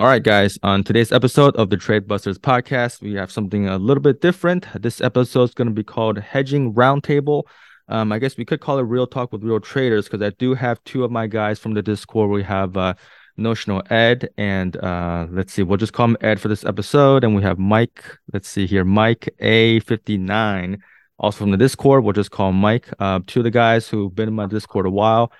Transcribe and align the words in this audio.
All 0.00 0.06
right, 0.06 0.22
guys. 0.22 0.58
On 0.62 0.82
today's 0.82 1.12
episode 1.12 1.54
of 1.56 1.68
the 1.68 1.76
Trade 1.76 2.08
Busters 2.08 2.38
podcast, 2.38 3.02
we 3.02 3.12
have 3.16 3.30
something 3.30 3.68
a 3.68 3.76
little 3.76 4.00
bit 4.00 4.22
different. 4.22 4.66
This 4.74 5.02
episode 5.02 5.42
is 5.42 5.54
going 5.54 5.68
to 5.68 5.74
be 5.74 5.84
called 5.84 6.18
Hedging 6.18 6.72
Roundtable. 6.72 7.42
Um, 7.86 8.10
I 8.10 8.18
guess 8.18 8.38
we 8.38 8.46
could 8.46 8.60
call 8.62 8.78
it 8.78 8.84
Real 8.84 9.06
Talk 9.06 9.30
with 9.30 9.44
Real 9.44 9.60
Traders 9.60 10.06
because 10.06 10.22
I 10.22 10.30
do 10.38 10.54
have 10.54 10.82
two 10.84 11.04
of 11.04 11.10
my 11.10 11.26
guys 11.26 11.58
from 11.58 11.74
the 11.74 11.82
Discord. 11.82 12.30
We 12.30 12.42
have 12.44 12.78
uh, 12.78 12.94
Notional 13.36 13.82
Ed 13.90 14.30
and 14.38 14.74
uh, 14.78 15.26
let's 15.28 15.52
see, 15.52 15.62
we'll 15.62 15.76
just 15.76 15.92
call 15.92 16.06
him 16.06 16.16
Ed 16.22 16.40
for 16.40 16.48
this 16.48 16.64
episode. 16.64 17.22
And 17.22 17.36
we 17.36 17.42
have 17.42 17.58
Mike. 17.58 18.02
Let's 18.32 18.48
see 18.48 18.66
here, 18.66 18.86
Mike 18.86 19.28
A59, 19.42 20.78
also 21.18 21.38
from 21.40 21.50
the 21.50 21.58
Discord. 21.58 22.04
We'll 22.04 22.14
just 22.14 22.30
call 22.30 22.52
Mike. 22.52 22.88
Uh, 22.98 23.20
two 23.26 23.40
of 23.40 23.44
the 23.44 23.50
guys 23.50 23.86
who've 23.86 24.14
been 24.14 24.28
in 24.28 24.34
my 24.34 24.46
Discord 24.46 24.86
a 24.86 24.90
while. 24.90 25.30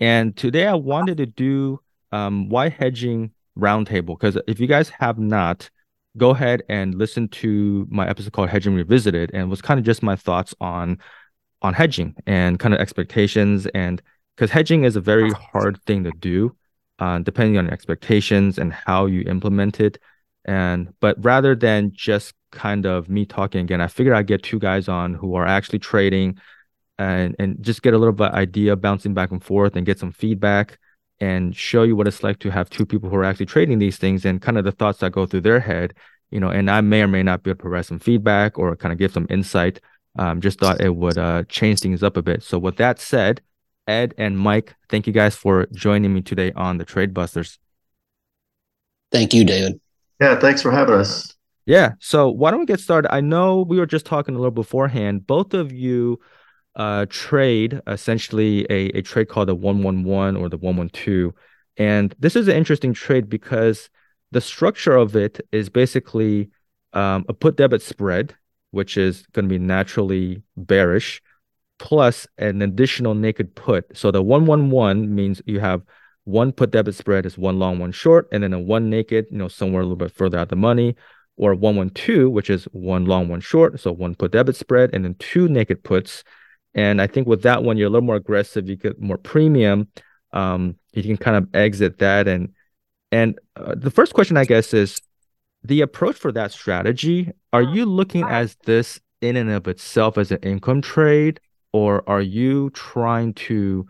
And 0.00 0.36
today 0.36 0.66
I 0.66 0.74
wanted 0.74 1.18
to 1.18 1.26
do 1.26 1.78
um, 2.10 2.48
why 2.48 2.70
hedging 2.70 3.30
roundtable 3.58 4.18
because 4.18 4.38
if 4.46 4.60
you 4.60 4.66
guys 4.66 4.88
have 4.88 5.18
not 5.18 5.68
go 6.16 6.30
ahead 6.30 6.62
and 6.68 6.94
listen 6.94 7.28
to 7.28 7.86
my 7.90 8.08
episode 8.08 8.32
called 8.32 8.48
hedging 8.48 8.74
revisited 8.74 9.30
and 9.34 9.50
was 9.50 9.62
kind 9.62 9.78
of 9.78 9.86
just 9.86 10.02
my 10.02 10.16
thoughts 10.16 10.54
on 10.60 10.98
on 11.62 11.74
hedging 11.74 12.14
and 12.26 12.58
kind 12.58 12.74
of 12.74 12.80
expectations 12.80 13.66
and 13.74 14.02
because 14.36 14.50
hedging 14.50 14.84
is 14.84 14.96
a 14.96 15.00
very 15.00 15.30
hard 15.32 15.80
thing 15.82 16.04
to 16.04 16.12
do 16.18 16.54
uh, 16.98 17.18
depending 17.18 17.56
on 17.58 17.64
your 17.64 17.74
expectations 17.74 18.58
and 18.58 18.72
how 18.72 19.06
you 19.06 19.22
implement 19.22 19.80
it 19.80 19.98
and 20.44 20.92
but 21.00 21.16
rather 21.24 21.54
than 21.54 21.92
just 21.92 22.34
kind 22.50 22.86
of 22.86 23.08
me 23.08 23.26
talking 23.26 23.60
again 23.60 23.80
i 23.80 23.86
figured 23.86 24.16
i'd 24.16 24.26
get 24.26 24.42
two 24.42 24.58
guys 24.58 24.88
on 24.88 25.14
who 25.14 25.34
are 25.34 25.46
actually 25.46 25.78
trading 25.78 26.38
and 26.98 27.36
and 27.38 27.62
just 27.62 27.82
get 27.82 27.94
a 27.94 27.98
little 27.98 28.12
bit 28.12 28.32
idea 28.32 28.74
bouncing 28.76 29.14
back 29.14 29.30
and 29.30 29.44
forth 29.44 29.76
and 29.76 29.86
get 29.86 29.98
some 29.98 30.12
feedback 30.12 30.78
and 31.20 31.56
show 31.56 31.82
you 31.82 31.96
what 31.96 32.06
it's 32.06 32.22
like 32.22 32.38
to 32.38 32.50
have 32.50 32.70
two 32.70 32.86
people 32.86 33.10
who 33.10 33.16
are 33.16 33.24
actually 33.24 33.46
trading 33.46 33.78
these 33.78 33.98
things 33.98 34.24
and 34.24 34.40
kind 34.40 34.58
of 34.58 34.64
the 34.64 34.72
thoughts 34.72 34.98
that 35.00 35.12
go 35.12 35.26
through 35.26 35.40
their 35.40 35.60
head 35.60 35.94
you 36.30 36.38
know 36.40 36.48
and 36.48 36.70
i 36.70 36.80
may 36.80 37.02
or 37.02 37.08
may 37.08 37.22
not 37.22 37.42
be 37.42 37.50
able 37.50 37.58
to 37.58 37.62
provide 37.62 37.86
some 37.86 37.98
feedback 37.98 38.58
or 38.58 38.76
kind 38.76 38.92
of 38.92 38.98
give 38.98 39.12
some 39.12 39.26
insight. 39.30 39.80
Um, 40.18 40.40
just 40.40 40.58
thought 40.58 40.80
it 40.80 40.96
would 40.96 41.16
uh, 41.16 41.44
change 41.44 41.78
things 41.78 42.02
up 42.02 42.16
a 42.16 42.22
bit. 42.22 42.42
So 42.42 42.58
with 42.58 42.76
that 42.76 42.98
said 42.98 43.40
ed 43.86 44.12
and 44.18 44.38
mike 44.38 44.74
thank 44.90 45.06
you 45.06 45.12
guys 45.14 45.34
for 45.34 45.66
joining 45.72 46.12
me 46.12 46.20
today 46.20 46.52
on 46.52 46.76
the 46.76 46.84
trade 46.84 47.14
busters. 47.14 47.58
Thank 49.10 49.32
you 49.32 49.44
david. 49.44 49.80
Yeah 50.20 50.38
thanks 50.38 50.60
for 50.60 50.70
having 50.70 50.94
us. 50.94 51.34
Yeah 51.64 51.92
so 51.98 52.30
why 52.30 52.50
don't 52.50 52.60
we 52.60 52.66
get 52.66 52.80
started? 52.80 53.12
I 53.12 53.20
know 53.20 53.64
we 53.66 53.78
were 53.78 53.86
just 53.86 54.06
talking 54.06 54.34
a 54.34 54.38
little 54.38 54.50
beforehand. 54.50 55.26
Both 55.26 55.54
of 55.54 55.72
you 55.72 56.20
uh, 56.78 57.06
trade, 57.10 57.80
essentially 57.86 58.64
a, 58.70 58.86
a 58.98 59.02
trade 59.02 59.28
called 59.28 59.48
the 59.48 59.54
111 59.54 60.36
or 60.36 60.48
the 60.48 60.56
112. 60.56 61.32
And 61.76 62.14
this 62.18 62.36
is 62.36 62.48
an 62.48 62.56
interesting 62.56 62.94
trade 62.94 63.28
because 63.28 63.90
the 64.30 64.40
structure 64.40 64.96
of 64.96 65.16
it 65.16 65.40
is 65.52 65.68
basically 65.68 66.50
um, 66.92 67.24
a 67.28 67.34
put 67.34 67.56
debit 67.56 67.82
spread, 67.82 68.34
which 68.70 68.96
is 68.96 69.26
going 69.32 69.46
to 69.46 69.48
be 69.48 69.58
naturally 69.58 70.42
bearish, 70.56 71.20
plus 71.78 72.26
an 72.38 72.62
additional 72.62 73.14
naked 73.14 73.54
put. 73.54 73.96
So 73.96 74.10
the 74.10 74.22
111 74.22 75.14
means 75.14 75.42
you 75.46 75.60
have 75.60 75.82
one 76.24 76.52
put 76.52 76.70
debit 76.70 76.94
spread 76.94 77.26
is 77.26 77.38
one 77.38 77.58
long, 77.58 77.78
one 77.78 77.92
short, 77.92 78.28
and 78.30 78.42
then 78.42 78.52
a 78.52 78.60
one 78.60 78.90
naked, 78.90 79.26
you 79.30 79.38
know, 79.38 79.48
somewhere 79.48 79.80
a 79.80 79.84
little 79.84 79.96
bit 79.96 80.12
further 80.12 80.38
out 80.38 80.50
the 80.50 80.56
money, 80.56 80.94
or 81.36 81.54
112, 81.54 82.30
which 82.30 82.50
is 82.50 82.64
one 82.66 83.06
long, 83.06 83.28
one 83.28 83.40
short. 83.40 83.80
So 83.80 83.92
one 83.92 84.14
put 84.14 84.32
debit 84.32 84.54
spread, 84.54 84.90
and 84.92 85.04
then 85.04 85.14
two 85.18 85.48
naked 85.48 85.82
puts 85.82 86.22
and 86.74 87.00
I 87.00 87.06
think 87.06 87.26
with 87.26 87.42
that 87.42 87.62
one, 87.62 87.76
you're 87.76 87.88
a 87.88 87.90
little 87.90 88.06
more 88.06 88.16
aggressive. 88.16 88.68
You 88.68 88.76
get 88.76 89.00
more 89.00 89.18
premium. 89.18 89.88
Um, 90.32 90.76
you 90.92 91.02
can 91.02 91.16
kind 91.16 91.36
of 91.36 91.54
exit 91.54 91.98
that. 91.98 92.28
And 92.28 92.52
and 93.10 93.38
uh, 93.56 93.74
the 93.76 93.90
first 93.90 94.14
question, 94.14 94.36
I 94.36 94.44
guess, 94.44 94.74
is 94.74 95.00
the 95.64 95.80
approach 95.80 96.16
for 96.16 96.32
that 96.32 96.52
strategy. 96.52 97.32
Are 97.52 97.62
you 97.62 97.86
looking 97.86 98.22
at 98.22 98.54
this 98.64 99.00
in 99.20 99.36
and 99.36 99.50
of 99.50 99.66
itself 99.66 100.18
as 100.18 100.30
an 100.30 100.38
income 100.42 100.82
trade, 100.82 101.40
or 101.72 102.08
are 102.08 102.20
you 102.20 102.70
trying 102.70 103.34
to 103.34 103.86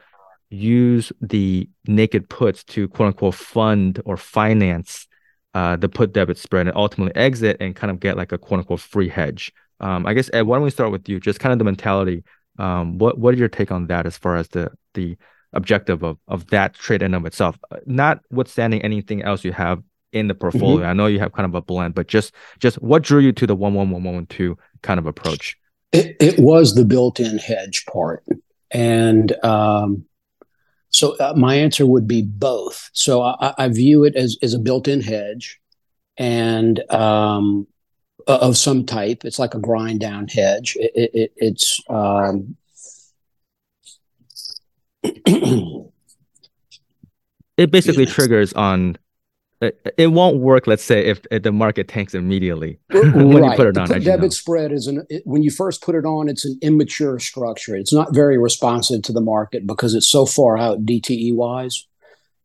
use 0.51 1.13
the 1.21 1.69
naked 1.87 2.29
puts 2.29 2.65
to 2.65 2.89
quote 2.89 3.09
unquote 3.09 3.35
fund 3.35 4.01
or 4.07 4.17
finance 4.17 5.07
uh, 5.53 5.77
the 5.77 5.89
put 5.89 6.13
debit 6.13 6.39
spread 6.39 6.67
and 6.67 6.77
ultimately 6.77 7.15
exit 7.15 7.57
and 7.61 7.77
kind 7.77 7.91
of 7.91 8.01
get 8.01 8.17
like 8.17 8.33
a 8.33 8.39
quote 8.39 8.61
unquote 8.61 8.81
free 8.81 9.09
hedge? 9.09 9.53
Um, 9.81 10.07
I 10.07 10.15
guess 10.15 10.31
Ed, 10.33 10.43
why 10.43 10.57
don't 10.57 10.65
we 10.65 10.71
start 10.71 10.91
with 10.91 11.09
you? 11.09 11.21
Just 11.21 11.41
kind 11.41 11.53
of 11.53 11.59
the 11.59 11.65
mentality 11.65 12.25
um, 12.59 12.99
what 12.99 13.19
what 13.19 13.35
are 13.35 13.39
your 13.39 13.49
take 13.49 13.73
on 13.73 13.87
that 13.87 14.07
as 14.07 14.19
far 14.19 14.37
as 14.37 14.49
the 14.49 14.71
the 14.95 15.17
objective 15.53 16.03
of 16.03 16.19
of 16.27 16.47
that 16.49 16.75
trade 16.75 17.03
in 17.03 17.15
of 17.15 17.25
itself, 17.25 17.59
uh, 17.71 17.77
notwithstanding 17.87 18.83
anything 18.83 19.23
else 19.23 19.45
you 19.45 19.53
have 19.53 19.83
in 20.13 20.29
the 20.29 20.35
portfolio? 20.35 20.79
Mm-hmm. 20.79 20.91
I 20.91 20.93
know 20.93 21.07
you 21.07 21.21
have 21.21 21.33
kind 21.33 21.47
of 21.47 21.55
a 21.55 21.63
blend, 21.63 21.95
but 21.95 22.09
just 22.09 22.35
just 22.59 22.83
what 22.83 23.03
drew 23.03 23.21
you 23.21 23.33
to 23.33 23.47
the 23.47 23.55
one 23.55 23.75
one 23.75 23.91
one 23.91 24.03
one 24.03 24.27
two 24.27 24.59
kind 24.83 24.99
of 24.99 25.07
approach? 25.07 25.57
It, 25.93 26.17
it 26.21 26.39
was 26.39 26.75
the 26.75 26.85
built-in 26.85 27.39
hedge 27.39 27.87
part, 27.87 28.23
and 28.71 29.33
um, 29.45 30.05
so 30.91 31.17
uh, 31.17 31.33
my 31.37 31.55
answer 31.55 31.87
would 31.87 32.07
be 32.07 32.23
both. 32.23 32.91
So 32.93 33.23
I, 33.23 33.55
I 33.57 33.69
view 33.69 34.05
it 34.05 34.15
as 34.15 34.37
as 34.43 34.53
a 34.53 34.59
built-in 34.59 35.01
hedge, 35.01 35.59
and 36.19 36.79
um, 36.93 37.67
of 38.35 38.57
some 38.57 38.85
type. 38.85 39.25
It's 39.25 39.39
like 39.39 39.55
a 39.55 39.59
grind 39.59 40.01
down 40.01 40.29
hedge. 40.29 40.77
It, 40.79 41.11
it, 41.15 41.33
it's 41.37 41.81
um, 41.89 42.57
it 47.57 47.71
basically 47.71 48.07
triggers 48.07 48.53
on 48.53 48.97
it, 49.61 49.95
it, 49.97 50.07
won't 50.09 50.39
work 50.39 50.67
let's 50.67 50.85
say 50.85 51.05
if, 51.07 51.21
if 51.31 51.43
the 51.43 51.53
market 51.53 51.89
tanks 51.89 52.15
immediately 52.15 52.79
when 52.91 53.33
right. 53.33 53.51
you 53.51 53.57
put 53.57 53.67
it 53.67 53.79
on 53.79 53.89
the 53.89 54.01
debit 54.01 54.33
spread 54.33 54.73
is 54.73 54.87
an 54.87 55.07
when 55.25 55.43
you 55.43 55.51
first 55.51 55.83
put 55.83 55.95
it 55.95 56.05
on 56.05 56.29
it's 56.29 56.45
an 56.45 56.59
immature 56.63 57.19
structure 57.19 57.75
it's 57.75 57.93
not 57.93 58.15
very 58.15 58.39
responsive 58.39 59.03
to 59.03 59.13
the 59.13 59.21
market 59.21 59.67
because 59.67 59.95
it's 59.95 60.09
so 60.09 60.27
far 60.27 60.57
out 60.57 60.85
dte 60.85 61.35
wise 61.35 61.87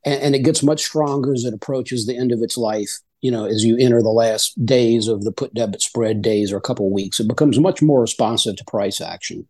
and, 0.05 0.21
and 0.21 0.35
it 0.35 0.39
gets 0.39 0.63
much 0.63 0.83
stronger 0.83 1.33
as 1.33 1.43
it 1.43 1.53
approaches 1.53 2.05
the 2.05 2.17
end 2.17 2.31
of 2.31 2.41
its 2.41 2.57
life 2.57 2.99
you 3.23 3.31
know, 3.31 3.45
as 3.45 3.63
you 3.63 3.77
enter 3.77 4.01
the 4.01 4.09
last 4.09 4.63
days 4.65 5.07
of 5.07 5.23
the 5.23 5.31
put 5.31 5.53
debit 5.53 5.81
spread 5.81 6.21
days 6.21 6.51
or 6.51 6.57
a 6.57 6.61
couple 6.61 6.85
of 6.85 6.91
weeks, 6.91 7.21
it 7.21 7.27
becomes 7.27 7.57
much 7.57 7.81
more 7.81 8.01
responsive 8.01 8.57
to 8.57 8.65
price 8.65 8.99
action. 8.99 9.47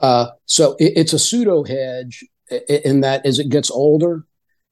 Uh, 0.00 0.26
so 0.46 0.74
it, 0.80 0.92
it's 0.96 1.12
a 1.12 1.18
pseudo 1.18 1.62
hedge 1.62 2.24
in 2.68 3.02
that 3.02 3.24
as 3.24 3.38
it 3.38 3.48
gets 3.48 3.70
older, 3.70 4.26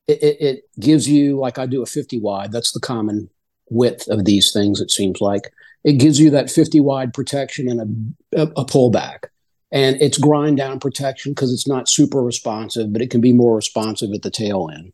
it, 0.08 0.36
it, 0.40 0.64
gives 0.80 1.08
you, 1.08 1.38
like 1.38 1.58
I 1.58 1.66
do 1.66 1.80
a 1.80 1.86
50 1.86 2.20
wide, 2.20 2.50
that's 2.50 2.72
the 2.72 2.80
common 2.80 3.30
width 3.70 4.08
of 4.08 4.24
these 4.24 4.52
things, 4.52 4.80
it 4.80 4.90
seems 4.90 5.20
like. 5.20 5.52
It 5.84 5.94
gives 5.94 6.18
you 6.18 6.30
that 6.30 6.50
50 6.50 6.80
wide 6.80 7.14
protection 7.14 7.68
and 7.70 8.16
a, 8.34 8.42
a, 8.42 8.46
a 8.56 8.64
pullback. 8.64 9.26
And 9.70 9.96
it's 10.02 10.18
grind 10.18 10.56
down 10.56 10.80
protection 10.80 11.32
because 11.32 11.52
it's 11.52 11.68
not 11.68 11.88
super 11.88 12.20
responsive, 12.20 12.92
but 12.92 13.00
it 13.00 13.10
can 13.10 13.20
be 13.20 13.32
more 13.32 13.54
responsive 13.54 14.10
at 14.12 14.22
the 14.22 14.30
tail 14.30 14.68
end. 14.74 14.92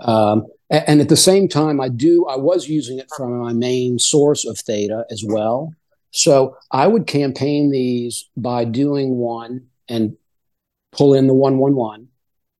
Um, 0.00 0.46
and 0.68 1.00
at 1.00 1.08
the 1.08 1.16
same 1.16 1.48
time, 1.48 1.80
I 1.80 1.88
do 1.88 2.26
I 2.26 2.36
was 2.36 2.68
using 2.68 2.98
it 2.98 3.08
from 3.16 3.38
my 3.38 3.52
main 3.52 3.98
source 3.98 4.44
of 4.44 4.58
theta 4.58 5.06
as 5.10 5.22
well. 5.24 5.72
So 6.10 6.56
I 6.70 6.86
would 6.86 7.06
campaign 7.06 7.70
these 7.70 8.28
by 8.36 8.64
doing 8.64 9.16
one 9.16 9.66
and 9.88 10.16
pull 10.92 11.14
in 11.14 11.26
the 11.26 11.34
one 11.34 11.58
one 11.58 11.76
one, 11.76 12.08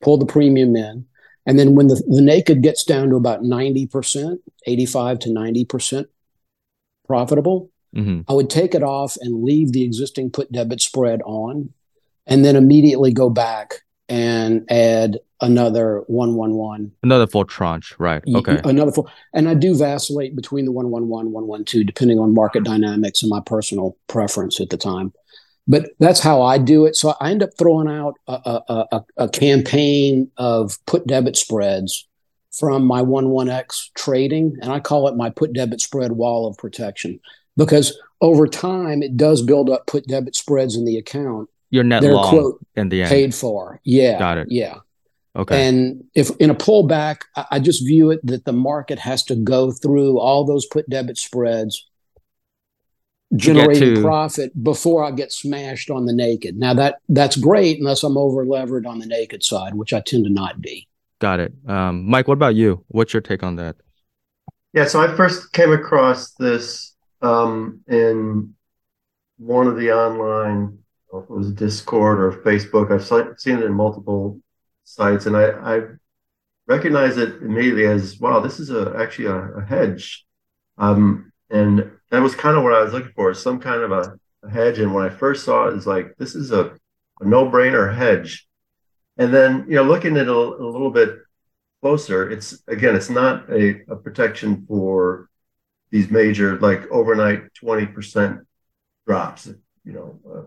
pull 0.03 0.19
the 0.19 0.27
premium 0.27 0.77
in, 0.77 1.07
and 1.47 1.59
then 1.59 1.75
when 1.75 1.87
the, 1.87 2.03
the 2.09 2.21
naked 2.21 2.63
gets 2.63 2.85
down 2.85 3.11
to 3.11 3.17
about 3.17 3.43
90%, 3.43 4.39
85 4.67 5.19
to 5.21 5.29
90% 5.31 6.07
profitable, 7.07 7.71
mm-hmm. 7.95 8.21
I 8.29 8.35
would 8.35 8.51
take 8.51 8.75
it 8.75 8.83
off 8.83 9.17
and 9.21 9.45
leave 9.45 9.73
the 9.73 9.85
existing 9.85 10.31
put 10.31 10.51
debit 10.51 10.81
spread 10.81 11.23
on, 11.23 11.73
and 12.27 12.45
then 12.45 12.57
immediately 12.57 13.13
go 13.13 13.31
back 13.31 13.83
and 14.09 14.65
add 14.71 15.19
another 15.41 16.03
111 16.07 16.93
another 17.03 17.27
full 17.27 17.45
tranche 17.45 17.95
right 17.99 18.23
okay. 18.35 18.59
another 18.65 18.91
full 18.91 19.11
and 19.35 19.49
i 19.49 19.55
do 19.55 19.77
vacillate 19.77 20.35
between 20.35 20.65
the 20.65 20.73
111 20.73 21.31
112 21.33 21.85
depending 21.87 22.19
on 22.19 22.33
market 22.33 22.65
dynamics 22.65 23.23
and 23.23 23.31
my 23.31 23.41
personal 23.41 23.97
preference 24.07 24.61
at 24.61 24.71
the 24.71 24.77
time. 24.77 25.13
But 25.69 25.91
that's 25.99 26.21
how 26.21 26.43
i 26.43 26.59
do 26.59 26.87
it. 26.87 26.97
So 26.97 27.15
i 27.21 27.31
end 27.31 27.43
up 27.43 27.51
throwing 27.59 27.89
out 27.89 28.15
a, 28.27 28.33
a, 28.69 28.87
a, 28.93 29.05
a 29.25 29.29
campaign 29.29 30.31
of 30.37 30.79
put 30.87 31.07
debit 31.07 31.37
spreads 31.37 32.07
from 32.53 32.87
my 32.87 33.03
11x 33.03 33.93
trading 33.95 34.57
and 34.63 34.73
i 34.73 34.81
call 34.81 35.09
it 35.09 35.17
my 35.17 35.29
put 35.29 35.53
debit 35.53 35.81
spread 35.81 36.13
wall 36.13 36.47
of 36.47 36.57
protection 36.57 37.21
because 37.57 37.99
over 38.23 38.47
time 38.47 39.03
it 39.03 39.17
does 39.17 39.43
build 39.43 39.69
up 39.69 39.87
put 39.87 40.07
debit 40.07 40.35
spreads 40.35 40.77
in 40.77 40.87
the 40.87 40.97
account 40.97 41.51
your 41.71 41.85
net 41.85 42.03
They're, 42.03 42.15
long 42.15 42.31
quote, 42.31 42.67
in 42.75 42.89
the 42.89 43.03
end. 43.03 43.11
Paid 43.11 43.35
for. 43.35 43.81
Yeah. 43.85 44.19
Got 44.19 44.39
it. 44.39 44.49
Yeah. 44.51 44.77
Okay. 45.35 45.69
And 45.69 46.05
if 46.15 46.31
in 46.37 46.49
a 46.49 46.55
pullback, 46.55 47.23
I 47.51 47.59
just 47.59 47.85
view 47.85 48.11
it 48.11 48.25
that 48.27 48.45
the 48.45 48.55
market 48.55 48.99
has 48.99 49.23
to 49.25 49.37
go 49.37 49.71
through 49.71 50.19
all 50.19 50.45
those 50.45 50.65
put 50.67 50.89
debit 50.89 51.19
spreads, 51.19 51.87
generating 53.35 53.97
to... 53.97 54.03
profit 54.03 54.53
before 54.63 55.05
I 55.05 55.11
get 55.11 55.33
smashed 55.33 55.91
on 55.91 56.07
the 56.07 56.15
naked. 56.15 56.57
Now 56.57 56.73
that 56.75 57.01
that's 57.11 57.37
great 57.37 57.79
unless 57.79 58.03
I'm 58.03 58.17
over 58.17 58.47
levered 58.47 58.87
on 58.87 58.99
the 58.99 59.07
naked 59.07 59.45
side, 59.45 59.75
which 59.75 59.93
I 59.93 60.01
tend 60.01 60.25
to 60.25 60.31
not 60.31 60.63
be. 60.63 60.89
Got 61.19 61.41
it. 61.41 61.53
Um, 61.67 62.09
Mike, 62.09 62.29
what 62.29 62.35
about 62.35 62.55
you? 62.55 62.85
What's 62.89 63.13
your 63.13 63.21
take 63.21 63.43
on 63.43 63.57
that? 63.57 63.77
Yeah, 64.73 64.87
so 64.87 65.01
I 65.01 65.15
first 65.17 65.53
came 65.53 65.73
across 65.73 66.33
this 66.33 66.95
um, 67.23 67.81
in 67.89 68.55
one 69.39 69.67
of 69.67 69.77
the 69.77 69.93
online, 69.93 70.79
if 71.13 71.25
it 71.25 71.31
was 71.31 71.53
Discord 71.53 72.21
or 72.21 72.33
Facebook. 72.43 72.91
I've 72.91 73.39
seen 73.41 73.59
it 73.59 73.65
in 73.65 73.73
multiple 73.73 74.41
sites, 74.85 75.27
and 75.27 75.37
I, 75.37 75.51
I 75.51 75.83
recognize 76.67 77.17
it 77.17 77.43
immediately 77.43 77.87
as 77.87 78.19
wow, 78.19 78.41
this 78.41 78.61
is 78.61 78.71
a 78.71 78.95
actually 78.99 79.27
a, 79.27 79.37
a 79.37 79.65
hedge, 79.65 80.25
um, 80.79 81.33
and 81.51 81.91
that 82.11 82.23
was 82.23 82.35
kind 82.35 82.57
of 82.57 82.63
what 82.63 82.75
I 82.75 82.83
was 82.83 82.93
looking 82.93 83.13
for, 83.15 83.33
some 83.35 83.61
kind 83.61 83.83
of 83.83 83.93
a, 83.93 84.19
a 84.45 84.51
hedge. 84.51 84.79
And 84.79 84.95
when 84.95 85.05
I 85.05 85.09
first 85.09 85.45
saw 85.45 85.69
it, 85.69 85.77
it's 85.77 85.87
like 85.87 86.17
this 86.19 86.35
is 86.35 86.53
a, 86.53 86.77
a 87.21 87.25
no-brainer 87.25 87.95
hedge. 87.95 88.47
And 89.17 89.33
then 89.33 89.65
you 89.69 89.77
know, 89.77 89.85
looking 89.85 90.17
at 90.17 90.23
it 90.23 90.29
a, 90.29 90.33
a 90.33 90.71
little 90.71 90.91
bit 90.91 91.19
closer, 91.81 92.31
it's 92.31 92.63
again, 92.69 92.97
it's 92.97 93.11
not 93.11 93.51
a, 93.51 93.83
a 93.89 93.97
protection 93.97 94.67
for 94.67 95.29
these 95.91 96.11
major 96.11 96.59
like 96.59 96.87
overnight 96.91 97.45
20% 97.63 98.45
drops, 99.07 99.47
you 99.85 99.93
know, 99.93 100.21
uh, 100.31 100.43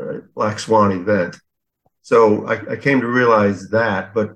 uh, 0.00 0.18
black 0.34 0.58
swan 0.58 0.92
event. 0.92 1.36
So 2.02 2.46
I, 2.46 2.72
I, 2.72 2.76
came 2.76 3.00
to 3.00 3.06
realize 3.06 3.70
that, 3.70 4.12
but 4.12 4.34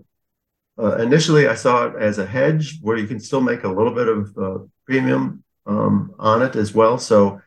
uh, 0.78 0.96
initially 0.96 1.48
I 1.48 1.54
saw 1.54 1.86
it 1.86 2.00
as 2.00 2.18
a 2.18 2.26
hedge 2.26 2.78
where 2.80 2.96
you 2.96 3.06
can 3.06 3.20
still 3.20 3.40
make 3.40 3.64
a 3.64 3.68
little 3.68 3.92
bit 3.92 4.08
of 4.08 4.38
uh, 4.38 4.64
premium 4.86 5.44
um, 5.66 6.14
on 6.18 6.42
it 6.42 6.56
as 6.56 6.72
well. 6.72 6.98
So 6.98 7.40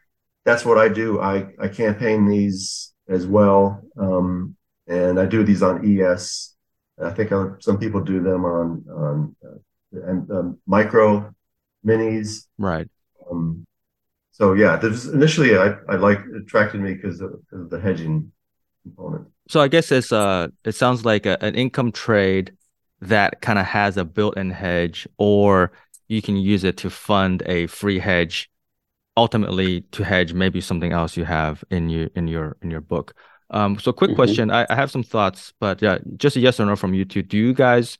that's 0.45 0.65
what 0.65 0.77
I 0.77 0.89
do. 0.89 1.19
I, 1.19 1.47
I 1.59 1.67
campaign 1.69 2.27
these 2.27 2.93
as 3.07 3.25
well. 3.25 3.81
Um, 3.97 4.55
and 4.87 5.19
I 5.19 5.25
do 5.25 5.43
these 5.43 5.63
on 5.63 5.85
ES. 5.85 6.55
I 7.03 7.11
think 7.11 7.31
I, 7.31 7.45
some 7.59 7.79
people 7.79 8.01
do 8.01 8.21
them 8.21 8.45
on, 8.45 8.85
on 8.89 9.35
uh, 9.43 9.57
and 10.07 10.29
um, 10.31 10.59
micro 10.67 11.33
minis. 11.85 12.47
Right. 12.57 12.87
Um, 13.29 13.65
so 14.31 14.53
yeah, 14.53 14.77
there's 14.77 15.07
initially 15.07 15.57
I, 15.57 15.75
I 15.89 15.95
like 15.95 16.19
attracted 16.35 16.81
me 16.81 16.93
because 16.93 17.21
of, 17.21 17.33
of, 17.51 17.69
the 17.69 17.79
hedging 17.79 18.31
component. 18.83 19.27
So 19.49 19.61
I 19.61 19.67
guess 19.67 19.91
it's 19.91 20.11
uh 20.11 20.47
it 20.63 20.73
sounds 20.73 21.05
like 21.05 21.25
a, 21.25 21.43
an 21.43 21.55
income 21.55 21.91
trade 21.91 22.53
that 23.01 23.41
kind 23.41 23.59
of 23.59 23.65
has 23.65 23.97
a 23.97 24.05
built-in 24.05 24.51
hedge, 24.51 25.07
or 25.17 25.71
you 26.07 26.21
can 26.21 26.37
use 26.37 26.63
it 26.63 26.77
to 26.77 26.89
fund 26.89 27.43
a 27.45 27.67
free 27.67 27.99
hedge, 27.99 28.49
ultimately 29.17 29.81
to 29.91 30.03
hedge 30.03 30.33
maybe 30.33 30.61
something 30.61 30.91
else 30.91 31.17
you 31.17 31.25
have 31.25 31.63
in 31.69 31.89
your 31.89 32.09
in 32.15 32.27
your 32.27 32.57
in 32.61 32.71
your 32.71 32.81
book. 32.81 33.13
Um, 33.49 33.77
so 33.79 33.91
quick 33.91 34.11
mm-hmm. 34.11 34.15
question, 34.15 34.49
I, 34.49 34.65
I 34.69 34.75
have 34.75 34.91
some 34.91 35.03
thoughts, 35.03 35.51
but 35.59 35.81
yeah, 35.81 35.97
just 36.15 36.37
a 36.37 36.39
yes 36.39 36.57
or 36.57 36.65
no 36.65 36.77
from 36.77 36.93
you 36.93 37.03
two. 37.03 37.21
Do 37.21 37.37
you 37.37 37.53
guys 37.53 37.97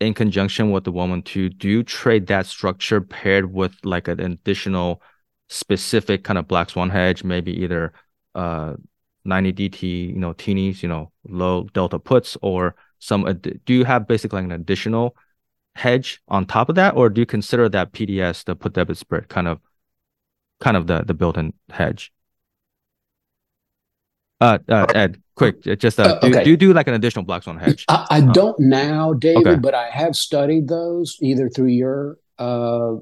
in 0.00 0.14
conjunction 0.14 0.70
with 0.70 0.84
the 0.84 0.92
112, 0.92 1.58
do 1.58 1.68
you 1.68 1.82
trade 1.82 2.26
that 2.28 2.46
structure 2.46 3.00
paired 3.00 3.52
with 3.52 3.74
like 3.84 4.08
an 4.08 4.20
additional 4.20 5.02
specific 5.48 6.24
kind 6.24 6.38
of 6.38 6.46
black 6.48 6.70
swan 6.70 6.90
hedge, 6.90 7.24
maybe 7.24 7.52
either 7.62 7.92
uh 8.34 8.74
90 9.24 9.52
DT, 9.52 10.14
you 10.14 10.18
know, 10.18 10.32
teenies, 10.34 10.82
you 10.82 10.88
know, 10.88 11.12
low 11.28 11.68
delta 11.74 11.98
puts, 11.98 12.36
or 12.42 12.74
some. 12.98 13.28
Ad- 13.28 13.60
do 13.64 13.74
you 13.74 13.84
have 13.84 14.08
basically 14.08 14.38
like 14.38 14.46
an 14.46 14.52
additional 14.52 15.16
hedge 15.74 16.20
on 16.28 16.46
top 16.46 16.68
of 16.68 16.74
that, 16.76 16.96
or 16.96 17.08
do 17.10 17.20
you 17.20 17.26
consider 17.26 17.68
that 17.68 17.92
PDS, 17.92 18.44
the 18.44 18.56
put 18.56 18.72
debit 18.72 18.96
spread, 18.96 19.28
kind 19.28 19.46
of, 19.46 19.60
kind 20.60 20.76
of 20.76 20.86
the 20.86 21.02
the 21.02 21.14
built-in 21.14 21.52
hedge? 21.70 22.12
Uh, 24.40 24.58
uh 24.68 24.86
Ed, 24.94 25.20
quick, 25.34 25.62
just 25.62 25.98
uh, 25.98 26.04
uh 26.04 26.20
do, 26.20 26.28
okay. 26.28 26.44
do 26.44 26.50
you 26.50 26.56
do 26.56 26.72
like 26.72 26.88
an 26.88 26.94
additional 26.94 27.24
black 27.24 27.42
swan 27.42 27.58
hedge? 27.58 27.84
I, 27.88 28.06
I 28.10 28.18
uh, 28.20 28.32
don't 28.32 28.58
now, 28.58 29.12
David, 29.12 29.46
okay. 29.46 29.58
but 29.58 29.74
I 29.74 29.90
have 29.90 30.16
studied 30.16 30.68
those 30.68 31.18
either 31.20 31.48
through 31.48 31.66
your 31.66 32.18
uh 32.38 32.94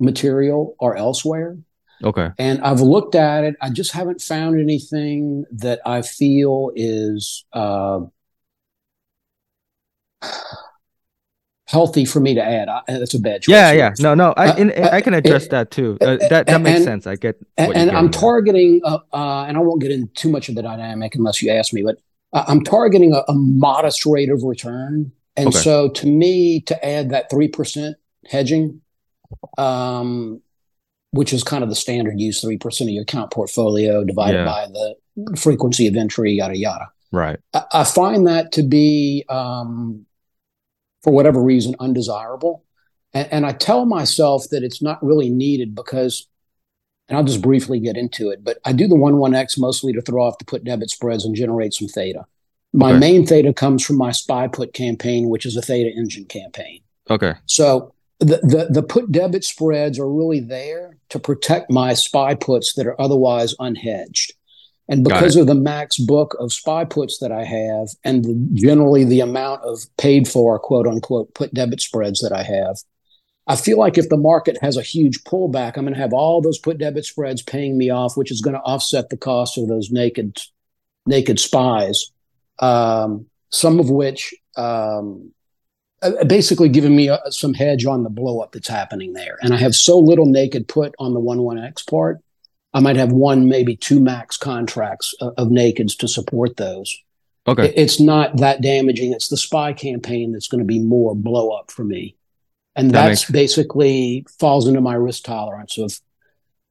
material 0.00 0.74
or 0.80 0.96
elsewhere. 0.96 1.58
Okay. 2.02 2.30
And 2.38 2.62
I've 2.62 2.80
looked 2.80 3.14
at 3.14 3.44
it. 3.44 3.56
I 3.60 3.68
just 3.68 3.92
haven't 3.92 4.22
found 4.22 4.58
anything 4.58 5.44
that 5.52 5.80
I 5.84 6.00
feel 6.00 6.72
is 6.74 7.44
uh, 7.52 8.00
healthy 11.66 12.06
for 12.06 12.20
me 12.20 12.34
to 12.34 12.42
add. 12.42 12.68
I, 12.68 12.80
that's 12.88 13.12
a 13.12 13.20
bad 13.20 13.42
choice. 13.42 13.52
Yeah, 13.52 13.72
yeah. 13.72 13.92
No, 13.98 14.14
no. 14.14 14.32
I, 14.36 14.48
uh, 14.48 14.88
I 14.96 15.02
can 15.02 15.12
address 15.12 15.44
uh, 15.46 15.50
that 15.50 15.70
too. 15.70 15.98
Uh, 16.00 16.16
that 16.30 16.46
that 16.46 16.60
makes 16.62 16.76
and, 16.76 16.84
sense. 16.84 17.06
I 17.06 17.16
get. 17.16 17.36
and 17.58 17.90
I'm 17.90 18.10
targeting, 18.10 18.80
uh, 18.84 18.98
uh, 19.12 19.44
and 19.44 19.58
I 19.58 19.60
won't 19.60 19.82
get 19.82 19.90
into 19.90 20.12
too 20.14 20.30
much 20.30 20.48
of 20.48 20.54
the 20.54 20.62
dynamic 20.62 21.14
unless 21.14 21.42
you 21.42 21.50
ask 21.50 21.72
me, 21.74 21.82
but 21.82 21.98
I'm 22.32 22.64
targeting 22.64 23.12
a, 23.12 23.22
a 23.28 23.34
modest 23.34 24.06
rate 24.06 24.30
of 24.30 24.42
return. 24.42 25.12
And 25.36 25.48
okay. 25.48 25.58
so, 25.58 25.90
to 25.90 26.06
me, 26.06 26.60
to 26.62 26.84
add 26.84 27.10
that 27.10 27.30
three 27.30 27.48
percent 27.48 27.96
hedging 28.26 28.80
um, 29.58 30.40
which 31.12 31.32
is 31.32 31.42
kind 31.42 31.62
of 31.62 31.68
the 31.68 31.76
standard 31.76 32.20
use, 32.20 32.42
3% 32.42 32.80
of 32.82 32.88
your 32.88 33.02
account 33.02 33.30
portfolio 33.30 34.04
divided 34.04 34.38
yeah. 34.38 34.44
by 34.44 34.66
the 34.66 35.36
frequency 35.36 35.86
of 35.86 35.96
entry, 35.96 36.32
yada, 36.32 36.56
yada. 36.56 36.88
Right. 37.12 37.38
I, 37.52 37.64
I 37.72 37.84
find 37.84 38.26
that 38.26 38.52
to 38.52 38.62
be, 38.62 39.24
um, 39.28 40.06
for 41.02 41.12
whatever 41.12 41.42
reason, 41.42 41.74
undesirable. 41.80 42.64
And, 43.12 43.28
and 43.32 43.46
I 43.46 43.52
tell 43.52 43.86
myself 43.86 44.48
that 44.50 44.62
it's 44.62 44.80
not 44.80 45.02
really 45.04 45.30
needed 45.30 45.74
because, 45.74 46.28
and 47.08 47.18
I'll 47.18 47.24
just 47.24 47.42
briefly 47.42 47.80
get 47.80 47.96
into 47.96 48.30
it, 48.30 48.44
but 48.44 48.58
I 48.64 48.72
do 48.72 48.86
the 48.86 48.94
1 48.94 49.14
1X 49.14 49.58
mostly 49.58 49.92
to 49.94 50.02
throw 50.02 50.22
off 50.22 50.38
the 50.38 50.44
put 50.44 50.62
debit 50.62 50.90
spreads 50.90 51.24
and 51.24 51.34
generate 51.34 51.74
some 51.74 51.88
theta. 51.88 52.26
My 52.72 52.90
okay. 52.90 53.00
main 53.00 53.26
theta 53.26 53.52
comes 53.52 53.84
from 53.84 53.96
my 53.96 54.12
SPY 54.12 54.46
put 54.48 54.72
campaign, 54.74 55.28
which 55.28 55.44
is 55.44 55.56
a 55.56 55.62
theta 55.62 55.90
engine 55.90 56.26
campaign. 56.26 56.82
Okay. 57.08 57.34
So 57.46 57.94
the, 58.20 58.38
the, 58.42 58.68
the 58.70 58.82
put 58.82 59.10
debit 59.10 59.44
spreads 59.44 59.98
are 59.98 60.08
really 60.08 60.40
there 60.40 60.98
to 61.08 61.18
protect 61.18 61.70
my 61.70 61.94
SPY 61.94 62.34
puts 62.34 62.74
that 62.74 62.86
are 62.86 63.00
otherwise 63.00 63.54
unhedged. 63.56 64.32
And 64.88 65.04
because 65.04 65.36
of 65.36 65.46
the 65.46 65.54
max 65.54 65.98
book 65.98 66.36
of 66.40 66.52
SPY 66.52 66.84
puts 66.86 67.18
that 67.18 67.30
I 67.30 67.44
have, 67.44 67.88
and 68.04 68.24
the, 68.24 68.48
generally 68.54 69.04
the 69.04 69.20
amount 69.20 69.62
of 69.62 69.86
paid 69.96 70.26
for 70.26 70.58
quote 70.58 70.86
unquote 70.86 71.32
put 71.32 71.54
debit 71.54 71.80
spreads 71.80 72.20
that 72.20 72.32
I 72.32 72.42
have, 72.42 72.76
I 73.46 73.56
feel 73.56 73.78
like 73.78 73.96
if 73.96 74.08
the 74.08 74.16
market 74.16 74.58
has 74.60 74.76
a 74.76 74.82
huge 74.82 75.22
pullback, 75.24 75.76
I'm 75.76 75.84
going 75.84 75.94
to 75.94 76.00
have 76.00 76.12
all 76.12 76.42
those 76.42 76.58
put 76.58 76.78
debit 76.78 77.04
spreads 77.04 77.40
paying 77.40 77.78
me 77.78 77.88
off, 77.88 78.16
which 78.16 78.32
is 78.32 78.40
going 78.40 78.54
to 78.54 78.62
offset 78.62 79.10
the 79.10 79.16
cost 79.16 79.56
of 79.56 79.68
those 79.68 79.90
naked 79.90 80.38
naked 81.06 81.38
SPYs. 81.38 81.96
Um, 82.58 83.26
some 83.50 83.80
of 83.80 83.90
which 83.90 84.34
um, 84.56 85.32
basically 86.26 86.68
giving 86.68 86.96
me 86.96 87.08
a, 87.08 87.14
uh, 87.14 87.30
some 87.30 87.54
hedge 87.54 87.84
on 87.84 88.02
the 88.02 88.10
blow 88.10 88.40
up 88.40 88.52
that's 88.52 88.68
happening 88.68 89.12
there. 89.12 89.38
And 89.42 89.52
I 89.52 89.58
have 89.58 89.74
so 89.74 89.98
little 89.98 90.26
naked 90.26 90.68
put 90.68 90.94
on 90.98 91.14
the 91.14 91.20
1 91.20 91.38
1X 91.38 91.88
part. 91.88 92.18
I 92.72 92.80
might 92.80 92.96
have 92.96 93.12
one, 93.12 93.48
maybe 93.48 93.76
two 93.76 94.00
max 94.00 94.36
contracts 94.36 95.14
of, 95.20 95.34
of 95.36 95.48
nakeds 95.48 95.96
to 95.98 96.08
support 96.08 96.56
those. 96.56 96.96
Okay. 97.46 97.68
It, 97.68 97.74
it's 97.76 98.00
not 98.00 98.36
that 98.38 98.60
damaging. 98.60 99.12
It's 99.12 99.28
the 99.28 99.36
SPY 99.36 99.72
campaign 99.72 100.32
that's 100.32 100.48
going 100.48 100.60
to 100.60 100.66
be 100.66 100.78
more 100.78 101.14
blow 101.14 101.50
up 101.50 101.70
for 101.70 101.84
me. 101.84 102.16
And 102.76 102.92
that 102.92 103.08
that's 103.08 103.22
makes... 103.22 103.30
basically 103.30 104.26
falls 104.38 104.68
into 104.68 104.80
my 104.80 104.94
risk 104.94 105.24
tolerance 105.24 105.76
of 105.78 106.00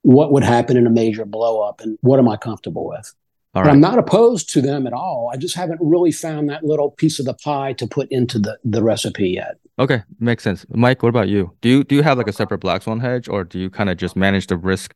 what 0.01 0.31
would 0.31 0.43
happen 0.43 0.77
in 0.77 0.87
a 0.87 0.91
major 0.91 1.25
blow 1.25 1.61
up 1.61 1.81
and 1.81 1.97
what 2.01 2.19
am 2.19 2.29
I 2.29 2.37
comfortable 2.37 2.87
with. 2.87 3.13
All 3.55 3.63
right. 3.63 3.71
I'm 3.71 3.79
not 3.79 3.97
opposed 3.97 4.49
to 4.53 4.61
them 4.61 4.85
at 4.85 4.93
all. 4.93 5.31
I 5.33 5.37
just 5.37 5.55
haven't 5.55 5.79
really 5.81 6.11
found 6.11 6.49
that 6.49 6.63
little 6.63 6.91
piece 6.91 7.19
of 7.19 7.25
the 7.25 7.33
pie 7.33 7.73
to 7.73 7.87
put 7.87 8.07
into 8.11 8.37
the, 8.37 8.59
the 8.63 8.83
recipe 8.83 9.29
yet. 9.29 9.57
Okay, 9.79 10.03
makes 10.19 10.43
sense. 10.43 10.65
Mike, 10.69 11.01
what 11.01 11.09
about 11.09 11.29
you? 11.29 11.55
Do 11.61 11.69
you 11.69 11.83
do 11.83 11.95
you 11.95 12.03
have 12.03 12.17
like 12.17 12.27
a 12.27 12.33
separate 12.33 12.59
black 12.59 12.83
swan 12.83 12.99
hedge, 12.99 13.27
or 13.27 13.43
do 13.43 13.57
you 13.57 13.69
kind 13.69 13.89
of 13.89 13.97
just 13.97 14.15
manage 14.15 14.47
the 14.47 14.57
risk 14.57 14.93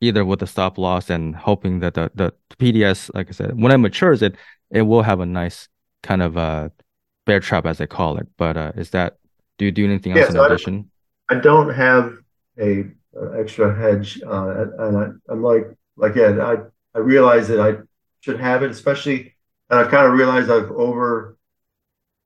either 0.00 0.24
with 0.24 0.40
the 0.40 0.46
stop 0.46 0.78
loss 0.78 1.08
and 1.08 1.34
hoping 1.34 1.80
that 1.80 1.94
the, 1.94 2.10
the 2.14 2.32
PDS, 2.58 3.10
like 3.14 3.28
I 3.28 3.32
said, 3.32 3.60
when 3.60 3.72
it 3.72 3.78
matures, 3.78 4.22
it 4.22 4.36
it 4.70 4.82
will 4.82 5.02
have 5.02 5.20
a 5.20 5.26
nice 5.26 5.68
kind 6.02 6.22
of 6.22 6.36
uh 6.36 6.68
bear 7.24 7.40
trap 7.40 7.66
as 7.66 7.78
they 7.78 7.86
call 7.86 8.18
it. 8.18 8.28
But 8.36 8.56
uh 8.56 8.72
is 8.76 8.90
that 8.90 9.16
do 9.58 9.64
you 9.64 9.72
do 9.72 9.84
anything 9.84 10.12
else 10.12 10.20
yeah, 10.20 10.26
in 10.26 10.32
so 10.32 10.44
addition? 10.44 10.90
I 11.28 11.34
don't, 11.34 11.40
I 11.40 11.42
don't 11.42 11.74
have 11.74 12.16
a, 12.60 12.84
a 13.18 13.40
extra 13.40 13.74
hedge, 13.74 14.20
uh, 14.24 14.66
and 14.78 14.96
I, 14.98 15.32
I'm 15.32 15.42
like 15.42 15.64
like 15.96 16.14
yeah, 16.14 16.38
I 16.40 16.56
I 16.94 17.00
realize 17.00 17.48
that 17.48 17.60
I 17.60 17.82
should 18.26 18.40
have 18.40 18.64
it, 18.64 18.72
especially. 18.72 19.36
And 19.70 19.78
I've 19.78 19.90
kind 19.90 20.06
of 20.06 20.12
realized 20.12 20.50
I've 20.50 20.70
over 20.72 21.38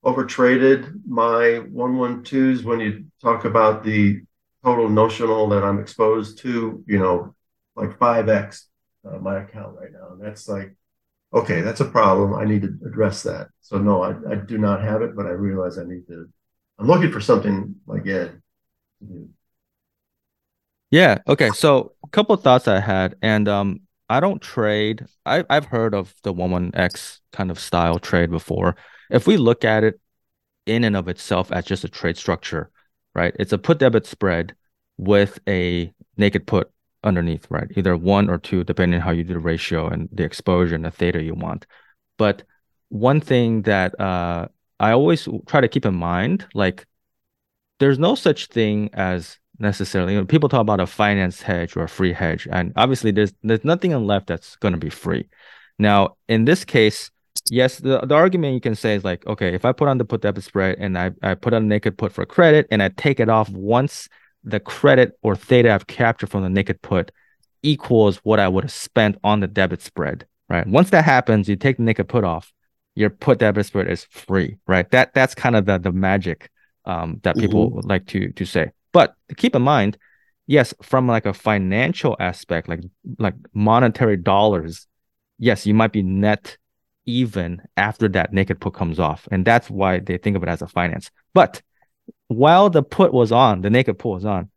over 0.02 0.25
traded 0.25 0.87
my 1.07 1.61
112s 1.71 2.64
when 2.64 2.80
you 2.80 3.04
talk 3.21 3.45
about 3.45 3.85
the 3.85 4.23
total 4.64 4.88
notional 4.88 5.47
that 5.50 5.62
I'm 5.62 5.78
exposed 5.78 6.38
to, 6.38 6.83
you 6.87 6.99
know, 6.99 7.35
like 7.76 7.99
5x 7.99 8.62
uh, 9.07 9.19
my 9.19 9.42
account 9.42 9.76
right 9.78 9.92
now. 9.92 10.12
And 10.12 10.23
that's 10.23 10.49
like, 10.49 10.75
okay, 11.35 11.61
that's 11.61 11.80
a 11.80 11.85
problem. 11.85 12.35
I 12.35 12.47
need 12.47 12.62
to 12.62 12.75
address 12.87 13.23
that. 13.25 13.49
So, 13.61 13.76
no, 13.76 14.02
I, 14.02 14.14
I 14.33 14.37
do 14.37 14.57
not 14.57 14.83
have 14.83 15.02
it, 15.02 15.14
but 15.14 15.26
I 15.26 15.30
realize 15.30 15.76
I 15.76 15.85
need 15.85 16.07
to, 16.09 16.30
I'm 16.78 16.87
looking 16.87 17.12
for 17.12 17.21
something 17.21 17.75
like 17.87 18.07
Ed. 18.07 18.40
Yeah. 20.90 21.19
Okay. 21.28 21.50
So, 21.50 21.92
a 22.02 22.09
couple 22.09 22.35
of 22.35 22.42
thoughts 22.42 22.69
I 22.69 22.80
had. 22.80 23.16
And 23.21 23.49
um, 23.49 23.80
I 24.10 24.18
don't 24.18 24.42
trade. 24.42 25.06
I, 25.24 25.44
I've 25.48 25.66
heard 25.66 25.94
of 25.94 26.14
the 26.24 26.32
11X 26.34 27.20
kind 27.32 27.50
of 27.50 27.60
style 27.60 28.00
trade 28.00 28.30
before. 28.30 28.74
If 29.08 29.28
we 29.28 29.36
look 29.36 29.64
at 29.64 29.84
it 29.84 30.00
in 30.66 30.82
and 30.82 30.96
of 30.96 31.06
itself 31.06 31.52
as 31.52 31.64
just 31.64 31.84
a 31.84 31.88
trade 31.88 32.16
structure, 32.16 32.70
right? 33.14 33.34
It's 33.38 33.52
a 33.52 33.58
put 33.58 33.78
debit 33.78 34.06
spread 34.06 34.56
with 34.98 35.38
a 35.48 35.92
naked 36.16 36.48
put 36.48 36.72
underneath, 37.04 37.46
right? 37.50 37.68
Either 37.76 37.96
one 37.96 38.28
or 38.28 38.38
two, 38.38 38.64
depending 38.64 39.00
on 39.00 39.04
how 39.04 39.12
you 39.12 39.22
do 39.22 39.34
the 39.34 39.40
ratio 39.40 39.86
and 39.86 40.08
the 40.12 40.24
exposure 40.24 40.74
and 40.74 40.84
the 40.84 40.90
theta 40.90 41.22
you 41.22 41.34
want. 41.34 41.66
But 42.18 42.42
one 42.88 43.20
thing 43.20 43.62
that 43.62 43.98
uh, 44.00 44.48
I 44.80 44.90
always 44.90 45.28
try 45.46 45.60
to 45.60 45.68
keep 45.68 45.86
in 45.86 45.94
mind, 45.94 46.46
like 46.52 46.84
there's 47.78 47.98
no 47.98 48.16
such 48.16 48.46
thing 48.46 48.90
as 48.92 49.38
necessarily. 49.60 50.14
You 50.14 50.20
know, 50.20 50.26
people 50.26 50.48
talk 50.48 50.62
about 50.62 50.80
a 50.80 50.86
finance 50.86 51.42
hedge 51.42 51.76
or 51.76 51.84
a 51.84 51.88
free 51.88 52.12
hedge, 52.12 52.48
and 52.50 52.72
obviously 52.76 53.10
there's 53.10 53.32
there's 53.42 53.64
nothing 53.64 53.92
left 54.06 54.26
that's 54.26 54.56
going 54.56 54.72
to 54.72 54.80
be 54.80 54.90
free. 54.90 55.28
Now, 55.78 56.16
in 56.28 56.44
this 56.44 56.64
case, 56.64 57.10
yes, 57.50 57.78
the, 57.78 58.00
the 58.00 58.14
argument 58.14 58.54
you 58.54 58.60
can 58.60 58.74
say 58.74 58.94
is 58.94 59.04
like, 59.04 59.26
okay, 59.26 59.54
if 59.54 59.64
I 59.64 59.72
put 59.72 59.88
on 59.88 59.98
the 59.98 60.04
put 60.04 60.22
debit 60.22 60.44
spread 60.44 60.78
and 60.78 60.98
I, 60.98 61.12
I 61.22 61.34
put 61.34 61.54
on 61.54 61.62
a 61.62 61.66
naked 61.66 61.96
put 61.96 62.12
for 62.12 62.26
credit 62.26 62.66
and 62.70 62.82
I 62.82 62.88
take 62.88 63.20
it 63.20 63.28
off 63.28 63.48
once 63.48 64.08
the 64.44 64.60
credit 64.60 65.18
or 65.22 65.36
theta 65.36 65.72
I've 65.72 65.86
captured 65.86 66.30
from 66.30 66.42
the 66.42 66.50
naked 66.50 66.82
put 66.82 67.12
equals 67.62 68.18
what 68.18 68.40
I 68.40 68.48
would 68.48 68.64
have 68.64 68.72
spent 68.72 69.18
on 69.22 69.40
the 69.40 69.46
debit 69.46 69.82
spread, 69.82 70.26
right? 70.48 70.66
Once 70.66 70.90
that 70.90 71.04
happens, 71.04 71.48
you 71.48 71.56
take 71.56 71.76
the 71.76 71.82
naked 71.82 72.08
put 72.08 72.24
off, 72.24 72.52
your 72.94 73.10
put 73.10 73.38
debit 73.38 73.66
spread 73.66 73.88
is 73.88 74.04
free, 74.04 74.56
right? 74.66 74.90
That 74.90 75.14
that's 75.14 75.34
kind 75.34 75.56
of 75.56 75.66
the 75.66 75.78
the 75.78 75.92
magic 75.92 76.50
um, 76.84 77.20
that 77.22 77.36
people 77.36 77.70
mm-hmm. 77.70 77.88
like 77.88 78.06
to 78.08 78.32
to 78.32 78.44
say. 78.44 78.70
But 78.92 79.14
keep 79.37 79.54
in 79.54 79.62
mind, 79.62 79.99
yes, 80.47 80.75
from 80.82 81.06
like 81.06 81.26
a 81.26 81.35
financial 81.35 82.16
aspect, 82.18 82.68
like 82.68 82.80
like 83.18 83.35
monetary 83.52 84.16
dollars, 84.16 84.87
yes, 85.38 85.66
you 85.66 85.75
might 85.75 85.92
be 85.92 86.02
net 86.02 86.56
even 87.06 87.62
after 87.76 88.09
that 88.09 88.32
naked 88.32 88.61
put 88.61 88.75
comes 88.75 88.99
off. 88.99 89.26
And 89.30 89.44
that's 89.44 89.70
why 89.70 89.99
they 90.00 90.18
think 90.18 90.37
of 90.37 90.42
it 90.42 90.49
as 90.49 90.62
a 90.62 90.68
finance. 90.68 91.11
But 91.35 91.62
while 92.28 92.70
the 92.70 92.82
put 92.82 93.12
was 93.12 93.32
on, 93.32 93.62
the 93.62 93.70
naked 93.70 93.99
put 93.99 94.11
was 94.11 94.25
on, 94.25 94.50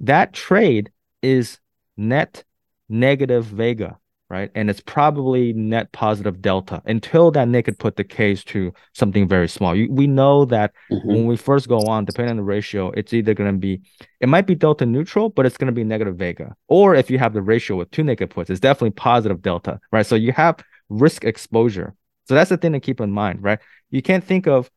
that 0.00 0.32
trade 0.32 0.90
is 1.22 1.58
net 1.96 2.44
negative 2.88 3.44
Vega 3.44 3.98
right? 4.30 4.50
And 4.54 4.68
it's 4.68 4.80
probably 4.80 5.52
net 5.54 5.90
positive 5.92 6.42
delta 6.42 6.82
until 6.84 7.30
that 7.30 7.48
naked 7.48 7.78
put 7.78 7.96
decays 7.96 8.44
to 8.44 8.72
something 8.92 9.26
very 9.26 9.48
small. 9.48 9.74
You, 9.74 9.90
we 9.90 10.06
know 10.06 10.44
that 10.46 10.72
mm-hmm. 10.90 11.08
when 11.08 11.26
we 11.26 11.36
first 11.36 11.68
go 11.68 11.78
on, 11.86 12.04
depending 12.04 12.30
on 12.30 12.36
the 12.36 12.42
ratio, 12.42 12.90
it's 12.90 13.14
either 13.14 13.32
going 13.32 13.52
to 13.52 13.58
be, 13.58 13.80
it 14.20 14.28
might 14.28 14.46
be 14.46 14.54
delta 14.54 14.84
neutral, 14.84 15.30
but 15.30 15.46
it's 15.46 15.56
going 15.56 15.66
to 15.66 15.72
be 15.72 15.84
negative 15.84 16.16
vega. 16.16 16.54
Or 16.68 16.94
if 16.94 17.10
you 17.10 17.18
have 17.18 17.32
the 17.32 17.42
ratio 17.42 17.76
with 17.76 17.90
two 17.90 18.02
naked 18.02 18.30
puts, 18.30 18.50
it's 18.50 18.60
definitely 18.60 18.90
positive 18.90 19.40
delta, 19.40 19.80
right? 19.92 20.04
So 20.04 20.14
you 20.14 20.32
have 20.32 20.62
risk 20.90 21.24
exposure. 21.24 21.94
So 22.26 22.34
that's 22.34 22.50
the 22.50 22.58
thing 22.58 22.72
to 22.72 22.80
keep 22.80 23.00
in 23.00 23.10
mind, 23.10 23.42
right? 23.42 23.60
You 23.90 24.02
can't 24.02 24.24
think 24.24 24.46
of 24.46 24.70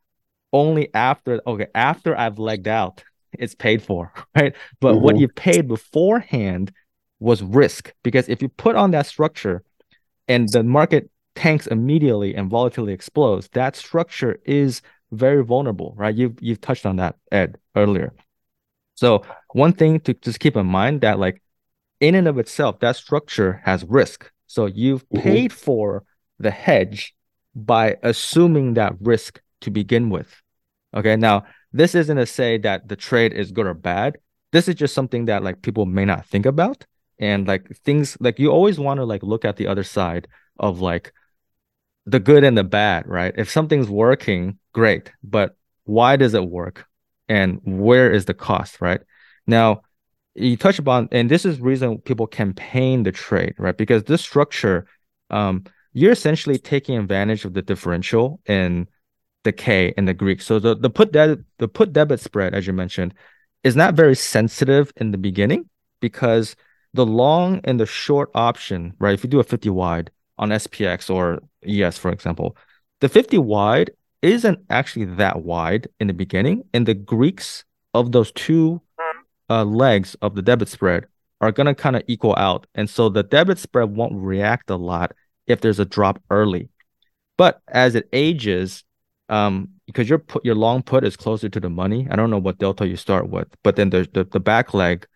only 0.54 0.94
after, 0.94 1.42
okay, 1.46 1.68
after 1.76 2.18
I've 2.18 2.40
legged 2.40 2.70
out, 2.70 3.04
it's 3.34 3.56
paid 3.56 3.82
for, 3.84 4.14
right? 4.36 4.56
But 4.80 4.96
mm-hmm. 4.96 5.04
what 5.04 5.18
you 5.18 5.28
paid 5.28 5.68
beforehand 5.68 6.72
was 7.22 7.44
risk 7.44 7.94
because 8.04 8.28
if 8.28 8.42
you 8.42 8.50
put 8.50 8.76
on 8.76 8.92
that 8.92 9.06
structure 9.06 9.64
and 10.28 10.50
the 10.50 10.64
market 10.64 11.10
tanks 11.36 11.68
immediately 11.68 12.36
and 12.36 12.50
volatility 12.50 12.92
explodes, 12.92 13.48
that 13.54 13.76
structure 13.76 14.40
is 14.44 14.82
very 15.12 15.44
vulnerable, 15.44 15.94
right? 15.96 16.16
You've 16.16 16.36
you've 16.42 16.60
touched 16.60 16.86
on 16.86 16.98
that, 16.98 17.16
Ed, 17.32 17.58
earlier. 17.76 18.14
So 18.96 19.24
one 19.54 19.74
thing 19.74 20.00
to 20.02 20.14
just 20.16 20.40
keep 20.40 20.58
in 20.58 20.66
mind 20.66 21.02
that 21.02 21.20
like 21.20 21.42
in 22.00 22.16
and 22.16 22.28
of 22.28 22.40
itself, 22.40 22.80
that 22.80 22.96
structure 22.96 23.62
has 23.66 23.86
risk. 23.86 24.30
So 24.48 24.66
you've 24.66 25.08
mm-hmm. 25.10 25.22
paid 25.22 25.54
for 25.54 26.04
the 26.40 26.52
hedge 26.52 27.14
by 27.54 27.98
assuming 28.02 28.74
that 28.74 28.96
risk 29.00 29.40
to 29.62 29.70
begin 29.70 30.10
with. 30.10 30.42
Okay. 30.96 31.16
Now, 31.16 31.46
this 31.72 31.94
isn't 31.94 32.18
to 32.18 32.26
say 32.26 32.58
that 32.60 32.88
the 32.88 32.96
trade 32.96 33.32
is 33.34 33.52
good 33.52 33.68
or 33.68 33.74
bad. 33.76 34.18
This 34.52 34.68
is 34.68 34.76
just 34.76 34.96
something 34.96 35.26
that 35.26 35.44
like 35.44 35.62
people 35.62 35.86
may 35.86 36.04
not 36.04 36.26
think 36.26 36.46
about 36.46 36.86
and 37.22 37.48
like 37.48 37.70
things 37.86 38.18
like 38.20 38.40
you 38.40 38.52
always 38.52 38.80
want 38.80 38.98
to 38.98 39.06
like 39.06 39.24
look 39.24 39.46
at 39.46 39.56
the 39.56 39.68
other 39.68 39.84
side 39.84 40.28
of 40.60 40.82
like 40.82 41.14
the 42.06 42.20
good 42.20 42.44
and 42.44 42.58
the 42.58 42.64
bad 42.64 43.08
right? 43.08 43.34
If 43.38 43.50
something's 43.50 43.90
working 43.90 44.58
great 44.74 45.12
but 45.24 45.56
why 45.86 46.16
does 46.16 46.34
it 46.34 46.50
work? 46.50 46.86
And 47.30 47.62
where 47.64 48.12
is 48.12 48.26
the 48.26 48.34
cost 48.34 48.82
right? 48.82 49.02
Now 49.48 49.84
you 50.34 50.58
touch 50.58 50.80
upon 50.80 51.08
and 51.12 51.30
this 51.30 51.46
is 51.46 51.62
reason 51.62 52.00
people 52.00 52.28
campaign 52.28 53.04
the 53.04 53.12
trade 53.12 53.54
right? 53.58 53.78
Because 53.78 54.04
this 54.04 54.22
structure 54.22 54.88
um 55.30 55.64
you're 55.94 56.12
essentially 56.12 56.58
taking 56.58 56.98
advantage 56.98 57.46
of 57.46 57.54
the 57.54 57.62
differential 57.62 58.40
in 58.48 58.88
the 59.44 59.52
k 59.52 59.94
and 59.96 60.08
the 60.08 60.14
greek. 60.14 60.42
So 60.42 60.58
the, 60.58 60.76
the 60.76 60.90
put 60.90 61.14
that 61.14 61.38
the 61.60 61.68
put 61.68 61.94
debit 61.94 62.20
spread 62.20 62.56
as 62.56 62.66
you 62.66 62.74
mentioned 62.74 63.14
is 63.64 63.76
not 63.76 63.94
very 63.94 64.16
sensitive 64.16 64.92
in 64.96 65.12
the 65.12 65.18
beginning 65.20 65.70
because 66.00 66.56
the 66.94 67.06
long 67.06 67.62
and 67.64 67.80
the 67.80 67.86
short 67.86 68.30
option, 68.36 68.94
right? 69.00 69.14
If 69.14 69.24
you 69.24 69.30
do 69.30 69.40
a 69.40 69.44
50 69.44 69.70
wide 69.70 70.12
on 70.38 70.50
SPX 70.50 71.14
or 71.14 71.42
ES, 71.66 71.98
for 71.98 72.12
example, 72.12 72.58
the 73.00 73.10
50 73.10 73.38
wide 73.38 73.92
isn't 74.22 74.60
actually 74.70 75.06
that 75.06 75.44
wide 75.44 75.88
in 76.00 76.08
the 76.08 76.14
beginning. 76.14 76.64
And 76.74 76.86
the 76.86 76.94
Greeks 76.94 77.64
of 77.94 78.12
those 78.12 78.32
two 78.32 78.82
uh, 79.50 79.64
legs 79.66 80.16
of 80.22 80.36
the 80.36 80.42
debit 80.42 80.70
spread 80.70 81.06
are 81.40 81.52
going 81.52 81.68
to 81.68 81.76
kind 81.76 81.96
of 81.96 82.04
equal 82.08 82.36
out. 82.38 82.68
And 82.76 82.90
so 82.90 83.10
the 83.10 83.24
debit 83.24 83.58
spread 83.58 83.96
won't 83.96 84.14
react 84.14 84.70
a 84.70 84.76
lot 84.76 85.14
if 85.48 85.62
there's 85.62 85.80
a 85.80 85.86
drop 85.86 86.22
early. 86.30 86.70
But 87.38 87.62
as 87.68 87.96
it 87.96 88.08
ages, 88.14 88.84
um, 89.30 89.70
because 89.88 90.08
your 90.08 90.20
put 90.20 90.46
your 90.46 90.56
long 90.56 90.84
put 90.84 91.04
is 91.04 91.18
closer 91.18 91.50
to 91.50 91.60
the 91.60 91.70
money. 91.70 92.08
I 92.12 92.16
don't 92.16 92.30
know 92.30 92.38
what 92.38 92.60
delta 92.60 92.88
you 92.88 92.96
start 92.96 93.30
with, 93.30 93.48
but 93.64 93.76
then 93.76 93.90
the 93.90 94.08
the, 94.14 94.26
the 94.26 94.40
back 94.40 94.74
leg 94.74 95.08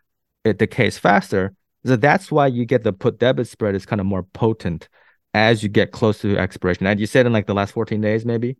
it 0.44 0.58
decays 0.58 0.98
faster. 0.98 1.53
So 1.86 1.96
that's 1.96 2.32
why 2.32 2.48
you 2.48 2.65
get 2.65 2.84
the 2.84 2.94
put 2.94 3.20
debit 3.20 3.48
spread 3.48 3.75
is 3.75 3.86
kind 3.86 4.00
of 4.00 4.08
more 4.08 4.24
potent 4.24 4.89
as 5.34 5.62
you 5.62 5.70
get 5.70 5.92
close 5.92 6.20
to 6.20 6.38
expiration. 6.38 6.88
And 6.88 7.00
you 7.00 7.06
said 7.06 7.25
in 7.25 7.34
like 7.34 7.46
the 7.46 7.54
last 7.54 7.74
14 7.74 8.01
days, 8.01 8.25
maybe? 8.25 8.58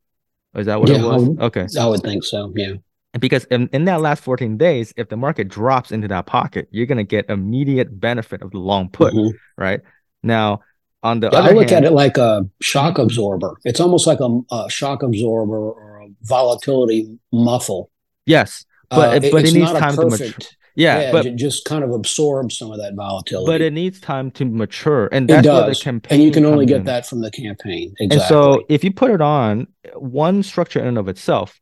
Or 0.54 0.62
is 0.62 0.68
that 0.68 0.80
what 0.80 0.90
yeah, 0.90 0.98
it 0.98 1.04
was? 1.04 1.24
I 1.24 1.28
would, 1.28 1.42
okay. 1.42 1.68
I 1.80 1.86
would 1.88 2.02
think 2.02 2.24
so. 2.24 2.54
Yeah. 2.56 2.74
Because 3.18 3.46
in, 3.46 3.70
in 3.72 3.86
that 3.86 4.02
last 4.02 4.24
14 4.24 4.58
days, 4.58 4.94
if 4.98 5.08
the 5.10 5.16
market 5.16 5.48
drops 5.48 5.92
into 5.92 6.08
that 6.10 6.26
pocket, 6.26 6.68
you're 6.72 6.86
going 6.86 6.98
to 6.98 7.04
get 7.04 7.30
immediate 7.30 8.00
benefit 8.00 8.42
of 8.42 8.52
the 8.52 8.60
long 8.60 8.90
put, 8.90 9.14
mm-hmm. 9.14 9.36
right? 9.58 9.80
Now, 10.22 10.62
on 11.02 11.22
the 11.22 11.30
yeah, 11.32 11.40
I 11.40 11.52
look 11.52 11.70
hand, 11.70 11.86
at 11.86 11.92
it 11.92 11.94
like 11.94 12.18
a 12.18 12.46
shock 12.62 12.98
absorber. 12.98 13.58
It's 13.64 13.80
almost 13.80 14.06
like 14.06 14.20
a, 14.20 14.42
a 14.52 14.70
shock 14.70 15.02
absorber 15.02 15.56
or 15.56 16.02
a 16.02 16.08
volatility 16.24 17.20
muffle. 17.32 17.90
Yes, 18.26 18.66
but 18.90 19.24
uh, 19.24 19.30
but 19.32 19.46
it, 19.46 19.50
it 19.50 19.54
needs 19.54 19.72
time 19.72 19.96
perfect, 19.96 20.20
to 20.20 20.26
mature. 20.26 20.50
Yeah, 20.76 21.00
yeah, 21.00 21.12
but 21.12 21.36
just 21.38 21.64
kind 21.64 21.84
of 21.84 21.92
absorb 21.92 22.52
some 22.52 22.70
of 22.70 22.80
that 22.80 22.96
volatility. 22.96 23.46
But 23.50 23.62
it 23.62 23.72
needs 23.72 24.00
time 24.02 24.30
to 24.32 24.46
mature, 24.46 25.08
and 25.12 25.30
that's 25.30 25.48
where 25.48 25.70
the 25.70 25.76
campaign. 25.76 26.16
And 26.16 26.24
you 26.24 26.32
can 26.32 26.46
only 26.46 26.66
get 26.66 26.80
in. 26.80 26.84
that 26.86 27.06
from 27.06 27.22
the 27.22 27.32
campaign. 27.32 27.94
Exactly. 28.00 28.18
And 28.18 28.22
so, 28.28 28.66
if 28.68 28.84
you 28.84 28.92
put 28.92 29.12
it 29.12 29.22
on 29.22 29.68
one 29.96 30.44
structure 30.44 30.80
in 30.80 30.88
and 30.88 30.98
of 30.98 31.08
itself, 31.08 31.62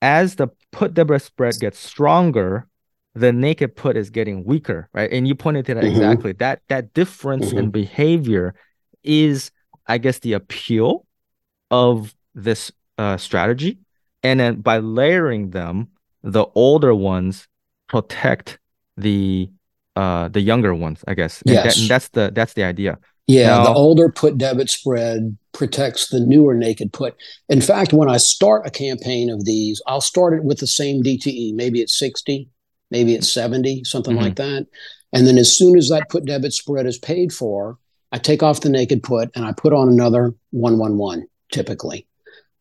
as 0.00 0.36
the 0.36 0.48
put 0.72 0.94
debit 0.94 1.20
spread 1.22 1.60
gets 1.60 1.78
stronger, 1.78 2.66
the 3.14 3.32
naked 3.32 3.76
put 3.76 3.96
is 3.96 4.08
getting 4.08 4.44
weaker, 4.44 4.88
right? 4.94 5.10
And 5.12 5.28
you 5.28 5.34
pointed 5.34 5.66
to 5.66 5.74
that 5.74 5.84
mm-hmm. 5.84 5.96
exactly. 5.96 6.32
That 6.32 6.62
that 6.68 6.94
difference 6.94 7.48
mm-hmm. 7.48 7.58
in 7.58 7.70
behavior 7.70 8.54
is, 9.02 9.50
I 9.86 9.98
guess, 9.98 10.20
the 10.20 10.32
appeal 10.32 11.06
of 11.70 12.14
this 12.34 12.72
uh, 12.96 13.16
strategy. 13.16 13.78
And 14.22 14.40
then 14.40 14.60
by 14.60 14.78
layering 14.78 15.50
them, 15.50 15.88
the 16.22 16.46
older 16.54 16.94
ones 16.94 17.46
protect 17.88 18.58
the 18.96 19.50
uh 19.96 20.28
the 20.28 20.40
younger 20.40 20.74
ones, 20.74 21.04
I 21.08 21.14
guess. 21.14 21.42
And 21.42 21.54
yes. 21.54 21.76
That, 21.76 21.88
that's 21.88 22.08
the 22.08 22.30
that's 22.34 22.52
the 22.54 22.64
idea. 22.64 22.98
Yeah, 23.28 23.58
now, 23.58 23.64
the 23.64 23.74
older 23.74 24.10
put 24.10 24.38
debit 24.38 24.70
spread 24.70 25.36
protects 25.52 26.08
the 26.08 26.18
newer 26.18 26.54
naked 26.54 26.94
put. 26.94 27.14
In 27.50 27.60
fact, 27.60 27.92
when 27.92 28.08
I 28.08 28.16
start 28.16 28.66
a 28.66 28.70
campaign 28.70 29.28
of 29.28 29.44
these, 29.44 29.82
I'll 29.86 30.00
start 30.00 30.32
it 30.32 30.44
with 30.44 30.58
the 30.60 30.66
same 30.66 31.02
DTE. 31.02 31.52
Maybe 31.54 31.82
it's 31.82 31.98
60, 31.98 32.48
maybe 32.90 33.14
it's 33.14 33.30
70, 33.30 33.84
something 33.84 34.14
mm-hmm. 34.14 34.24
like 34.24 34.36
that. 34.36 34.66
And 35.12 35.26
then 35.26 35.36
as 35.36 35.54
soon 35.54 35.76
as 35.76 35.90
that 35.90 36.08
put 36.08 36.24
debit 36.24 36.54
spread 36.54 36.86
is 36.86 36.96
paid 36.96 37.30
for, 37.30 37.78
I 38.12 38.18
take 38.18 38.42
off 38.42 38.62
the 38.62 38.70
naked 38.70 39.02
put 39.02 39.30
and 39.34 39.44
I 39.44 39.52
put 39.52 39.74
on 39.74 39.90
another 39.90 40.34
111 40.52 41.28
typically 41.52 42.07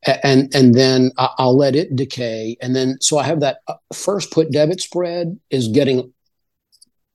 and 0.06 0.54
and 0.54 0.76
then 0.76 1.12
I'll 1.18 1.58
let 1.58 1.76
it 1.76 1.96
decay, 1.96 2.58
and 2.62 2.76
then 2.76 2.98
so 3.02 3.18
I 3.18 3.24
have 3.24 3.40
that 3.42 3.58
uh, 3.68 3.76
first 3.94 4.32
put 4.32 4.52
debit 4.52 4.82
spread 4.82 5.40
is 5.50 5.68
getting 5.68 6.14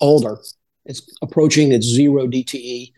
older. 0.00 0.38
It's 0.84 1.02
approaching 1.22 1.72
its 1.72 1.86
zero 1.86 2.26
DTE. 2.26 2.92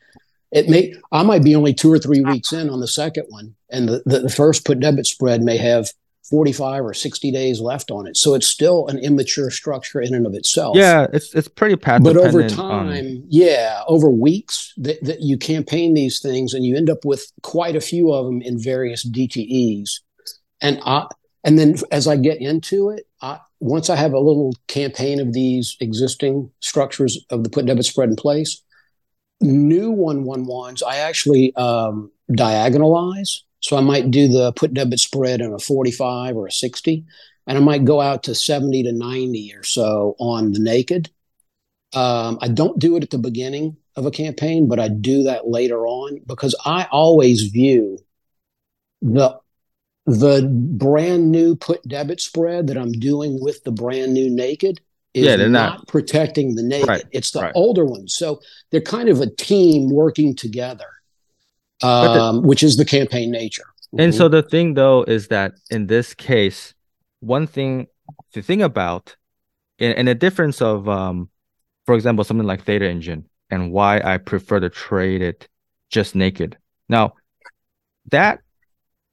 It 0.52 0.68
may 0.68 0.94
I 1.12 1.22
might 1.22 1.44
be 1.44 1.54
only 1.54 1.74
two 1.74 1.92
or 1.92 1.98
three 1.98 2.20
weeks 2.20 2.52
in 2.52 2.70
on 2.70 2.80
the 2.80 2.88
second 2.88 3.26
one, 3.28 3.54
and 3.70 3.88
the, 3.88 4.02
the, 4.06 4.20
the 4.20 4.30
first 4.30 4.64
put 4.64 4.80
debit 4.80 5.06
spread 5.06 5.42
may 5.42 5.58
have 5.58 5.90
45 6.30 6.84
or 6.84 6.94
60 6.94 7.30
days 7.30 7.60
left 7.60 7.90
on 7.90 8.06
it. 8.06 8.16
So 8.16 8.34
it's 8.34 8.46
still 8.46 8.86
an 8.88 8.98
immature 8.98 9.50
structure 9.50 10.00
in 10.00 10.14
and 10.14 10.26
of 10.26 10.34
itself. 10.34 10.76
Yeah, 10.76 11.06
it's 11.12 11.34
it's 11.34 11.48
pretty 11.48 11.76
path 11.76 12.02
But 12.02 12.16
over 12.16 12.48
time, 12.48 12.88
on... 12.88 13.24
yeah, 13.28 13.80
over 13.86 14.10
weeks 14.10 14.72
that, 14.78 15.02
that 15.04 15.20
you 15.20 15.36
campaign 15.36 15.94
these 15.94 16.20
things 16.20 16.54
and 16.54 16.64
you 16.64 16.76
end 16.76 16.88
up 16.88 17.04
with 17.04 17.30
quite 17.42 17.76
a 17.76 17.80
few 17.80 18.12
of 18.12 18.24
them 18.24 18.40
in 18.40 18.58
various 18.58 19.06
DTEs. 19.06 20.00
And 20.62 20.80
I 20.84 21.06
and 21.44 21.58
then 21.58 21.76
as 21.92 22.08
I 22.08 22.16
get 22.16 22.40
into 22.40 22.88
it, 22.88 23.06
I 23.20 23.38
once 23.60 23.90
I 23.90 23.96
have 23.96 24.14
a 24.14 24.18
little 24.18 24.54
campaign 24.66 25.20
of 25.20 25.34
these 25.34 25.76
existing 25.80 26.50
structures 26.60 27.22
of 27.30 27.44
the 27.44 27.50
put 27.50 27.66
debit 27.66 27.84
spread 27.84 28.08
in 28.08 28.16
place, 28.16 28.62
new 29.42 29.90
one 29.90 30.24
one 30.24 30.46
ones 30.46 30.82
I 30.82 30.96
actually 30.96 31.54
um, 31.56 32.10
diagonalize. 32.30 33.40
So 33.64 33.78
I 33.78 33.80
might 33.80 34.10
do 34.10 34.28
the 34.28 34.52
put 34.52 34.74
debit 34.74 35.00
spread 35.00 35.40
in 35.40 35.50
a 35.54 35.58
45 35.58 36.36
or 36.36 36.48
a 36.48 36.52
60, 36.52 37.02
and 37.46 37.56
I 37.56 37.60
might 37.62 37.86
go 37.86 37.98
out 37.98 38.24
to 38.24 38.34
70 38.34 38.82
to 38.82 38.92
90 38.92 39.54
or 39.56 39.62
so 39.62 40.16
on 40.18 40.52
the 40.52 40.58
naked. 40.58 41.08
Um, 41.94 42.36
I 42.42 42.48
don't 42.48 42.78
do 42.78 42.94
it 42.96 43.02
at 43.02 43.08
the 43.08 43.16
beginning 43.16 43.78
of 43.96 44.04
a 44.04 44.10
campaign, 44.10 44.68
but 44.68 44.78
I 44.78 44.88
do 44.88 45.22
that 45.22 45.48
later 45.48 45.86
on 45.86 46.20
because 46.26 46.54
I 46.66 46.88
always 46.92 47.44
view 47.44 48.00
the 49.00 49.38
the 50.04 50.46
brand 50.46 51.30
new 51.30 51.56
put 51.56 51.88
debit 51.88 52.20
spread 52.20 52.66
that 52.66 52.76
I'm 52.76 52.92
doing 52.92 53.40
with 53.40 53.64
the 53.64 53.72
brand 53.72 54.12
new 54.12 54.28
naked 54.28 54.82
is 55.14 55.24
yeah, 55.24 55.36
not, 55.36 55.48
not, 55.48 55.88
protecting 55.88 56.54
the 56.54 56.62
naked. 56.62 56.86
Right, 56.86 57.04
it's 57.12 57.30
the 57.30 57.40
right. 57.40 57.52
older 57.54 57.86
ones. 57.86 58.14
So 58.14 58.42
they're 58.70 58.82
kind 58.82 59.08
of 59.08 59.22
a 59.22 59.30
team 59.30 59.88
working 59.88 60.36
together, 60.36 60.90
um, 61.82 62.36
the, 62.36 62.48
which 62.48 62.62
is 62.62 62.76
the 62.76 62.84
campaign 62.84 63.30
nature. 63.30 63.64
And 63.92 64.12
mm-hmm. 64.12 64.18
so 64.18 64.28
the 64.28 64.42
thing 64.42 64.74
though 64.74 65.04
is 65.04 65.28
that 65.28 65.54
in 65.70 65.86
this 65.86 66.14
case, 66.14 66.74
one 67.20 67.46
thing 67.46 67.86
to 68.32 68.42
think 68.42 68.62
about, 68.62 69.16
in, 69.78 70.08
a 70.08 70.14
difference 70.14 70.60
of, 70.60 70.88
um, 70.88 71.30
for 71.86 71.94
example, 71.94 72.24
something 72.24 72.46
like 72.46 72.64
Theta 72.64 72.88
Engine 72.88 73.28
and 73.50 73.72
why 73.72 74.00
I 74.00 74.18
prefer 74.18 74.60
to 74.60 74.70
trade 74.70 75.22
it 75.22 75.48
just 75.90 76.14
naked. 76.14 76.56
Now, 76.88 77.14
that 78.10 78.40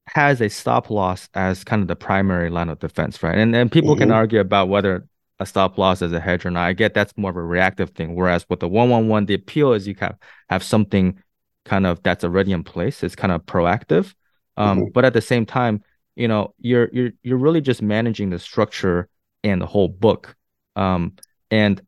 has 0.07 0.41
a 0.41 0.49
stop 0.49 0.89
loss 0.89 1.29
as 1.33 1.63
kind 1.63 1.81
of 1.81 1.87
the 1.87 1.95
primary 1.95 2.49
line 2.49 2.69
of 2.69 2.79
defense, 2.79 3.21
right? 3.23 3.37
And 3.37 3.55
and 3.55 3.71
people 3.71 3.93
mm-hmm. 3.93 4.03
can 4.03 4.11
argue 4.11 4.39
about 4.39 4.67
whether 4.67 5.07
a 5.39 5.45
stop 5.45 5.77
loss 5.77 6.01
is 6.01 6.11
a 6.11 6.19
hedge 6.19 6.45
or 6.45 6.51
not. 6.51 6.65
I 6.65 6.73
get 6.73 6.93
that's 6.93 7.15
more 7.17 7.31
of 7.31 7.37
a 7.37 7.41
reactive 7.41 7.91
thing. 7.91 8.15
Whereas 8.15 8.45
with 8.49 8.59
the 8.59 8.67
one 8.67 8.89
one 8.89 9.07
one, 9.07 9.25
the 9.25 9.35
appeal 9.35 9.73
is 9.73 9.87
you 9.87 9.95
have 9.99 10.17
have 10.49 10.63
something 10.63 11.21
kind 11.65 11.85
of 11.85 12.01
that's 12.03 12.23
already 12.23 12.51
in 12.51 12.63
place. 12.63 13.03
It's 13.03 13.15
kind 13.15 13.31
of 13.31 13.45
proactive. 13.45 14.13
Um, 14.57 14.79
mm-hmm. 14.79 14.89
but 14.93 15.05
at 15.05 15.13
the 15.13 15.21
same 15.21 15.45
time, 15.45 15.83
you 16.15 16.27
know, 16.27 16.53
you're 16.59 16.89
you're 16.91 17.11
you're 17.23 17.37
really 17.37 17.61
just 17.61 17.81
managing 17.81 18.29
the 18.29 18.39
structure 18.39 19.07
and 19.43 19.61
the 19.61 19.65
whole 19.65 19.87
book. 19.87 20.35
Um, 20.75 21.13
and 21.49 21.81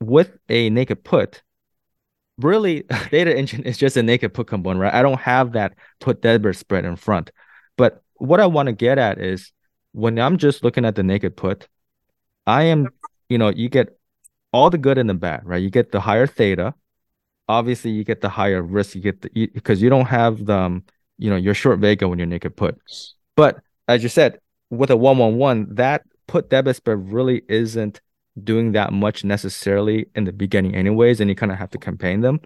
with 0.00 0.36
a 0.48 0.70
naked 0.70 1.04
put, 1.04 1.42
really 2.38 2.84
Theta 2.92 3.36
Engine 3.36 3.62
is 3.62 3.78
just 3.78 3.96
a 3.96 4.02
naked 4.02 4.34
put 4.34 4.46
component, 4.46 4.80
right? 4.80 4.94
I 4.94 5.02
don't 5.02 5.20
have 5.20 5.52
that 5.52 5.74
put 6.00 6.22
debit 6.22 6.56
spread 6.56 6.84
in 6.84 6.96
front. 6.96 7.30
But 7.76 8.02
what 8.14 8.40
I 8.40 8.46
want 8.46 8.66
to 8.66 8.72
get 8.72 8.98
at 8.98 9.20
is 9.20 9.52
when 9.92 10.18
I'm 10.18 10.38
just 10.38 10.64
looking 10.64 10.84
at 10.84 10.94
the 10.94 11.02
naked 11.02 11.36
put, 11.36 11.68
I 12.46 12.64
am, 12.64 12.88
you 13.28 13.38
know, 13.38 13.48
you 13.48 13.68
get 13.68 13.98
all 14.52 14.70
the 14.70 14.78
good 14.78 14.98
and 14.98 15.08
the 15.08 15.14
bad, 15.14 15.42
right? 15.44 15.62
You 15.62 15.70
get 15.70 15.92
the 15.92 16.00
higher 16.00 16.26
theta. 16.26 16.74
Obviously, 17.48 17.90
you 17.90 18.04
get 18.04 18.20
the 18.20 18.28
higher 18.28 18.62
risk. 18.62 18.94
You 18.94 19.00
get 19.00 19.22
the 19.22 19.46
because 19.52 19.82
you 19.82 19.90
don't 19.90 20.06
have 20.06 20.46
the, 20.46 20.56
um, 20.56 20.84
you 21.18 21.30
know, 21.30 21.36
your 21.36 21.54
short 21.54 21.78
vega 21.78 22.08
when 22.08 22.18
you're 22.18 22.26
naked 22.26 22.56
put. 22.56 22.78
But 23.36 23.60
as 23.88 24.02
you 24.02 24.08
said, 24.08 24.38
with 24.70 24.90
a 24.90 24.96
one 24.96 25.18
one 25.18 25.36
one, 25.36 25.74
that 25.74 26.02
put 26.26 26.50
debit 26.50 26.76
spread 26.76 27.12
really 27.12 27.42
isn't 27.48 28.00
doing 28.42 28.72
that 28.72 28.92
much 28.92 29.24
necessarily 29.24 30.06
in 30.14 30.24
the 30.24 30.32
beginning 30.32 30.74
anyways 30.74 31.20
and 31.20 31.30
you 31.30 31.36
kind 31.36 31.52
of 31.52 31.58
have 31.58 31.70
to 31.70 31.78
campaign 31.78 32.20
them 32.20 32.40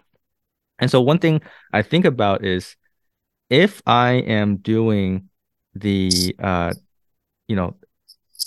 and 0.77 0.91
so 0.91 1.01
one 1.01 1.17
thing 1.17 1.41
i 1.73 1.81
think 1.81 2.05
about 2.05 2.45
is 2.45 2.75
if 3.49 3.81
i 3.87 4.11
am 4.11 4.57
doing 4.57 5.27
the 5.73 6.35
uh 6.39 6.71
you 7.47 7.55
know 7.55 7.75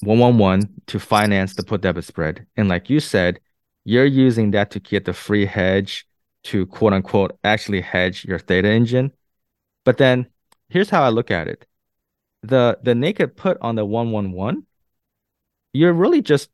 111 0.03 0.69
to 0.87 1.01
finance 1.01 1.57
the 1.57 1.65
put 1.65 1.81
debit 1.81 2.05
spread 2.05 2.47
and 2.57 2.69
like 2.69 2.89
you 2.89 3.01
said 3.01 3.41
you're 3.85 4.05
using 4.05 4.53
that 4.53 4.71
to 4.71 4.79
get 4.79 5.05
the 5.05 5.13
free 5.13 5.45
hedge 5.45 6.07
to 6.45 6.67
quote 6.67 6.93
unquote 6.93 7.39
actually 7.45 7.81
hedge 7.81 8.25
your 8.25 8.39
theta 8.39 8.69
engine 8.69 9.13
but 9.85 9.99
then 9.99 10.27
here's 10.69 10.91
how 10.91 11.03
i 11.03 11.09
look 11.09 11.31
at 11.31 11.49
it 11.49 11.67
the 12.43 12.79
the 12.83 12.95
naked 12.95 13.37
put 13.37 13.57
on 13.61 13.77
the 13.77 13.85
111 13.85 14.67
you're 15.73 15.93
really 15.93 16.23
just 16.23 16.51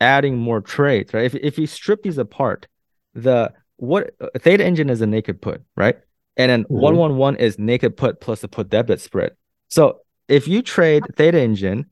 adding 0.00 0.36
more 0.36 0.60
trades, 0.60 1.12
right? 1.12 1.24
If 1.24 1.34
if 1.34 1.58
you 1.58 1.66
strip 1.66 2.02
these 2.02 2.18
apart, 2.18 2.66
the 3.14 3.52
what 3.76 4.10
theta 4.38 4.64
engine 4.64 4.90
is 4.90 5.00
a 5.00 5.06
naked 5.06 5.40
put, 5.40 5.62
right? 5.76 5.96
And 6.36 6.50
then 6.50 6.64
mm-hmm. 6.64 6.96
one 6.96 7.16
one 7.16 7.36
is 7.36 7.58
naked 7.58 7.96
put 7.96 8.20
plus 8.20 8.44
a 8.44 8.48
put 8.48 8.68
debit 8.68 9.00
spread. 9.00 9.32
So 9.68 10.00
if 10.28 10.46
you 10.46 10.62
trade 10.62 11.02
theta 11.16 11.40
engine 11.40 11.86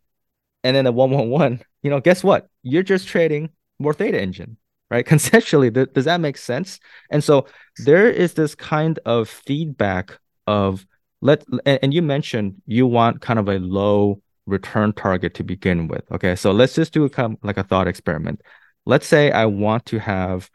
and 0.63 0.77
then 0.77 0.93
one 0.95 1.31
one, 1.31 1.61
you 1.83 1.91
know, 1.91 2.01
guess 2.01 2.23
what? 2.23 2.49
You're 2.63 2.83
just 2.83 3.09
trading 3.09 3.51
more 3.79 3.95
theta 3.95 4.21
engine, 4.21 4.57
right? 4.91 5.07
Conceptually, 5.13 5.71
th- 5.71 5.93
does 5.93 6.05
that 6.05 6.21
make 6.21 6.37
sense? 6.37 6.79
And 7.11 7.23
so 7.23 7.47
there 7.85 8.09
is 8.09 8.35
this 8.35 8.55
kind 8.55 8.99
of 9.05 9.29
feedback 9.29 10.19
of 10.47 10.87
let 11.23 11.45
and, 11.65 11.79
and 11.83 11.95
you 11.95 12.03
mentioned 12.03 12.61
you 12.67 12.87
want 12.87 13.21
kind 13.21 13.39
of 13.39 13.49
a 13.49 13.59
low 13.59 14.21
return 14.47 14.93
target 14.93 15.35
to 15.35 15.45
begin 15.45 15.89
with. 15.89 16.11
Okay, 16.13 16.37
so 16.37 16.53
let's 16.53 16.75
just 16.75 16.93
do 16.93 17.05
a 17.05 17.11
kind 17.11 17.35
of 17.35 17.39
like 17.43 17.57
a 17.57 17.65
thought 17.65 17.89
experiment. 17.89 18.41
Let's 18.85 19.07
say 19.07 19.31
I 19.33 19.47
want 19.47 19.87
to 19.87 19.99
have 19.99 20.51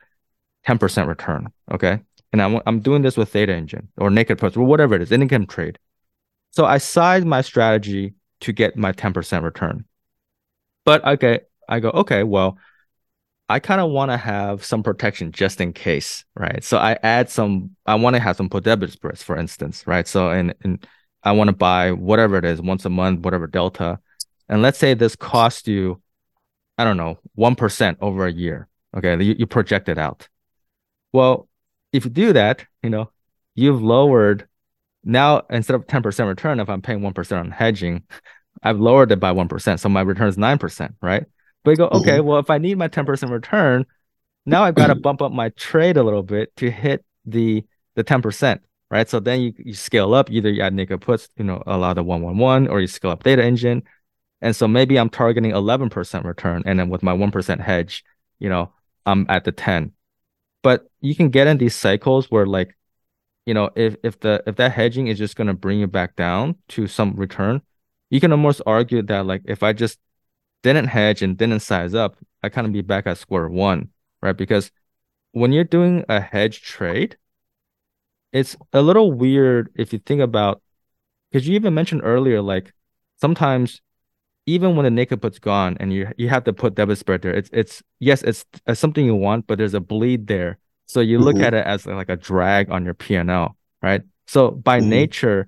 10% 0.67 1.08
return. 1.08 1.52
Okay, 1.72 2.00
and 2.32 2.41
I'm 2.41 2.62
I'm 2.65 2.80
doing 2.80 3.02
this 3.02 3.17
with 3.17 3.30
Theta 3.30 3.54
Engine 3.54 3.89
or 3.98 4.10
Naked 4.10 4.38
Puts 4.38 4.56
or 4.56 4.63
whatever 4.63 4.96
it 4.96 5.02
is, 5.02 5.12
income 5.12 5.48
trade. 5.48 5.78
So 6.52 6.65
I 6.65 6.78
size 6.78 7.26
my 7.26 7.41
strategy 7.41 8.13
to 8.41 8.52
get 8.52 8.76
my 8.76 8.91
10% 8.91 9.44
return. 9.44 9.86
But 10.84 11.06
okay, 11.06 11.41
I 11.70 11.80
go, 11.80 11.89
okay, 11.89 12.24
well, 12.24 12.58
I 13.51 13.59
kind 13.59 13.81
of 13.81 13.91
want 13.91 14.11
to 14.11 14.17
have 14.17 14.63
some 14.63 14.81
protection 14.81 15.31
just 15.31 15.59
in 15.59 15.73
case, 15.73 16.23
right? 16.35 16.63
So 16.63 16.77
I 16.77 16.97
add 17.03 17.29
some, 17.29 17.75
I 17.85 17.95
want 17.95 18.15
to 18.15 18.19
have 18.19 18.37
some 18.37 18.47
debit 18.47 18.91
spreads, 18.91 19.21
for 19.21 19.37
instance, 19.37 19.85
right? 19.85 20.07
So 20.07 20.29
and, 20.29 20.55
in 20.63 20.79
I 21.23 21.33
want 21.33 21.49
to 21.49 21.55
buy 21.55 21.91
whatever 21.91 22.37
it 22.37 22.45
is 22.45 22.61
once 22.61 22.85
a 22.85 22.89
month, 22.89 23.19
whatever 23.19 23.47
delta. 23.47 23.99
And 24.49 24.61
let's 24.61 24.79
say 24.79 24.93
this 24.93 25.15
costs 25.15 25.67
you, 25.67 26.01
I 26.77 26.83
don't 26.83 26.97
know, 26.97 27.19
1% 27.37 27.97
over 28.01 28.25
a 28.25 28.31
year. 28.31 28.67
Okay. 28.97 29.21
You, 29.21 29.35
you 29.37 29.45
project 29.45 29.87
it 29.89 29.97
out. 29.97 30.27
Well, 31.13 31.47
if 31.91 32.05
you 32.05 32.11
do 32.11 32.33
that, 32.33 32.65
you 32.81 32.89
know, 32.89 33.11
you've 33.53 33.83
lowered 33.83 34.47
now 35.03 35.43
instead 35.49 35.75
of 35.75 35.87
10% 35.87 36.27
return, 36.27 36.59
if 36.59 36.69
I'm 36.69 36.81
paying 36.81 37.01
1% 37.01 37.39
on 37.39 37.51
hedging, 37.51 38.03
I've 38.63 38.79
lowered 38.79 39.11
it 39.11 39.19
by 39.19 39.33
1%. 39.33 39.79
So 39.79 39.89
my 39.89 40.01
return 40.01 40.27
is 40.27 40.37
9%, 40.37 40.95
right? 41.01 41.25
But 41.63 41.71
you 41.71 41.78
go, 41.78 41.88
okay, 41.88 42.17
mm-hmm. 42.17 42.28
well, 42.28 42.39
if 42.39 42.50
I 42.50 42.58
need 42.58 42.78
my 42.78 42.88
10% 42.88 43.30
return, 43.30 43.86
now 44.45 44.63
I've 44.63 44.76
got 44.76 44.88
to 44.88 44.95
bump 44.95 45.21
up 45.21 45.32
my 45.32 45.50
trade 45.50 45.97
a 45.97 46.04
little 46.04 46.24
bit 46.24 46.56
to 46.58 46.71
hit 46.71 47.06
the 47.26 47.63
the 47.95 48.04
10% 48.04 48.60
right? 48.91 49.10
So 49.10 49.19
then 49.19 49.41
you, 49.41 49.54
you 49.58 49.74
scale 49.74 50.13
up, 50.13 50.30
either 50.30 50.50
you 50.50 50.62
add 50.62 50.74
naked 50.74 51.02
puts, 51.02 51.30
you 51.38 51.45
know, 51.45 51.63
allow 51.65 51.93
the 51.93 52.04
111, 52.04 52.67
or 52.67 52.82
you 52.82 52.88
scale 52.88 53.12
up 53.12 53.24
Theta 53.24 53.43
Engine. 53.43 53.84
And 54.41 54.56
so 54.56 54.67
maybe 54.67 55.00
I'm 55.00 55.10
targeting 55.10 55.52
11% 55.52 56.26
return. 56.26 56.62
And 56.65 56.78
then 56.78 56.89
with 56.89 57.02
my 57.02 57.13
1% 57.13 57.62
hedge, 57.62 58.04
you 58.38 58.50
know, 58.50 58.74
I'm 59.06 59.26
at 59.30 59.45
the 59.45 59.52
10. 59.52 59.93
But 60.62 60.86
you 61.00 61.15
can 61.15 61.30
get 61.30 61.47
in 61.47 61.58
these 61.58 61.76
cycles 61.76 62.30
where 62.30 62.45
like, 62.45 62.78
you 63.47 63.56
know, 63.56 63.71
if 63.76 63.95
if 64.04 64.19
the 64.19 64.43
if 64.45 64.58
that 64.58 64.74
hedging 64.74 65.08
is 65.08 65.17
just 65.17 65.36
gonna 65.36 65.56
bring 65.56 65.80
you 65.80 65.88
back 65.88 66.15
down 66.15 66.56
to 66.69 66.86
some 66.86 67.15
return, 67.15 67.63
you 68.12 68.19
can 68.19 68.32
almost 68.32 68.62
argue 68.67 69.02
that 69.02 69.26
like 69.26 69.41
if 69.45 69.63
I 69.63 69.74
just 69.74 69.97
didn't 70.63 70.88
hedge 70.88 71.21
and 71.21 71.38
didn't 71.38 71.62
size 71.62 71.93
up, 71.93 72.17
I 72.43 72.50
kind 72.50 72.67
of 72.67 72.74
be 72.74 72.82
back 72.82 73.08
at 73.08 73.17
square 73.17 73.47
one, 73.47 73.89
right? 74.21 74.36
Because 74.36 74.71
when 75.32 75.52
you're 75.52 75.63
doing 75.63 76.06
a 76.10 76.19
hedge 76.19 76.62
trade, 76.62 77.17
it's 78.34 78.56
a 78.74 78.82
little 78.82 79.12
weird 79.12 79.71
if 79.76 79.93
you 79.93 80.00
think 80.00 80.21
about 80.21 80.62
because 81.32 81.47
you 81.47 81.56
even 81.56 81.74
mentioned 81.74 82.02
earlier 82.04 82.41
like 82.41 82.74
sometimes 83.19 83.82
even 84.45 84.76
when 84.76 84.86
the 84.86 84.89
naked 84.89 85.21
put's 85.21 85.39
gone 85.39 85.78
and 85.80 85.93
you 85.93 86.08
you 86.17 86.30
have 86.30 86.43
to 86.43 86.54
put 86.54 86.76
debit 86.76 86.97
spread 86.97 87.21
there 87.21 87.34
it's 87.34 87.50
it's 87.54 87.84
yes 88.00 88.21
it's, 88.24 88.45
it's 88.65 88.80
something 88.80 89.06
you 89.06 89.15
want 89.15 89.47
but 89.47 89.58
there's 89.58 89.74
a 89.74 89.80
bleed 89.80 90.28
there 90.28 90.58
so 90.86 91.00
you 91.00 91.17
mm-hmm. 91.17 91.26
look 91.26 91.39
at 91.39 91.54
it 91.54 91.65
as 91.65 91.86
like 91.86 92.10
a 92.10 92.15
drag 92.15 92.69
on 92.69 92.86
your 92.86 92.93
P&L 92.93 93.56
right 93.82 94.02
so 94.28 94.52
by 94.52 94.80
mm-hmm. 94.80 94.89
nature 94.89 95.47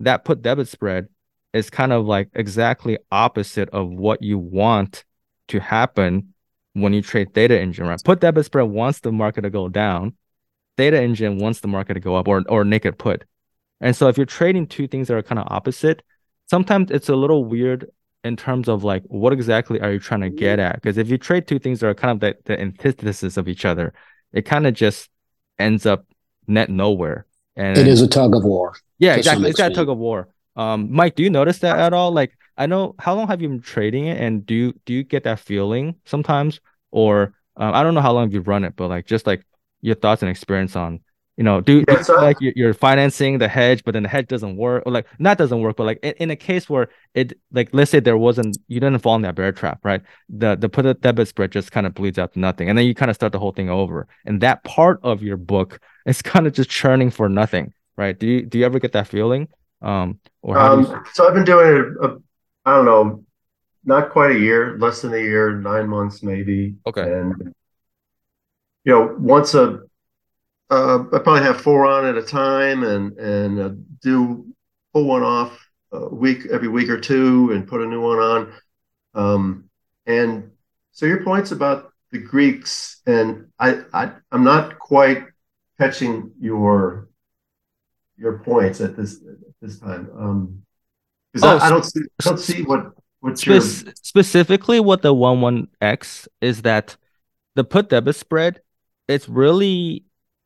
that 0.00 0.24
put 0.24 0.42
debit 0.42 0.68
spread 0.68 1.08
is 1.52 1.70
kind 1.70 1.92
of 1.92 2.06
like 2.06 2.28
exactly 2.34 2.98
opposite 3.10 3.68
of 3.70 3.88
what 3.88 4.22
you 4.22 4.38
want 4.38 5.04
to 5.48 5.60
happen 5.60 6.34
when 6.74 6.92
you 6.92 7.02
trade 7.02 7.34
Theta 7.34 7.60
Engine 7.60 7.86
right 7.86 8.00
put 8.04 8.20
debit 8.20 8.46
spread 8.46 8.68
wants 8.68 9.00
the 9.00 9.10
market 9.10 9.42
to 9.42 9.50
go 9.50 9.68
down 9.68 10.14
Theta 10.80 10.98
Engine 10.98 11.38
wants 11.38 11.60
the 11.60 11.68
market 11.68 11.94
to 11.94 12.00
go 12.00 12.16
up 12.16 12.26
or 12.26 12.42
or 12.48 12.64
naked 12.64 12.98
put. 12.98 13.24
And 13.82 13.94
so 13.94 14.08
if 14.08 14.16
you're 14.16 14.24
trading 14.24 14.66
two 14.66 14.88
things 14.88 15.08
that 15.08 15.16
are 15.16 15.22
kind 15.22 15.38
of 15.38 15.46
opposite, 15.50 16.02
sometimes 16.46 16.90
it's 16.90 17.10
a 17.10 17.16
little 17.16 17.44
weird 17.44 17.90
in 18.24 18.34
terms 18.34 18.66
of 18.66 18.82
like 18.82 19.02
what 19.04 19.34
exactly 19.34 19.78
are 19.80 19.92
you 19.92 19.98
trying 19.98 20.22
to 20.22 20.30
get 20.30 20.58
at? 20.58 20.76
Because 20.76 20.96
if 20.96 21.10
you 21.10 21.18
trade 21.18 21.46
two 21.46 21.58
things 21.58 21.80
that 21.80 21.88
are 21.88 21.94
kind 21.94 22.12
of 22.12 22.20
the, 22.20 22.34
the 22.46 22.58
antithesis 22.58 23.36
of 23.36 23.46
each 23.46 23.66
other, 23.66 23.92
it 24.32 24.46
kind 24.46 24.66
of 24.66 24.72
just 24.72 25.10
ends 25.58 25.84
up 25.84 26.06
net 26.46 26.70
nowhere. 26.70 27.26
And 27.56 27.76
it 27.76 27.86
is 27.86 28.00
a 28.00 28.08
tug 28.08 28.34
of 28.34 28.44
war. 28.44 28.74
Yeah, 28.98 29.16
exactly. 29.16 29.50
It's 29.50 29.58
that 29.58 29.74
tug 29.74 29.90
of 29.90 29.98
war. 29.98 30.28
Um, 30.60 30.92
Mike, 30.92 31.14
do 31.14 31.22
you 31.22 31.30
notice 31.30 31.58
that 31.60 31.78
at 31.78 31.94
all? 31.94 32.12
Like 32.12 32.36
I 32.58 32.66
know 32.66 32.94
how 32.98 33.14
long 33.14 33.28
have 33.28 33.40
you 33.40 33.48
been 33.48 33.62
trading 33.62 34.06
it, 34.06 34.20
and 34.20 34.44
do 34.44 34.54
you 34.54 34.74
do 34.84 34.92
you 34.92 35.02
get 35.02 35.24
that 35.24 35.40
feeling 35.40 35.94
sometimes, 36.04 36.60
or 36.90 37.34
um, 37.56 37.74
I 37.74 37.82
don't 37.82 37.94
know 37.94 38.02
how 38.02 38.12
long 38.12 38.30
you've 38.30 38.46
run 38.46 38.64
it, 38.64 38.76
but 38.76 38.88
like 38.88 39.06
just 39.06 39.26
like 39.26 39.42
your 39.80 39.94
thoughts 39.94 40.22
and 40.22 40.30
experience 40.30 40.76
on 40.76 41.00
you 41.40 41.44
know, 41.44 41.62
do, 41.62 41.82
yeah, 41.88 42.02
so 42.02 42.16
like 42.16 42.36
you're 42.40 42.74
financing 42.74 43.38
the 43.38 43.48
hedge, 43.48 43.82
but 43.82 43.94
then 43.94 44.02
the 44.02 44.10
hedge 44.10 44.28
doesn't 44.28 44.58
work, 44.58 44.82
or 44.84 44.92
like 44.92 45.06
not 45.18 45.38
doesn't 45.38 45.62
work, 45.62 45.74
but 45.74 45.84
like 45.84 45.98
in, 46.02 46.12
in, 46.18 46.30
a 46.30 46.36
case 46.36 46.68
where 46.68 46.90
it 47.14 47.32
like 47.50 47.70
let's 47.72 47.90
say 47.90 47.98
there 47.98 48.18
wasn't 48.18 48.58
you 48.68 48.78
didn't 48.78 48.98
fall 48.98 49.16
in 49.16 49.22
that 49.22 49.36
bear 49.36 49.50
trap, 49.50 49.80
right? 49.82 50.02
The 50.28 50.56
the 50.56 50.68
put 50.68 50.84
a 50.84 50.92
debit 50.92 51.28
spread 51.28 51.50
just 51.50 51.72
kind 51.72 51.86
of 51.86 51.94
bleeds 51.94 52.18
out 52.18 52.34
to 52.34 52.38
nothing, 52.38 52.68
and 52.68 52.76
then 52.76 52.84
you 52.84 52.94
kind 52.94 53.08
of 53.08 53.14
start 53.16 53.32
the 53.32 53.38
whole 53.38 53.52
thing 53.52 53.70
over, 53.70 54.06
and 54.26 54.42
that 54.42 54.62
part 54.64 55.00
of 55.02 55.22
your 55.22 55.38
book 55.38 55.80
is 56.04 56.20
kind 56.32 56.46
of 56.46 56.52
just 56.52 56.68
churning 56.68 57.10
for 57.10 57.30
nothing, 57.30 57.72
right? 57.96 58.18
Do 58.18 58.26
you 58.26 58.44
do 58.44 58.58
you 58.58 58.66
ever 58.66 58.78
get 58.78 58.92
that 58.92 59.08
feeling? 59.08 59.48
Um, 59.82 60.18
or 60.42 60.58
um, 60.58 60.82
you... 60.82 61.04
so 61.12 61.26
I've 61.26 61.34
been 61.34 61.44
doing 61.44 61.66
it. 61.66 61.86
Uh, 62.02 62.16
I 62.64 62.76
don't 62.76 62.84
know, 62.84 63.24
not 63.84 64.10
quite 64.10 64.32
a 64.36 64.38
year, 64.38 64.76
less 64.78 65.02
than 65.02 65.14
a 65.14 65.18
year, 65.18 65.52
nine 65.54 65.88
months 65.88 66.22
maybe. 66.22 66.76
Okay. 66.86 67.02
And 67.02 67.54
you 68.84 68.92
know, 68.92 69.14
once 69.18 69.54
a 69.54 69.80
uh, 70.70 71.04
I 71.12 71.18
probably 71.18 71.42
have 71.42 71.60
four 71.60 71.84
on 71.86 72.06
at 72.06 72.16
a 72.16 72.22
time 72.22 72.84
and 72.84 73.18
and 73.18 73.60
uh, 73.60 73.70
do 74.02 74.46
pull 74.92 75.04
one 75.04 75.22
off 75.22 75.58
a 75.92 76.08
week 76.14 76.46
every 76.50 76.68
week 76.68 76.88
or 76.88 77.00
two 77.00 77.50
and 77.52 77.66
put 77.66 77.82
a 77.82 77.86
new 77.86 78.00
one 78.00 78.18
on. 78.18 78.52
Um, 79.14 79.64
and 80.06 80.50
so 80.92 81.06
your 81.06 81.24
points 81.24 81.50
about 81.50 81.92
the 82.12 82.18
Greeks 82.18 83.00
and 83.06 83.46
I, 83.58 83.80
I 83.92 84.12
I'm 84.30 84.44
not 84.44 84.78
quite 84.78 85.24
catching 85.78 86.32
your 86.40 87.08
your 88.20 88.38
points 88.38 88.80
at 88.80 88.96
this 88.96 89.16
at 89.16 89.54
this 89.60 89.80
time. 89.80 90.10
Um, 90.16 90.62
because 91.32 91.44
oh, 91.44 91.64
I, 91.64 91.66
I, 91.66 91.70
don't 91.70 91.84
see 91.84 92.00
I 92.20 92.24
don't 92.24 92.38
see 92.38 92.62
what 92.62 92.92
what 93.20 93.38
spe- 93.38 93.96
specifically 94.02 94.80
what 94.80 95.02
the 95.02 95.14
one 95.14 95.40
one 95.40 95.68
X 95.80 96.28
is 96.40 96.62
that 96.62 96.96
the 97.54 97.64
put 97.64 97.88
debit 97.88 98.16
spread. 98.16 98.60
It's 99.08 99.28
really 99.28 100.04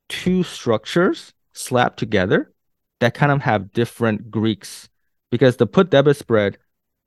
two 0.09 0.43
structures 0.43 1.33
slapped 1.53 1.99
together 1.99 2.53
that 3.01 3.15
kind 3.15 3.33
of 3.33 3.43
have 3.43 3.73
different 3.73 4.31
Greeks 4.31 4.89
because 5.31 5.57
the 5.57 5.67
put 5.67 5.91
debit 5.91 6.17
spread 6.17 6.59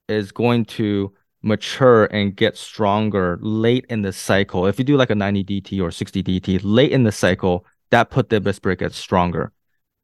is 0.07 0.31
going 0.31 0.65
to 0.65 1.13
mature 1.41 2.05
and 2.05 2.35
get 2.35 2.57
stronger 2.57 3.39
late 3.41 3.85
in 3.89 4.01
the 4.01 4.13
cycle. 4.13 4.65
If 4.65 4.79
you 4.79 4.85
do 4.85 4.97
like 4.97 5.09
a 5.09 5.15
90 5.15 5.43
DT 5.43 5.81
or 5.81 5.91
60 5.91 6.23
DT 6.23 6.59
late 6.63 6.91
in 6.91 7.03
the 7.03 7.11
cycle, 7.11 7.65
that 7.89 8.09
put 8.09 8.29
debit 8.29 8.55
spread 8.55 8.79
gets 8.79 8.97
stronger. 8.97 9.51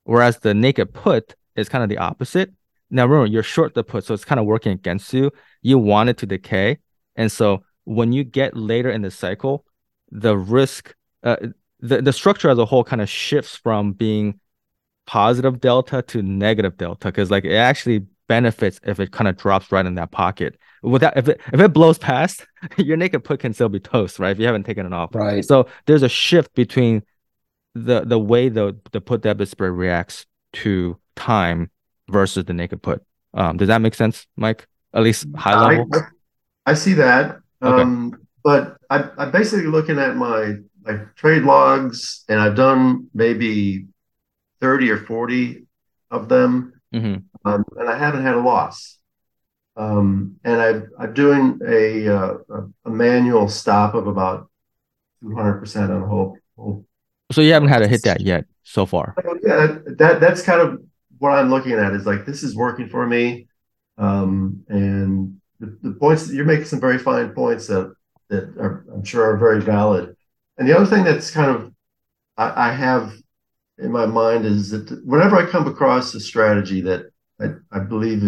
Whereas 0.04 0.40
the 0.40 0.54
naked 0.54 0.94
put 0.94 1.36
is 1.56 1.70
kind 1.70 1.84
of 1.84 1.90
the 1.90 1.98
opposite. 1.98 2.52
Now 2.90 3.06
remember, 3.06 3.32
you're 3.32 3.44
short 3.44 3.74
the 3.74 3.84
put, 3.84 4.06
so 4.06 4.14
it's 4.14 4.26
kind 4.26 4.40
of 4.40 4.46
working 4.46 4.72
against 4.72 5.14
you. 5.14 5.32
You 5.62 5.78
want 5.78 6.10
it 6.10 6.18
to 6.18 6.26
decay. 6.26 6.80
And 7.16 7.32
so 7.32 7.64
when 7.86 8.12
you 8.12 8.24
get 8.24 8.56
later 8.56 8.90
in 8.90 9.02
the 9.02 9.12
cycle, 9.12 9.66
the 10.12 10.38
risk, 10.38 10.94
uh, 11.24 11.38
the, 11.80 12.02
the 12.02 12.14
structure 12.14 12.50
as 12.50 12.58
a 12.58 12.66
whole 12.66 12.84
kind 12.84 13.02
of 13.02 13.10
shifts 13.10 13.56
from 13.56 13.94
being 13.94 14.40
positive 15.06 15.60
delta 15.60 16.02
to 16.02 16.22
negative 16.22 16.78
delta 16.78 17.10
because 17.10 17.30
like 17.30 17.44
it 17.44 17.56
actually 17.56 18.06
benefits 18.28 18.80
if 18.84 19.00
it 19.00 19.12
kind 19.12 19.28
of 19.28 19.38
drops 19.38 19.72
right 19.72 19.86
in 19.86 19.96
that 19.96 20.12
pocket. 20.12 20.58
Without 20.82 21.16
if 21.18 21.28
it 21.28 21.42
if 21.52 21.60
it 21.60 21.74
blows 21.74 21.98
past, 21.98 22.46
your 22.78 22.98
naked 22.98 23.24
put 23.24 23.40
can 23.40 23.54
still 23.54 23.70
be 23.70 23.80
toast, 23.80 24.20
right? 24.20 24.32
If 24.32 24.40
you 24.40 24.46
haven't 24.46 24.64
taken 24.64 24.86
it 24.86 24.94
off. 24.94 25.14
Right. 25.14 25.44
So 25.44 25.68
there's 25.86 26.04
a 26.04 26.10
shift 26.10 26.54
between 26.56 27.04
the 27.76 28.02
the 28.02 28.20
way 28.20 28.50
the 28.50 28.78
the 28.92 29.02
put 29.02 29.22
debit 29.22 29.50
spread 29.50 29.72
reacts 29.72 30.26
to 30.54 30.98
time 31.16 31.70
versus 32.10 32.46
the 32.46 32.54
naked 32.54 32.82
put. 32.82 33.04
Um, 33.34 33.58
does 33.58 33.68
that 33.68 33.82
make 33.82 33.96
sense, 33.96 34.28
Mike? 34.36 34.68
At 34.94 35.04
least 35.04 35.26
high 35.36 35.60
level. 35.60 35.88
I, 35.94 36.72
I 36.72 36.74
see 36.76 36.94
that. 36.94 37.40
Okay. 37.62 37.82
Um, 37.82 38.20
but 38.44 38.78
I, 38.90 39.10
I'm 39.18 39.32
basically 39.32 39.68
looking 39.68 39.98
at 39.98 40.16
my 40.16 40.56
like 40.86 41.16
trade 41.16 41.44
logs, 41.44 42.26
and 42.30 42.40
I've 42.40 42.56
done 42.56 43.10
maybe 43.14 43.88
thirty 44.62 44.92
or 44.92 44.98
forty 44.98 45.66
of 46.12 46.30
them, 46.30 46.74
mm-hmm. 46.94 47.16
um, 47.50 47.66
and 47.78 47.90
I 47.90 47.98
haven't 47.98 48.24
had 48.24 48.36
a 48.36 48.42
loss. 48.42 49.00
Um, 49.76 50.36
and 50.44 50.62
I, 50.62 51.04
I'm 51.04 51.14
doing 51.16 51.60
a, 51.66 52.08
uh, 52.08 52.34
a 52.86 52.90
manual 52.90 53.50
stop 53.50 53.96
of 53.96 54.06
about 54.06 54.48
two 55.22 55.34
hundred 55.36 55.60
percent 55.60 55.92
on 55.92 56.02
the 56.02 56.08
whole, 56.08 56.38
whole. 56.56 56.86
So 57.34 57.42
you 57.42 57.54
haven't 57.54 57.70
had 57.70 57.80
to 57.80 57.88
hit 57.88 58.04
that 58.04 58.22
yet 58.22 58.46
so 58.64 58.86
far. 58.86 59.16
Yeah, 59.44 59.78
that 59.98 60.20
that's 60.20 60.42
kind 60.42 60.62
of 60.62 60.82
what 61.18 61.32
I'm 61.32 61.50
looking 61.50 61.74
at 61.74 61.94
is 61.94 62.06
like 62.06 62.26
this 62.26 62.44
is 62.44 62.56
working 62.56 62.88
for 62.88 63.06
me, 63.08 63.48
um, 63.98 64.64
and 64.68 65.40
the, 65.60 65.78
the 65.82 65.92
points 65.94 66.32
you're 66.32 66.46
making 66.46 66.66
some 66.66 66.80
very 66.80 66.98
fine 66.98 67.32
points 67.32 67.68
that 67.68 67.94
that 68.30 68.44
are, 68.58 68.86
I'm 68.94 69.04
sure 69.04 69.24
are 69.24 69.38
very 69.38 69.62
valid. 69.62 70.16
And 70.58 70.68
the 70.68 70.76
other 70.76 70.86
thing 70.86 71.04
that's 71.04 71.32
kind 71.32 71.50
of 71.50 71.74
I, 72.38 72.70
I 72.70 72.74
have 72.74 73.14
in 73.78 73.92
my 73.92 74.06
mind 74.06 74.46
is 74.46 74.70
that 74.70 74.90
whenever 75.06 75.36
I 75.36 75.50
come 75.50 75.68
across 75.68 76.14
a 76.14 76.20
strategy 76.20 76.82
that 76.82 77.06
I, 77.42 77.54
I 77.72 77.80
believe 77.80 78.24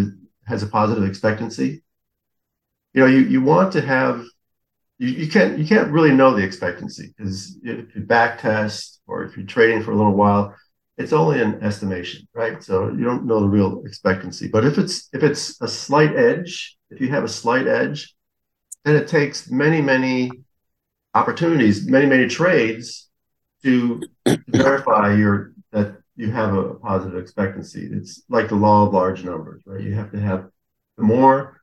has 0.46 0.62
a 0.62 0.66
positive 0.66 1.04
expectancy, 1.04 1.82
you 2.92 3.00
know, 3.00 3.06
you, 3.06 3.18
you 3.18 3.40
want 3.40 3.72
to 3.72 3.80
have 3.80 4.24
you, 4.98 5.08
you 5.08 5.28
can't 5.28 5.58
you 5.58 5.66
can't 5.66 5.90
really 5.90 6.12
know 6.12 6.34
the 6.34 6.42
expectancy 6.42 7.12
because 7.16 7.58
if 7.62 7.94
you 7.94 8.02
back 8.02 8.40
test 8.40 9.00
or 9.06 9.24
if 9.24 9.36
you're 9.36 9.46
trading 9.46 9.82
for 9.82 9.92
a 9.92 9.96
little 9.96 10.14
while, 10.14 10.54
it's 10.96 11.12
only 11.12 11.40
an 11.40 11.62
estimation, 11.62 12.26
right? 12.34 12.62
So 12.62 12.88
you 12.88 13.04
don't 13.04 13.26
know 13.26 13.40
the 13.40 13.48
real 13.48 13.82
expectancy. 13.84 14.48
But 14.48 14.64
if 14.64 14.78
it's 14.78 15.08
if 15.12 15.22
it's 15.22 15.60
a 15.60 15.68
slight 15.68 16.16
edge, 16.16 16.76
if 16.90 17.00
you 17.00 17.08
have 17.08 17.24
a 17.24 17.28
slight 17.28 17.66
edge, 17.66 18.14
then 18.84 18.96
it 18.96 19.08
takes 19.08 19.50
many 19.50 19.80
many 19.80 20.30
opportunities, 21.16 21.86
many, 21.86 22.06
many 22.06 22.28
trades 22.28 23.08
to 23.62 24.02
verify 24.48 25.14
your 25.14 25.52
that 25.72 25.96
you 26.14 26.30
have 26.30 26.54
a 26.54 26.74
positive 26.74 27.18
expectancy. 27.18 27.88
It's 27.90 28.22
like 28.28 28.48
the 28.48 28.54
law 28.54 28.86
of 28.86 28.92
large 28.92 29.24
numbers, 29.24 29.62
right? 29.66 29.82
You 29.82 29.94
have 29.94 30.12
to 30.12 30.20
have 30.20 30.48
the 30.96 31.04
more 31.04 31.55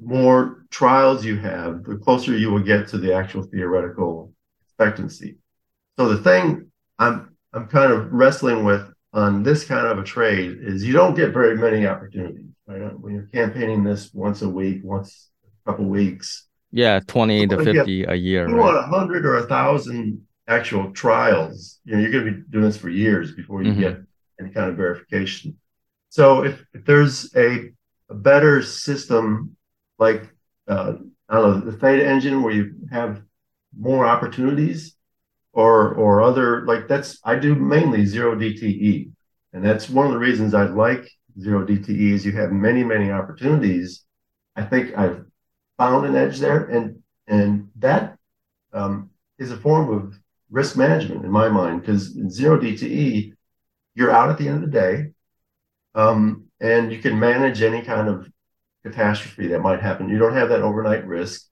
more 0.00 0.64
trials 0.70 1.24
you 1.24 1.36
have, 1.38 1.84
the 1.84 1.96
closer 1.96 2.36
you 2.36 2.50
will 2.50 2.62
get 2.62 2.88
to 2.88 2.98
the 2.98 3.12
actual 3.12 3.42
theoretical 3.42 4.32
expectancy. 4.66 5.38
So 5.98 6.08
the 6.08 6.22
thing 6.22 6.70
I'm 6.98 7.36
I'm 7.52 7.66
kind 7.66 7.92
of 7.92 8.12
wrestling 8.12 8.64
with 8.64 8.88
on 9.12 9.42
this 9.42 9.64
kind 9.64 9.86
of 9.86 9.98
a 9.98 10.04
trade 10.04 10.58
is 10.60 10.84
you 10.84 10.92
don't 10.92 11.14
get 11.14 11.32
very 11.32 11.56
many 11.56 11.86
opportunities, 11.86 12.52
right? 12.66 12.98
When 12.98 13.14
you're 13.14 13.28
campaigning 13.32 13.82
this 13.82 14.12
once 14.12 14.42
a 14.42 14.48
week, 14.48 14.82
once 14.84 15.30
a 15.66 15.70
couple 15.70 15.86
weeks, 15.86 16.48
yeah, 16.70 17.00
20 17.06 17.46
to 17.48 17.64
50 17.64 18.04
a 18.04 18.14
year. 18.14 18.48
You 18.48 18.54
right? 18.54 18.60
want 18.60 18.76
a 18.76 18.82
hundred 18.82 19.24
or 19.24 19.38
a 19.38 19.46
thousand 19.46 20.26
actual 20.46 20.92
trials. 20.92 21.80
You 21.84 21.96
know, 21.96 22.02
you're 22.02 22.12
going 22.12 22.24
to 22.26 22.32
be 22.32 22.42
doing 22.50 22.64
this 22.64 22.76
for 22.76 22.90
years 22.90 23.32
before 23.32 23.62
you 23.62 23.72
mm-hmm. 23.72 23.80
get 23.80 23.98
any 24.40 24.50
kind 24.50 24.70
of 24.70 24.76
verification. 24.76 25.58
So 26.10 26.44
if, 26.44 26.62
if 26.74 26.84
there's 26.84 27.34
a, 27.34 27.70
a 28.10 28.14
better 28.14 28.62
system 28.62 29.56
like 29.98 30.28
uh, 30.68 30.94
I 31.28 31.34
don't 31.34 31.64
know 31.64 31.70
the 31.70 31.76
Theta 31.76 32.06
engine 32.06 32.42
where 32.42 32.52
you 32.52 32.74
have 32.90 33.22
more 33.78 34.06
opportunities, 34.06 34.96
or 35.52 35.94
or 35.94 36.22
other 36.22 36.64
like 36.66 36.88
that's 36.88 37.18
I 37.24 37.36
do 37.36 37.54
mainly 37.54 38.04
zero 38.06 38.34
DTE, 38.34 39.10
and 39.52 39.64
that's 39.64 39.88
one 39.88 40.06
of 40.06 40.12
the 40.12 40.18
reasons 40.18 40.54
I 40.54 40.64
like 40.64 41.08
zero 41.40 41.66
DTE 41.66 42.12
is 42.12 42.24
you 42.24 42.32
have 42.32 42.52
many 42.52 42.84
many 42.84 43.10
opportunities. 43.10 44.04
I 44.56 44.62
think 44.62 44.96
I've 44.96 45.24
found 45.76 46.06
an 46.06 46.16
edge 46.16 46.38
there, 46.38 46.64
and 46.64 47.02
and 47.26 47.70
that 47.76 48.18
um, 48.72 49.10
is 49.38 49.50
a 49.50 49.56
form 49.56 49.92
of 49.92 50.18
risk 50.50 50.76
management 50.76 51.24
in 51.24 51.30
my 51.30 51.48
mind 51.48 51.80
because 51.80 52.16
zero 52.30 52.58
DTE, 52.58 53.34
you're 53.94 54.10
out 54.10 54.30
at 54.30 54.38
the 54.38 54.48
end 54.48 54.64
of 54.64 54.70
the 54.70 54.78
day, 54.80 55.12
um, 55.94 56.46
and 56.60 56.92
you 56.92 56.98
can 56.98 57.18
manage 57.18 57.62
any 57.62 57.82
kind 57.82 58.08
of 58.08 58.28
catastrophe 58.84 59.48
that 59.48 59.60
might 59.60 59.80
happen. 59.80 60.08
You 60.08 60.18
don't 60.18 60.34
have 60.34 60.48
that 60.50 60.62
overnight 60.62 61.06
risk, 61.06 61.46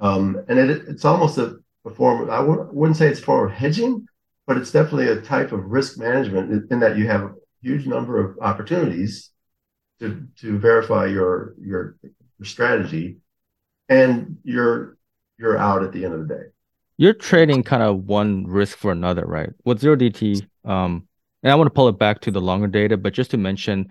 um, 0.00 0.42
and 0.48 0.58
it, 0.58 0.82
it's 0.88 1.04
almost 1.04 1.38
a, 1.38 1.56
a 1.84 1.90
form. 1.90 2.22
Of, 2.22 2.30
I 2.30 2.38
w- 2.38 2.68
wouldn't 2.72 2.96
say 2.96 3.08
it's 3.08 3.20
a 3.20 3.24
form 3.24 3.50
of 3.50 3.56
hedging, 3.56 4.06
but 4.46 4.56
it's 4.56 4.72
definitely 4.72 5.08
a 5.08 5.20
type 5.20 5.52
of 5.52 5.64
risk 5.64 5.98
management 5.98 6.70
in, 6.70 6.80
that 6.80 6.96
you 6.96 7.06
have 7.06 7.22
a 7.22 7.34
huge 7.62 7.86
number 7.86 8.18
of 8.18 8.38
opportunities 8.40 9.30
to 10.00 10.26
to 10.40 10.58
verify 10.58 11.06
your 11.06 11.54
your, 11.60 11.96
your 12.02 12.44
strategy 12.44 13.18
and 13.88 14.36
you're 14.44 14.96
you're 15.38 15.58
out 15.58 15.82
at 15.82 15.92
the 15.92 16.04
end 16.04 16.14
of 16.14 16.26
the 16.26 16.34
day. 16.34 16.42
You're 16.98 17.12
trading 17.12 17.62
kind 17.62 17.82
of 17.82 18.04
one 18.04 18.46
risk 18.46 18.78
for 18.78 18.90
another, 18.90 19.24
right? 19.26 19.50
With 19.64 19.80
zero 19.80 19.96
DT, 19.96 20.46
um, 20.64 21.06
and 21.42 21.52
I 21.52 21.54
want 21.54 21.66
to 21.66 21.74
pull 21.74 21.88
it 21.88 21.98
back 21.98 22.20
to 22.22 22.30
the 22.30 22.40
longer 22.40 22.66
data, 22.66 22.96
but 22.96 23.12
just 23.12 23.30
to 23.32 23.36
mention, 23.36 23.88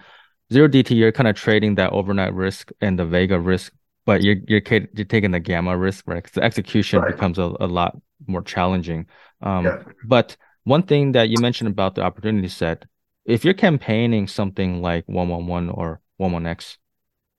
zero 0.51 0.67
DT, 0.67 0.95
you're 0.95 1.11
kind 1.11 1.27
of 1.27 1.35
trading 1.35 1.75
that 1.75 1.91
overnight 1.91 2.33
risk 2.33 2.71
and 2.81 2.97
the 2.97 3.05
Vega 3.05 3.39
risk, 3.39 3.73
but 4.05 4.21
you're 4.21 4.37
you're, 4.47 4.61
you're 4.93 5.05
taking 5.05 5.31
the 5.31 5.39
gamma 5.39 5.77
risk, 5.77 6.07
right? 6.07 6.23
Because 6.23 6.33
the 6.33 6.43
execution 6.43 7.01
right. 7.01 7.11
becomes 7.11 7.37
a, 7.37 7.53
a 7.59 7.67
lot 7.67 7.97
more 8.27 8.41
challenging. 8.41 9.07
Um, 9.41 9.65
yeah. 9.65 9.83
But 10.05 10.37
one 10.63 10.83
thing 10.83 11.11
that 11.13 11.29
you 11.29 11.37
mentioned 11.39 11.69
about 11.69 11.95
the 11.95 12.01
opportunity 12.01 12.47
set, 12.47 12.85
if 13.25 13.45
you're 13.45 13.53
campaigning 13.53 14.27
something 14.27 14.81
like 14.81 15.05
one 15.07 15.29
one 15.29 15.47
one 15.47 15.69
or 15.69 16.01
one 16.17 16.31
one 16.31 16.45
X, 16.45 16.77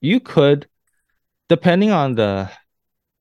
you 0.01 0.21
could 0.21 0.69
depending 1.49 1.90
on 1.90 2.14
the 2.14 2.51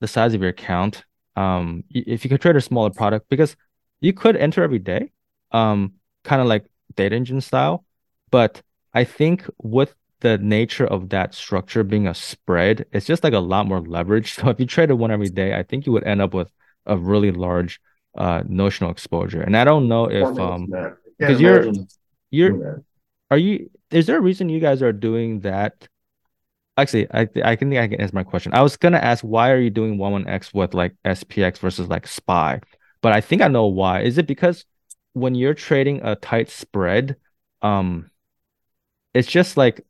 the 0.01 0.07
size 0.07 0.33
of 0.33 0.41
your 0.41 0.49
account, 0.49 1.03
um, 1.35 1.83
if 1.89 2.23
you 2.23 2.29
could 2.29 2.41
trade 2.41 2.55
a 2.55 2.61
smaller 2.61 2.89
product, 2.89 3.29
because 3.29 3.55
you 4.01 4.13
could 4.13 4.35
enter 4.35 4.63
every 4.63 4.79
day, 4.79 5.11
um, 5.51 5.93
kind 6.23 6.41
of 6.41 6.47
like 6.47 6.65
theta 6.95 7.15
engine 7.15 7.41
style, 7.41 7.85
but 8.29 8.61
I 8.95 9.03
think 9.03 9.47
with 9.61 9.93
the 10.21 10.39
nature 10.39 10.87
of 10.87 11.09
that 11.09 11.35
structure 11.35 11.83
being 11.83 12.07
a 12.07 12.15
spread, 12.15 12.85
it's 12.93 13.05
just 13.05 13.23
like 13.23 13.33
a 13.33 13.39
lot 13.39 13.67
more 13.67 13.81
leverage. 13.81 14.33
So 14.35 14.49
if 14.49 14.59
you 14.59 14.65
traded 14.65 14.97
one 14.97 15.11
every 15.11 15.29
day, 15.29 15.53
I 15.53 15.63
think 15.63 15.85
you 15.85 15.91
would 15.91 16.05
end 16.05 16.21
up 16.21 16.33
with 16.33 16.51
a 16.87 16.97
really 16.97 17.31
large 17.31 17.79
uh 18.17 18.43
notional 18.47 18.91
exposure. 18.91 19.41
And 19.41 19.57
I 19.57 19.63
don't 19.65 19.87
know 19.87 20.09
if 20.09 20.23
um 20.39 20.67
because 21.19 21.39
you're 21.41 21.71
you're 22.31 22.83
are 23.29 23.37
you 23.37 23.69
is 23.91 24.07
there 24.07 24.17
a 24.17 24.21
reason 24.21 24.49
you 24.49 24.59
guys 24.59 24.81
are 24.81 24.93
doing 24.93 25.41
that 25.41 25.87
Actually, 26.77 27.07
I 27.11 27.21
I 27.43 27.55
can 27.55 27.69
think 27.69 27.79
I 27.81 27.87
can 27.87 28.01
answer 28.01 28.15
my 28.15 28.23
question. 28.23 28.53
I 28.53 28.61
was 28.61 28.75
gonna 28.75 28.97
ask 28.97 29.23
why 29.23 29.51
are 29.51 29.59
you 29.59 29.69
doing 29.69 29.97
one 29.97 30.11
one 30.11 30.27
X 30.27 30.53
with 30.53 30.73
like 30.73 30.93
SPX 31.05 31.59
versus 31.59 31.87
like 31.87 32.05
SPY, 32.05 32.59
but 33.01 33.13
I 33.13 33.21
think 33.21 33.41
I 33.41 33.47
know 33.47 33.67
why. 33.67 34.01
Is 34.01 34.17
it 34.17 34.27
because 34.27 34.65
when 35.13 35.35
you're 35.35 35.53
trading 35.53 36.01
a 36.03 36.17
tight 36.17 36.49
spread, 36.49 37.15
um, 37.61 38.11
it's 39.15 39.29
just 39.29 39.57
like 39.57 39.81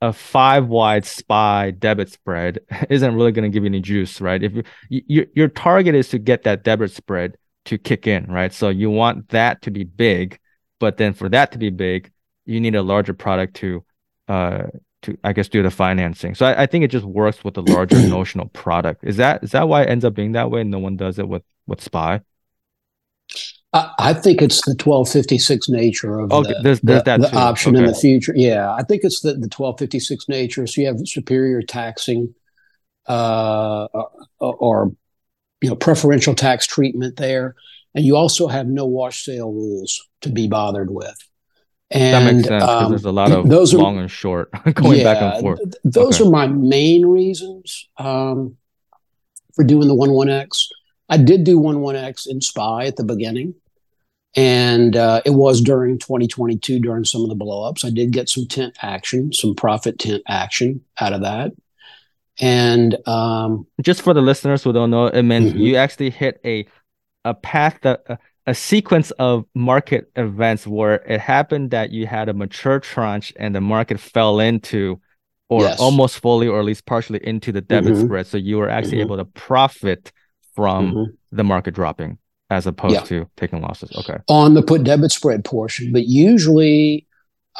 a 0.00 0.12
five 0.12 0.68
wide 0.68 1.04
SPY 1.04 1.72
debit 1.72 2.10
spread 2.10 2.60
isn't 2.90 3.14
really 3.14 3.32
gonna 3.32 3.48
give 3.48 3.64
you 3.64 3.68
any 3.68 3.80
juice, 3.80 4.20
right? 4.20 4.42
If 4.42 4.52
you, 4.88 5.02
your 5.08 5.26
your 5.34 5.48
target 5.48 5.94
is 5.94 6.08
to 6.10 6.18
get 6.18 6.44
that 6.44 6.62
debit 6.62 6.92
spread 6.92 7.36
to 7.64 7.78
kick 7.78 8.06
in, 8.06 8.26
right? 8.26 8.52
So 8.52 8.68
you 8.68 8.90
want 8.90 9.30
that 9.30 9.62
to 9.62 9.70
be 9.70 9.84
big, 9.84 10.38
but 10.78 10.98
then 10.98 11.14
for 11.14 11.28
that 11.30 11.52
to 11.52 11.58
be 11.58 11.70
big, 11.70 12.12
you 12.46 12.60
need 12.60 12.74
a 12.76 12.82
larger 12.82 13.14
product 13.14 13.54
to 13.56 13.84
uh 14.28 14.64
to 15.02 15.16
I 15.24 15.32
guess 15.32 15.48
do 15.48 15.62
the 15.62 15.70
financing. 15.70 16.34
So 16.34 16.46
I, 16.46 16.62
I 16.62 16.66
think 16.66 16.84
it 16.84 16.88
just 16.88 17.04
works 17.04 17.42
with 17.42 17.54
the 17.54 17.62
larger 17.62 17.98
notional 18.08 18.48
product. 18.48 19.04
Is 19.04 19.16
that 19.16 19.42
is 19.42 19.52
that 19.52 19.68
why 19.68 19.82
it 19.82 19.88
ends 19.88 20.04
up 20.04 20.14
being 20.14 20.32
that 20.32 20.50
way? 20.50 20.62
No 20.62 20.78
one 20.78 20.96
does 20.96 21.18
it 21.18 21.28
with 21.28 21.42
with 21.66 21.80
SPY. 21.80 22.20
I, 23.72 23.92
I 23.98 24.14
think 24.14 24.40
it's 24.40 24.64
the 24.64 24.74
twelve 24.74 25.10
fifty 25.10 25.38
six 25.38 25.68
nature 25.68 26.18
of 26.18 26.32
okay, 26.32 26.54
the, 26.54 26.60
there's, 26.62 26.80
there's 26.80 27.02
the, 27.02 27.18
that 27.18 27.20
the 27.20 27.36
option 27.36 27.76
okay. 27.76 27.84
in 27.84 27.90
the 27.90 27.96
future. 27.96 28.32
Yeah, 28.34 28.72
I 28.72 28.82
think 28.82 29.04
it's 29.04 29.20
the 29.20 29.34
the 29.34 29.48
twelve 29.48 29.78
fifty 29.78 30.00
six 30.00 30.28
nature. 30.28 30.66
So 30.66 30.80
you 30.80 30.86
have 30.86 31.00
superior 31.04 31.62
taxing, 31.62 32.34
uh, 33.06 33.86
or, 33.92 34.54
or 34.56 34.92
you 35.60 35.68
know 35.68 35.76
preferential 35.76 36.34
tax 36.34 36.66
treatment 36.66 37.16
there, 37.16 37.56
and 37.94 38.04
you 38.04 38.16
also 38.16 38.48
have 38.48 38.66
no 38.66 38.86
wash 38.86 39.24
sale 39.24 39.52
rules 39.52 40.08
to 40.22 40.30
be 40.30 40.48
bothered 40.48 40.90
with. 40.90 41.16
And 41.90 42.14
that 42.14 42.34
makes 42.34 42.48
sense 42.48 42.62
because 42.62 42.84
um, 42.84 42.90
there's 42.90 43.04
a 43.04 43.12
lot 43.12 43.32
of 43.32 43.48
those 43.48 43.72
long 43.72 43.98
are, 43.98 44.02
and 44.02 44.10
short 44.10 44.50
going 44.74 44.98
yeah, 44.98 45.14
back 45.14 45.22
and 45.22 45.40
forth. 45.40 45.58
Th- 45.58 45.74
those 45.84 46.20
okay. 46.20 46.28
are 46.28 46.30
my 46.30 46.46
main 46.46 47.06
reasons 47.06 47.88
um, 47.96 48.56
for 49.54 49.64
doing 49.64 49.88
the 49.88 49.94
one 49.94 50.10
one 50.12 50.28
X. 50.28 50.68
I 51.08 51.16
did 51.16 51.44
do 51.44 51.58
one 51.58 51.80
one 51.80 51.96
X 51.96 52.26
in 52.26 52.40
SPY 52.40 52.86
at 52.86 52.96
the 52.96 53.04
beginning, 53.04 53.54
and 54.36 54.96
uh, 54.96 55.22
it 55.24 55.30
was 55.30 55.60
during 55.60 55.98
2022 55.98 56.80
during 56.80 57.04
some 57.04 57.22
of 57.22 57.28
the 57.28 57.36
blowups. 57.36 57.84
I 57.84 57.90
did 57.90 58.10
get 58.10 58.28
some 58.28 58.46
tent 58.46 58.76
action, 58.82 59.32
some 59.32 59.54
profit 59.54 59.98
tent 59.98 60.22
action 60.28 60.82
out 61.00 61.12
of 61.12 61.22
that. 61.22 61.52
And 62.40 62.96
um, 63.08 63.66
just 63.82 64.02
for 64.02 64.14
the 64.14 64.20
listeners 64.20 64.62
who 64.62 64.72
don't 64.72 64.90
know, 64.90 65.06
it 65.06 65.22
meant 65.22 65.48
mm-hmm. 65.48 65.58
you 65.58 65.76
actually 65.76 66.10
hit 66.10 66.40
a 66.44 66.66
a 67.24 67.34
path 67.34 67.78
that. 67.82 68.02
Uh, 68.08 68.16
a 68.48 68.54
sequence 68.54 69.10
of 69.18 69.44
market 69.54 70.10
events 70.16 70.66
where 70.66 70.94
it 71.06 71.20
happened 71.20 71.70
that 71.70 71.90
you 71.90 72.06
had 72.06 72.30
a 72.30 72.32
mature 72.32 72.80
tranche 72.80 73.30
and 73.38 73.54
the 73.54 73.60
market 73.60 74.00
fell 74.00 74.40
into 74.40 74.98
or 75.50 75.64
yes. 75.64 75.78
almost 75.78 76.18
fully 76.20 76.48
or 76.48 76.58
at 76.58 76.64
least 76.64 76.86
partially 76.86 77.20
into 77.26 77.52
the 77.52 77.60
debit 77.60 77.92
mm-hmm. 77.92 78.06
spread 78.06 78.26
so 78.26 78.38
you 78.38 78.56
were 78.56 78.70
actually 78.70 78.92
mm-hmm. 78.92 79.12
able 79.12 79.16
to 79.18 79.26
profit 79.26 80.12
from 80.58 80.90
mm-hmm. 80.92 81.14
the 81.36 81.44
market 81.44 81.72
dropping 81.72 82.18
as 82.50 82.66
opposed 82.66 82.94
yeah. 82.94 83.02
to 83.02 83.30
taking 83.36 83.62
losses 83.62 83.92
okay 83.96 84.18
on 84.28 84.54
the 84.54 84.62
put 84.62 84.82
debit 84.82 85.12
spread 85.12 85.44
portion 85.44 85.92
but 85.92 86.06
usually 86.06 87.06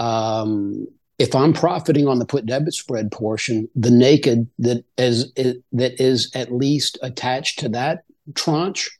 um, 0.01 0.85
if 1.21 1.33
i'm 1.35 1.53
profiting 1.53 2.09
on 2.09 2.19
the 2.19 2.27
put 2.27 2.45
debit 2.45 2.75
spread 2.75 3.13
portion 3.13 3.69
the 3.77 3.91
naked 3.91 4.49
that 4.59 4.85
is, 4.97 5.33
is 5.37 5.57
that 5.71 6.01
is 6.03 6.31
at 6.35 6.53
least 6.53 6.99
attached 7.03 7.61
to 7.61 7.69
that 7.69 8.03
tranche 8.35 8.91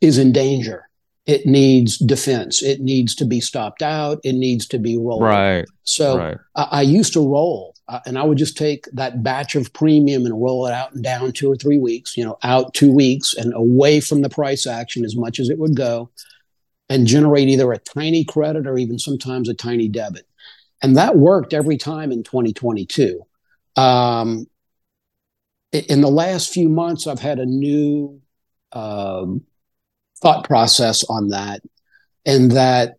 is 0.00 0.16
in 0.16 0.32
danger 0.32 0.88
it 1.26 1.44
needs 1.44 1.98
defense. 1.98 2.62
It 2.62 2.80
needs 2.80 3.14
to 3.16 3.26
be 3.26 3.38
stopped 3.38 3.82
out. 3.82 4.18
It 4.24 4.32
needs 4.32 4.66
to 4.68 4.78
be 4.78 4.96
rolled. 4.96 5.20
Right. 5.20 5.66
So 5.82 6.16
right. 6.16 6.38
I, 6.54 6.62
I, 6.62 6.80
used 6.80 7.12
to 7.12 7.20
roll, 7.20 7.74
uh, 7.88 8.00
and 8.04 8.18
I 8.18 8.22
would 8.22 8.38
just 8.38 8.56
take 8.56 8.84
that 8.92 9.22
batch 9.22 9.54
of 9.54 9.72
premium 9.72 10.26
and 10.26 10.40
roll 10.40 10.66
it 10.66 10.72
out 10.72 10.92
and 10.92 11.02
down 11.02 11.32
two 11.32 11.50
or 11.50 11.56
three 11.56 11.78
weeks. 11.78 12.16
You 12.16 12.24
know, 12.24 12.38
out 12.42 12.74
two 12.74 12.92
weeks 12.92 13.34
and 13.34 13.54
away 13.54 14.00
from 14.00 14.20
the 14.20 14.28
price 14.28 14.66
action 14.66 15.04
as 15.04 15.16
much 15.16 15.40
as 15.40 15.48
it 15.48 15.58
would 15.58 15.74
go, 15.74 16.10
and 16.88 17.06
generate 17.06 17.48
either 17.48 17.72
a 17.72 17.78
tiny 17.78 18.24
credit 18.24 18.66
or 18.66 18.76
even 18.76 18.98
sometimes 18.98 19.48
a 19.48 19.54
tiny 19.54 19.88
debit, 19.88 20.26
and 20.82 20.96
that 20.96 21.16
worked 21.16 21.54
every 21.54 21.78
time 21.78 22.12
in 22.12 22.22
2022. 22.22 23.24
Um, 23.76 24.46
in 25.72 26.00
the 26.00 26.10
last 26.10 26.52
few 26.52 26.68
months, 26.68 27.06
I've 27.06 27.20
had 27.20 27.38
a 27.38 27.46
new 27.46 28.20
um, 28.72 29.44
thought 30.20 30.44
process 30.44 31.04
on 31.04 31.28
that, 31.28 31.62
and 32.26 32.52
that 32.52 32.96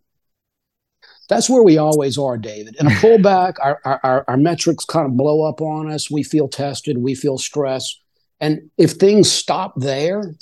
that's 1.30 1.48
where 1.48 1.62
we 1.62 1.78
always 1.78 2.18
are, 2.18 2.36
David. 2.36 2.76
In 2.80 2.88
a 2.88 2.90
pullback, 3.00 3.54
our, 3.62 3.80
our, 3.84 4.24
our 4.26 4.36
metrics 4.36 4.84
kind 4.84 5.06
of 5.06 5.16
blow 5.16 5.48
up 5.48 5.62
on 5.62 5.90
us. 5.90 6.10
We 6.10 6.24
feel 6.24 6.48
tested, 6.48 6.98
we 6.98 7.14
feel 7.14 7.38
stress. 7.38 7.98
And 8.40 8.70
if 8.76 8.92
things 8.92 9.30
stop 9.30 9.74
there 9.76 10.34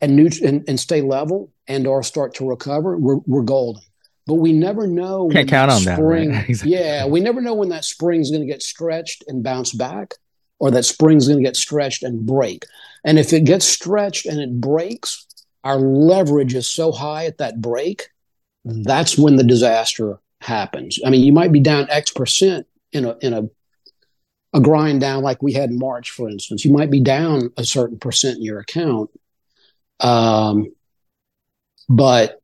and, 0.00 0.18
neut- 0.18 0.42
and, 0.42 0.68
and 0.68 0.78
stay 0.78 1.00
level 1.00 1.50
and 1.66 1.86
or 1.86 2.02
start 2.02 2.34
to 2.34 2.48
recover, 2.48 2.98
we're, 2.98 3.20
we're 3.26 3.42
golden. 3.42 3.82
But 4.26 4.34
we 4.34 4.52
never 4.52 4.86
know. 4.86 5.28
Can't 5.30 5.48
count 5.48 5.70
on 5.70 5.80
spring, 5.80 6.30
that. 6.30 6.36
Right? 6.36 6.48
exactly. 6.48 6.76
Yeah, 6.76 7.06
we 7.06 7.20
never 7.20 7.40
know 7.40 7.54
when 7.54 7.70
that 7.70 7.84
spring 7.84 8.20
is 8.20 8.30
going 8.30 8.42
to 8.42 8.52
get 8.52 8.62
stretched 8.62 9.24
and 9.28 9.42
bounce 9.42 9.72
back, 9.72 10.14
or 10.60 10.70
that 10.72 10.84
spring 10.84 11.16
is 11.16 11.26
going 11.26 11.42
to 11.42 11.44
get 11.44 11.56
stretched 11.56 12.02
and 12.02 12.26
break. 12.26 12.66
And 13.02 13.18
if 13.18 13.32
it 13.32 13.44
gets 13.44 13.64
stretched 13.64 14.26
and 14.26 14.38
it 14.38 14.60
breaks, 14.60 15.26
our 15.64 15.78
leverage 15.78 16.54
is 16.54 16.68
so 16.68 16.92
high 16.92 17.26
at 17.26 17.38
that 17.38 17.60
break, 17.60 18.08
that's 18.64 19.18
when 19.18 19.36
the 19.36 19.44
disaster 19.44 20.18
happens. 20.40 20.98
I 21.04 21.10
mean, 21.10 21.24
you 21.24 21.32
might 21.32 21.52
be 21.52 21.60
down 21.60 21.88
X 21.90 22.10
percent 22.10 22.66
in 22.92 23.04
a 23.04 23.16
in 23.20 23.32
a 23.32 23.48
a 24.54 24.60
grind 24.60 25.00
down 25.00 25.22
like 25.22 25.42
we 25.42 25.54
had 25.54 25.70
in 25.70 25.78
March, 25.78 26.10
for 26.10 26.28
instance. 26.28 26.64
You 26.64 26.72
might 26.72 26.90
be 26.90 27.00
down 27.00 27.52
a 27.56 27.64
certain 27.64 27.98
percent 27.98 28.36
in 28.36 28.42
your 28.42 28.58
account. 28.58 29.10
Um, 30.00 30.74
but 31.88 32.41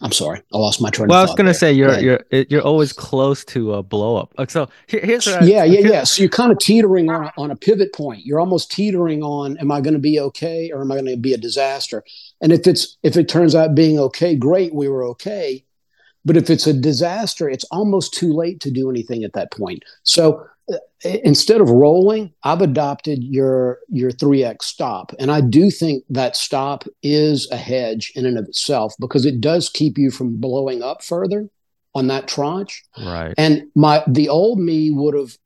I'm 0.00 0.12
sorry, 0.12 0.40
I 0.52 0.58
lost 0.58 0.80
my 0.80 0.90
train. 0.90 1.08
Well, 1.08 1.18
I 1.18 1.22
was 1.22 1.34
gonna 1.34 1.54
say 1.54 1.72
you're 1.72 1.98
you're 1.98 2.24
you're 2.30 2.62
always 2.62 2.92
close 2.92 3.44
to 3.46 3.74
a 3.74 3.82
blow 3.82 4.16
up. 4.16 4.32
Uh, 4.38 4.46
so 4.48 4.68
here, 4.86 5.00
here's 5.00 5.26
what 5.26 5.42
yeah, 5.42 5.62
I, 5.62 5.64
yeah, 5.64 5.80
yeah. 5.80 6.04
So 6.04 6.22
you're 6.22 6.30
kind 6.30 6.52
of 6.52 6.58
teetering 6.58 7.10
on 7.10 7.24
a, 7.24 7.32
on 7.36 7.50
a 7.50 7.56
pivot 7.56 7.92
point. 7.92 8.24
You're 8.24 8.38
almost 8.38 8.70
teetering 8.70 9.22
on, 9.22 9.58
am 9.58 9.72
I 9.72 9.80
going 9.80 9.94
to 9.94 10.00
be 10.00 10.20
okay 10.20 10.70
or 10.72 10.82
am 10.82 10.92
I 10.92 10.96
going 10.96 11.06
to 11.06 11.16
be 11.16 11.32
a 11.32 11.38
disaster? 11.38 12.04
And 12.40 12.52
if 12.52 12.66
it's 12.66 12.96
if 13.02 13.16
it 13.16 13.28
turns 13.28 13.54
out 13.54 13.74
being 13.74 13.98
okay, 13.98 14.36
great, 14.36 14.72
we 14.72 14.88
were 14.88 15.04
okay. 15.04 15.64
But 16.24 16.36
if 16.36 16.50
it's 16.50 16.66
a 16.66 16.72
disaster, 16.72 17.48
it's 17.48 17.64
almost 17.64 18.14
too 18.14 18.32
late 18.32 18.60
to 18.60 18.70
do 18.70 18.90
anything 18.90 19.24
at 19.24 19.32
that 19.32 19.50
point. 19.50 19.84
So 20.02 20.46
instead 21.02 21.60
of 21.60 21.70
rolling, 21.70 22.32
I've 22.42 22.62
adopted 22.62 23.22
your 23.22 23.78
your 23.88 24.10
3x 24.10 24.62
stop. 24.62 25.12
And 25.18 25.30
I 25.30 25.40
do 25.40 25.70
think 25.70 26.04
that 26.10 26.36
stop 26.36 26.84
is 27.02 27.48
a 27.50 27.56
hedge 27.56 28.12
in 28.14 28.26
and 28.26 28.38
of 28.38 28.46
itself 28.46 28.94
because 28.98 29.24
it 29.24 29.40
does 29.40 29.68
keep 29.68 29.98
you 29.98 30.10
from 30.10 30.36
blowing 30.36 30.82
up 30.82 31.02
further 31.02 31.48
on 31.94 32.08
that 32.08 32.28
tranche. 32.28 32.84
Right. 32.98 33.34
And 33.38 33.64
my 33.74 34.02
the 34.06 34.28
old 34.28 34.58
me 34.58 34.90
would 34.90 35.14
have 35.14 35.36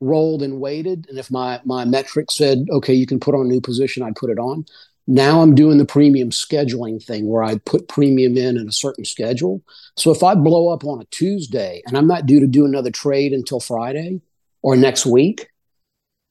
rolled 0.00 0.42
and 0.42 0.60
waited. 0.60 1.06
And 1.08 1.18
if 1.18 1.30
my 1.30 1.60
my 1.64 1.84
metric 1.84 2.30
said, 2.30 2.66
okay, 2.70 2.94
you 2.94 3.06
can 3.06 3.20
put 3.20 3.34
on 3.34 3.46
a 3.46 3.48
new 3.48 3.60
position, 3.60 4.02
I'd 4.02 4.16
put 4.16 4.30
it 4.30 4.38
on. 4.38 4.64
Now 5.08 5.42
I'm 5.42 5.54
doing 5.54 5.78
the 5.78 5.84
premium 5.84 6.30
scheduling 6.30 7.02
thing 7.02 7.28
where 7.28 7.42
I 7.42 7.58
put 7.58 7.88
premium 7.88 8.36
in 8.36 8.56
in 8.56 8.68
a 8.68 8.72
certain 8.72 9.04
schedule. 9.04 9.60
So 9.96 10.12
if 10.12 10.22
I 10.22 10.34
blow 10.34 10.68
up 10.68 10.84
on 10.84 11.00
a 11.00 11.06
Tuesday 11.06 11.82
and 11.86 11.98
I'm 11.98 12.06
not 12.06 12.26
due 12.26 12.38
to 12.38 12.46
do 12.46 12.64
another 12.64 12.90
trade 12.90 13.32
until 13.32 13.58
Friday, 13.58 14.20
or 14.62 14.76
next 14.76 15.04
week, 15.06 15.48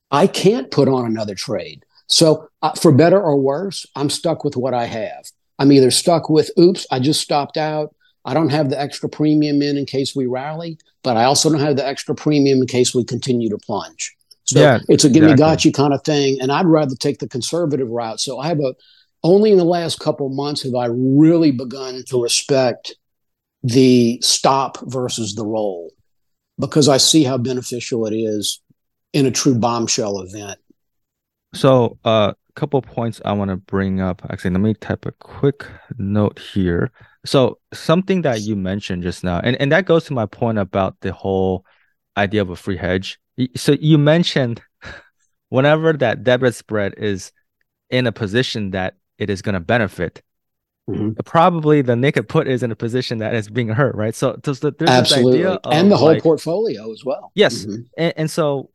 I 0.09 0.27
can't 0.27 0.71
put 0.71 0.87
on 0.87 1.05
another 1.05 1.35
trade. 1.35 1.85
So, 2.07 2.49
uh, 2.61 2.73
for 2.73 2.91
better 2.91 3.21
or 3.21 3.37
worse, 3.37 3.85
I'm 3.95 4.09
stuck 4.09 4.43
with 4.43 4.57
what 4.57 4.73
I 4.73 4.85
have. 4.85 5.25
I'm 5.57 5.71
either 5.71 5.91
stuck 5.91 6.29
with, 6.29 6.51
oops, 6.59 6.85
I 6.91 6.99
just 6.99 7.21
stopped 7.21 7.55
out. 7.55 7.95
I 8.25 8.33
don't 8.33 8.49
have 8.49 8.69
the 8.69 8.79
extra 8.79 9.07
premium 9.09 9.61
in 9.61 9.77
in 9.77 9.85
case 9.85 10.15
we 10.15 10.27
rally, 10.27 10.77
but 11.03 11.17
I 11.17 11.23
also 11.23 11.49
don't 11.49 11.59
have 11.59 11.77
the 11.77 11.87
extra 11.87 12.13
premium 12.13 12.59
in 12.61 12.67
case 12.67 12.93
we 12.93 13.03
continue 13.03 13.49
to 13.49 13.57
plunge. 13.57 14.15
So 14.43 14.59
yeah, 14.59 14.79
it's 14.89 15.05
a 15.05 15.09
give 15.09 15.23
me 15.23 15.35
got 15.35 15.63
you 15.63 15.71
kind 15.71 15.93
of 15.93 16.03
thing. 16.03 16.39
And 16.41 16.51
I'd 16.51 16.65
rather 16.65 16.95
take 16.95 17.19
the 17.19 17.27
conservative 17.27 17.89
route. 17.89 18.19
So 18.19 18.39
I 18.39 18.47
have 18.47 18.59
a, 18.59 18.75
only 19.23 19.51
in 19.51 19.57
the 19.57 19.63
last 19.63 19.99
couple 19.99 20.27
months 20.29 20.63
have 20.63 20.75
I 20.75 20.87
really 20.91 21.51
begun 21.51 22.03
to 22.07 22.21
respect 22.21 22.95
the 23.63 24.19
stop 24.21 24.77
versus 24.81 25.35
the 25.35 25.45
roll 25.45 25.91
because 26.61 26.87
I 26.87 26.97
see 26.97 27.23
how 27.23 27.37
beneficial 27.37 28.05
it 28.05 28.15
is 28.15 28.61
in 29.11 29.25
a 29.25 29.31
true 29.31 29.55
bombshell 29.55 30.21
event. 30.21 30.59
So, 31.53 31.97
a 32.05 32.07
uh, 32.07 32.33
couple 32.55 32.81
points 32.81 33.19
I 33.25 33.33
want 33.33 33.49
to 33.49 33.57
bring 33.57 33.99
up. 33.99 34.21
Actually, 34.29 34.51
let 34.51 34.61
me 34.61 34.73
type 34.75 35.05
a 35.05 35.11
quick 35.11 35.65
note 35.97 36.39
here. 36.39 36.91
So, 37.25 37.57
something 37.73 38.21
that 38.21 38.41
you 38.41 38.55
mentioned 38.55 39.03
just 39.03 39.23
now, 39.23 39.41
and, 39.43 39.59
and 39.59 39.71
that 39.73 39.85
goes 39.85 40.05
to 40.05 40.13
my 40.13 40.27
point 40.27 40.59
about 40.59 40.95
the 41.01 41.11
whole 41.11 41.65
idea 42.15 42.41
of 42.41 42.49
a 42.51 42.55
free 42.55 42.77
hedge. 42.77 43.19
So, 43.55 43.73
you 43.73 43.97
mentioned 43.97 44.61
whenever 45.49 45.91
that 45.93 46.23
debit 46.23 46.55
spread 46.55 46.93
is 46.95 47.33
in 47.89 48.07
a 48.07 48.11
position 48.13 48.71
that 48.71 48.95
it 49.17 49.29
is 49.29 49.41
going 49.41 49.53
to 49.53 49.59
benefit, 49.59 50.21
mm-hmm. 50.89 51.11
probably 51.25 51.81
the 51.81 51.95
naked 51.95 52.27
put 52.27 52.47
is 52.47 52.63
in 52.63 52.71
a 52.71 52.75
position 52.75 53.19
that 53.19 53.33
is 53.33 53.49
being 53.49 53.69
hurt, 53.69 53.95
right? 53.95 54.15
So, 54.15 54.39
so 54.43 54.53
there's 54.53 54.89
Absolutely. 54.89 55.43
and 55.71 55.91
the 55.91 55.97
whole 55.97 56.09
like, 56.13 56.23
portfolio 56.23 56.91
as 56.91 57.03
well. 57.05 57.31
Yes, 57.35 57.65
mm-hmm. 57.65 57.81
and, 57.97 58.13
and 58.17 58.31
so 58.31 58.71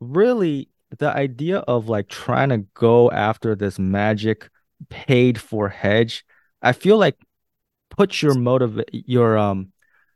really 0.00 0.68
the 0.98 1.08
idea 1.08 1.58
of 1.58 1.88
like 1.88 2.08
trying 2.08 2.50
to 2.50 2.58
go 2.74 3.10
after 3.10 3.54
this 3.54 3.78
magic 3.78 4.48
paid 4.90 5.40
for 5.40 5.68
hedge, 5.68 6.24
I 6.62 6.72
feel 6.72 6.98
like 6.98 7.16
put 7.96 8.22
your 8.22 8.34
motive 8.34 8.80
your 8.92 9.38
um 9.38 9.72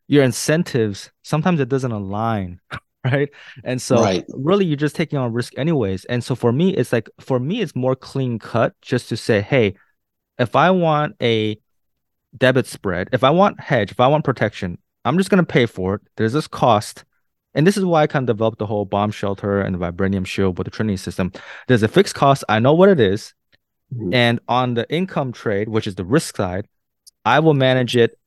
your 0.09 0.25
incentives 0.25 1.11
sometimes 1.23 1.61
it 1.61 1.69
doesn't 1.69 1.93
align 1.93 2.61
right 3.05 3.31
and 3.65 3.81
so 3.81 4.03
right. 4.03 4.25
really 4.35 4.65
you're 4.65 4.77
just 4.77 4.97
taking 4.97 5.19
on 5.19 5.33
risk 5.33 5.57
anyways 5.57 6.05
and 6.07 6.25
so 6.25 6.35
for 6.35 6.53
me 6.53 6.75
it's 6.75 6.93
like 6.93 7.09
for 7.21 7.39
me 7.39 7.61
it's 7.61 7.77
more 7.77 7.95
clean 7.95 8.39
cut 8.39 8.75
just 8.83 9.09
to 9.09 9.17
say 9.17 9.41
hey 9.41 9.75
if 10.39 10.57
i 10.57 10.71
want 10.71 11.15
a 11.23 11.59
debit 12.37 12.67
spread 12.67 13.09
if 13.13 13.25
i 13.25 13.31
want 13.31 13.61
hedge 13.61 13.91
if 13.91 14.01
i 14.01 14.07
want 14.07 14.25
protection 14.25 14.79
i'm 15.05 15.19
just 15.19 15.31
going 15.31 15.43
to 15.43 15.47
pay 15.47 15.67
for 15.67 15.97
it 15.97 16.01
there's 16.17 16.33
this 16.33 16.49
cost 16.49 17.05
and 17.55 17.67
this 17.67 17.77
is 17.77 17.85
why 17.85 18.03
I 18.03 18.07
kind 18.07 18.29
of 18.29 18.37
developed 18.37 18.59
the 18.59 18.67
whole 18.67 18.85
bomb 18.85 19.11
shelter 19.11 19.61
and 19.61 19.75
the 19.75 19.79
vibranium 19.79 20.27
shield 20.27 20.59
with 20.59 20.67
the 20.67 20.71
Trinity 20.71 20.97
system. 20.97 21.33
There's 21.67 21.83
a 21.83 21.89
fixed 21.89 22.15
cost. 22.15 22.45
I 22.49 22.59
know 22.59 22.73
what 22.73 22.89
it 22.89 23.01
is. 23.01 23.35
Mm-hmm. 23.93 24.15
And 24.15 24.41
on 24.49 24.75
the 24.75 24.89
income 24.93 25.33
trade, 25.33 25.69
which 25.69 25.87
is 25.87 25.95
the 25.95 26.05
risk 26.05 26.37
side, 26.37 26.69
I 27.25 27.41
will 27.41 27.55
manage 27.55 27.97
it 27.97 28.19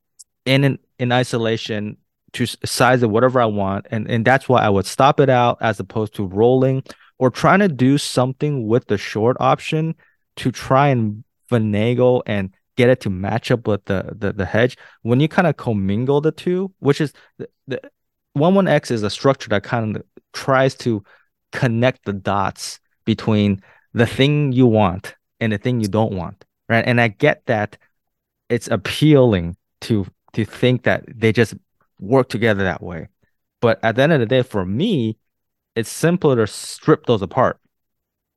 in 0.46 0.64
an, 0.64 0.80
in 0.98 1.12
isolation 1.12 1.98
to 2.34 2.46
size 2.46 3.04
it 3.04 3.10
whatever 3.10 3.40
I 3.40 3.46
want. 3.46 3.88
And, 3.92 4.10
and 4.10 4.26
that's 4.26 4.50
why 4.50 4.62
I 4.62 4.70
would 4.70 4.86
stop 4.86 5.20
it 5.20 5.30
out 5.30 5.60
as 5.62 5.80
opposed 5.80 6.16
to 6.16 6.26
rolling 6.26 6.84
or 7.20 7.30
trying 7.30 7.60
to 7.60 7.68
do 7.68 7.98
something 7.98 8.68
with 8.68 8.88
the 8.88 8.98
short 8.98 9.38
option 9.40 9.96
to 10.38 10.52
try 10.52 10.90
and 10.90 11.24
finagle 11.52 12.22
and 12.26 12.54
get 12.78 12.90
it 12.90 13.02
to 13.02 13.10
match 13.10 13.52
up 13.52 13.68
with 13.68 13.86
the 13.86 14.16
the, 14.18 14.34
the 14.34 14.46
hedge. 14.46 14.78
When 15.02 15.20
you 15.20 15.28
kind 15.28 15.48
of 15.48 15.58
commingle 15.58 16.22
the 16.22 16.32
two, 16.32 16.74
which 16.80 17.02
is 17.02 17.14
the, 17.38 17.50
the 17.68 17.82
11x 18.38 18.92
is 18.92 19.04
a 19.04 19.10
structure 19.10 19.50
that 19.50 19.64
kind 19.64 19.98
of 19.98 20.04
tries 20.34 20.76
to 20.76 21.04
connect 21.52 22.06
the 22.06 22.14
dots 22.14 22.80
between 23.06 23.62
the 23.94 24.06
thing 24.06 24.52
you 24.52 24.66
want 24.66 25.16
and 25.40 25.52
the 25.52 25.58
thing 25.58 25.82
you 25.82 25.88
don't 25.88 26.14
want 26.14 26.46
right 26.70 26.86
and 26.88 27.02
i 27.02 27.08
get 27.08 27.46
that 27.46 27.78
it's 28.50 28.68
appealing 28.68 29.56
to 29.82 30.06
to 30.34 30.46
think 30.46 30.84
that 30.84 31.04
they 31.14 31.32
just 31.32 31.54
work 32.00 32.30
together 32.30 32.64
that 32.64 32.82
way 32.82 33.08
but 33.60 33.80
at 33.84 33.96
the 33.96 34.02
end 34.02 34.14
of 34.14 34.20
the 34.20 34.26
day 34.26 34.42
for 34.42 34.66
me 34.66 35.18
it's 35.76 35.90
simpler 35.90 36.36
to 36.36 36.48
strip 36.48 37.06
those 37.06 37.22
apart 37.22 37.60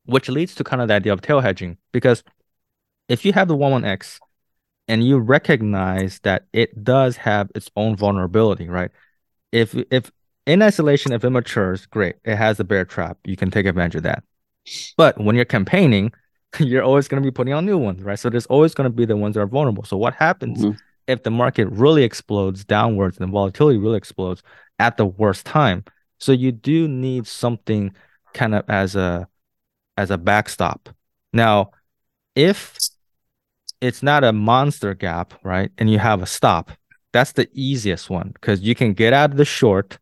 which 0.06 0.28
leads 0.28 0.54
to 0.54 0.64
kind 0.64 0.82
of 0.82 0.88
the 0.88 0.94
idea 0.94 1.12
of 1.12 1.22
tail 1.22 1.40
hedging 1.40 1.76
because 1.92 2.22
if 3.08 3.24
you 3.24 3.32
have 3.32 3.48
the 3.48 3.56
11x 3.56 4.18
and 4.88 5.04
you 5.04 5.18
recognize 5.18 6.20
that 6.20 6.46
it 6.52 6.84
does 6.84 7.16
have 7.16 7.50
its 7.54 7.70
own 7.76 7.96
vulnerability 7.96 8.68
right 8.68 8.90
if 9.52 9.74
if 9.90 10.10
in 10.46 10.62
isolation, 10.62 11.12
if 11.12 11.24
it 11.24 11.30
matures, 11.30 11.86
great. 11.86 12.16
It 12.24 12.36
has 12.36 12.60
a 12.60 12.64
bear 12.64 12.84
trap. 12.84 13.18
You 13.24 13.36
can 13.36 13.50
take 13.50 13.66
advantage 13.66 13.96
of 13.96 14.02
that. 14.02 14.24
But 14.96 15.18
when 15.18 15.36
you're 15.36 15.44
campaigning, 15.44 16.12
you're 16.58 16.82
always 16.82 17.08
going 17.08 17.22
to 17.22 17.26
be 17.26 17.32
putting 17.32 17.54
on 17.54 17.64
new 17.64 17.78
ones, 17.78 18.02
right? 18.02 18.18
So 18.18 18.28
there's 18.28 18.46
always 18.46 18.74
going 18.74 18.90
to 18.90 18.94
be 18.94 19.04
the 19.04 19.16
ones 19.16 19.34
that 19.34 19.40
are 19.40 19.46
vulnerable. 19.46 19.84
So 19.84 19.96
what 19.96 20.14
happens 20.14 20.62
mm-hmm. 20.62 20.76
if 21.06 21.22
the 21.22 21.30
market 21.30 21.66
really 21.68 22.04
explodes 22.04 22.64
downwards 22.64 23.16
and 23.18 23.28
the 23.28 23.32
volatility 23.32 23.78
really 23.78 23.96
explodes 23.96 24.42
at 24.78 24.96
the 24.96 25.06
worst 25.06 25.46
time? 25.46 25.84
So 26.18 26.32
you 26.32 26.52
do 26.52 26.88
need 26.88 27.26
something 27.26 27.94
kind 28.34 28.54
of 28.54 28.64
as 28.68 28.96
a 28.96 29.28
as 29.96 30.10
a 30.10 30.18
backstop. 30.18 30.88
Now, 31.32 31.70
if 32.34 32.76
it's 33.84 34.02
not 34.02 34.24
a 34.24 34.32
monster 34.32 34.94
gap, 34.94 35.34
right? 35.42 35.70
And 35.78 35.90
you 35.90 35.98
have 35.98 36.22
a 36.22 36.26
stop, 36.26 36.70
that's 37.14 37.32
the 37.32 37.48
easiest 37.52 38.10
one 38.10 38.30
because 38.34 38.60
you 38.60 38.74
can 38.74 38.92
get 38.92 39.12
out 39.12 39.30
of 39.30 39.36
the 39.36 39.44
short. 39.44 39.98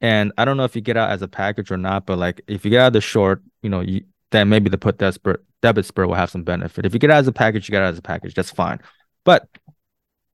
And 0.00 0.32
I 0.36 0.44
don't 0.44 0.56
know 0.56 0.64
if 0.64 0.74
you 0.74 0.82
get 0.82 0.96
out 0.96 1.10
as 1.10 1.22
a 1.22 1.28
package 1.28 1.70
or 1.70 1.76
not, 1.76 2.06
but 2.06 2.18
like 2.18 2.40
if 2.48 2.64
you 2.64 2.72
get 2.72 2.80
out 2.80 2.86
of 2.88 2.92
the 2.94 3.00
short, 3.00 3.40
you 3.62 3.70
know, 3.70 3.80
you, 3.80 4.04
then 4.32 4.48
maybe 4.48 4.68
the 4.68 4.76
put 4.76 4.98
desperate 4.98 5.40
debit 5.62 5.86
spur 5.86 6.06
will 6.06 6.14
have 6.14 6.30
some 6.30 6.42
benefit. 6.42 6.84
If 6.84 6.92
you 6.92 6.98
get 6.98 7.10
out 7.10 7.18
as 7.18 7.28
a 7.28 7.32
package, 7.32 7.68
you 7.68 7.72
get 7.72 7.82
out 7.82 7.92
as 7.92 7.98
a 7.98 8.02
package. 8.02 8.34
That's 8.34 8.50
fine. 8.50 8.80
But 9.24 9.48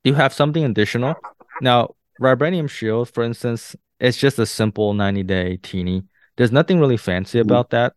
you 0.04 0.14
have 0.14 0.32
something 0.32 0.64
additional. 0.64 1.16
Now, 1.60 1.94
Vibranium 2.18 2.70
Shield, 2.70 3.10
for 3.10 3.22
instance, 3.22 3.76
it's 4.00 4.16
just 4.16 4.38
a 4.38 4.46
simple 4.46 4.94
90 4.94 5.22
day 5.24 5.58
teeny. 5.62 6.04
There's 6.36 6.50
nothing 6.50 6.80
really 6.80 6.96
fancy 6.96 7.38
mm-hmm. 7.38 7.48
about 7.48 7.70
that. 7.70 7.92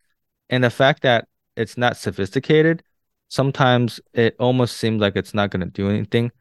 And 0.50 0.64
the 0.64 0.70
fact 0.70 1.04
that 1.04 1.30
it's 1.56 1.78
not 1.78 1.96
sophisticated, 1.96 2.84
sometimes 3.30 4.00
it 4.14 4.36
almost 4.40 4.78
seems 4.78 5.02
like 5.02 5.16
it's 5.16 5.34
not 5.34 5.50
going 5.52 5.62
to 5.62 5.72
do 5.72 5.90
anything. 5.90 6.32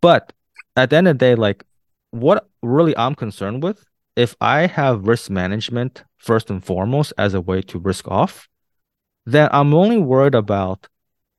But 0.00 0.32
at 0.76 0.90
the 0.90 0.96
end 0.96 1.08
of 1.08 1.18
the 1.18 1.24
day, 1.24 1.34
like 1.34 1.64
what 2.10 2.48
really 2.62 2.96
I'm 2.96 3.14
concerned 3.14 3.62
with, 3.62 3.84
if 4.16 4.36
I 4.40 4.66
have 4.66 5.06
risk 5.06 5.30
management 5.30 6.04
first 6.18 6.50
and 6.50 6.64
foremost 6.64 7.12
as 7.18 7.34
a 7.34 7.40
way 7.40 7.62
to 7.62 7.78
risk 7.78 8.08
off, 8.08 8.48
then 9.26 9.48
I'm 9.52 9.74
only 9.74 9.98
worried 9.98 10.34
about, 10.34 10.88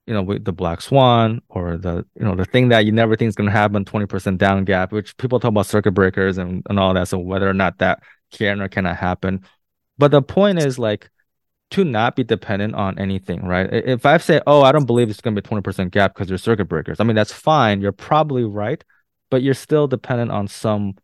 you 0.08 0.14
know, 0.14 0.24
with 0.24 0.46
the 0.46 0.52
black 0.52 0.82
swan 0.82 1.42
or 1.50 1.78
the, 1.78 2.06
you 2.16 2.26
know, 2.26 2.36
the 2.36 2.46
thing 2.46 2.70
that 2.70 2.86
you 2.86 2.92
never 2.92 3.16
think 3.16 3.30
is 3.30 3.36
going 3.36 3.50
to 3.50 3.56
happen, 3.56 3.86
20% 3.86 4.38
down 4.38 4.66
gap, 4.66 4.92
which 4.92 5.16
people 5.18 5.40
talk 5.40 5.50
about 5.50 5.66
circuit 5.66 5.92
breakers 5.92 6.38
and, 6.38 6.64
and 6.70 6.80
all 6.80 6.94
that. 6.94 7.08
So 7.08 7.20
whether 7.20 7.50
or 7.50 7.54
not 7.54 7.78
that 7.80 8.04
can 8.32 8.62
or 8.62 8.68
cannot 8.68 8.98
happen. 8.98 9.42
But 9.98 10.12
the 10.12 10.22
point 10.22 10.60
is 10.60 10.78
like 10.78 11.10
to 11.72 11.84
not 11.84 12.16
be 12.16 12.24
dependent 12.24 12.76
on 12.76 12.98
anything, 13.00 13.46
right? 13.46 13.68
If 13.72 14.06
I 14.06 14.18
say, 14.18 14.42
oh, 14.46 14.62
I 14.62 14.72
don't 14.72 14.86
believe 14.86 15.10
it's 15.10 15.22
going 15.22 15.36
to 15.36 15.42
be 15.42 15.48
20% 15.48 15.92
gap 15.92 16.14
because 16.14 16.28
there's 16.28 16.44
circuit 16.44 16.66
breakers, 16.66 17.00
I 17.00 17.04
mean, 17.04 17.16
that's 17.16 17.34
fine. 17.34 17.82
You're 17.82 17.92
probably 17.92 18.44
right 18.44 18.84
but 19.30 19.42
you're 19.42 19.54
still 19.54 19.88
dependent 19.88 20.32
on 20.32 20.48
some 20.48 20.96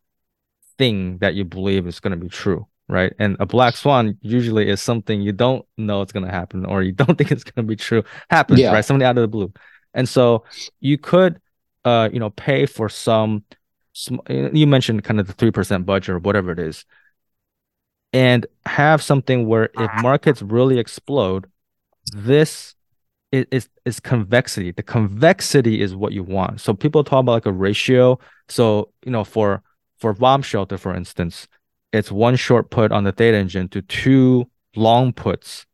thing 0.78 1.18
that 1.18 1.34
you 1.34 1.44
believe 1.44 1.86
is 1.86 2.00
going 2.00 2.12
to 2.12 2.16
be 2.16 2.28
true 2.28 2.66
right 2.88 3.12
and 3.18 3.36
a 3.40 3.46
black 3.46 3.76
swan 3.76 4.16
usually 4.22 4.68
is 4.68 4.80
something 4.80 5.20
you 5.20 5.32
don't 5.32 5.64
know 5.76 6.02
it's 6.02 6.12
going 6.12 6.24
to 6.24 6.32
happen 6.32 6.64
or 6.64 6.82
you 6.82 6.92
don't 7.00 7.16
think 7.16 7.30
it's 7.30 7.44
going 7.44 7.64
to 7.66 7.68
be 7.68 7.76
true 7.76 8.02
happens 8.30 8.58
yeah. 8.58 8.72
right 8.72 8.84
something 8.84 9.06
out 9.06 9.16
of 9.16 9.22
the 9.22 9.28
blue 9.28 9.52
and 9.94 10.08
so 10.08 10.44
you 10.80 10.98
could 10.98 11.40
uh 11.84 12.08
you 12.12 12.18
know 12.18 12.30
pay 12.30 12.66
for 12.66 12.88
some 12.88 13.44
you 14.30 14.66
mentioned 14.66 15.04
kind 15.04 15.20
of 15.20 15.26
the 15.26 15.34
3% 15.34 15.84
budget 15.84 16.14
or 16.14 16.18
whatever 16.18 16.50
it 16.50 16.58
is 16.58 16.86
and 18.12 18.46
have 18.66 19.02
something 19.02 19.46
where 19.46 19.70
if 19.78 19.90
markets 20.02 20.42
really 20.42 20.78
explode 20.78 21.46
this 22.12 22.74
is 23.32 23.68
is 23.84 23.98
convexity. 23.98 24.72
The 24.72 24.82
convexity 24.82 25.80
is 25.80 25.96
what 25.96 26.12
you 26.12 26.22
want. 26.22 26.60
So 26.60 26.74
people 26.74 27.02
talk 27.02 27.20
about 27.20 27.32
like 27.32 27.46
a 27.46 27.52
ratio. 27.52 28.18
So 28.48 28.90
you 29.04 29.10
know, 29.10 29.24
for 29.24 29.62
for 29.98 30.12
bomb 30.12 30.42
shelter, 30.42 30.76
for 30.76 30.94
instance, 30.94 31.48
it's 31.92 32.12
one 32.12 32.36
short 32.36 32.70
put 32.70 32.92
on 32.92 33.04
the 33.04 33.12
theta 33.12 33.36
engine 33.36 33.68
to 33.70 33.82
two 33.82 34.50
long 34.76 35.12
puts. 35.12 35.66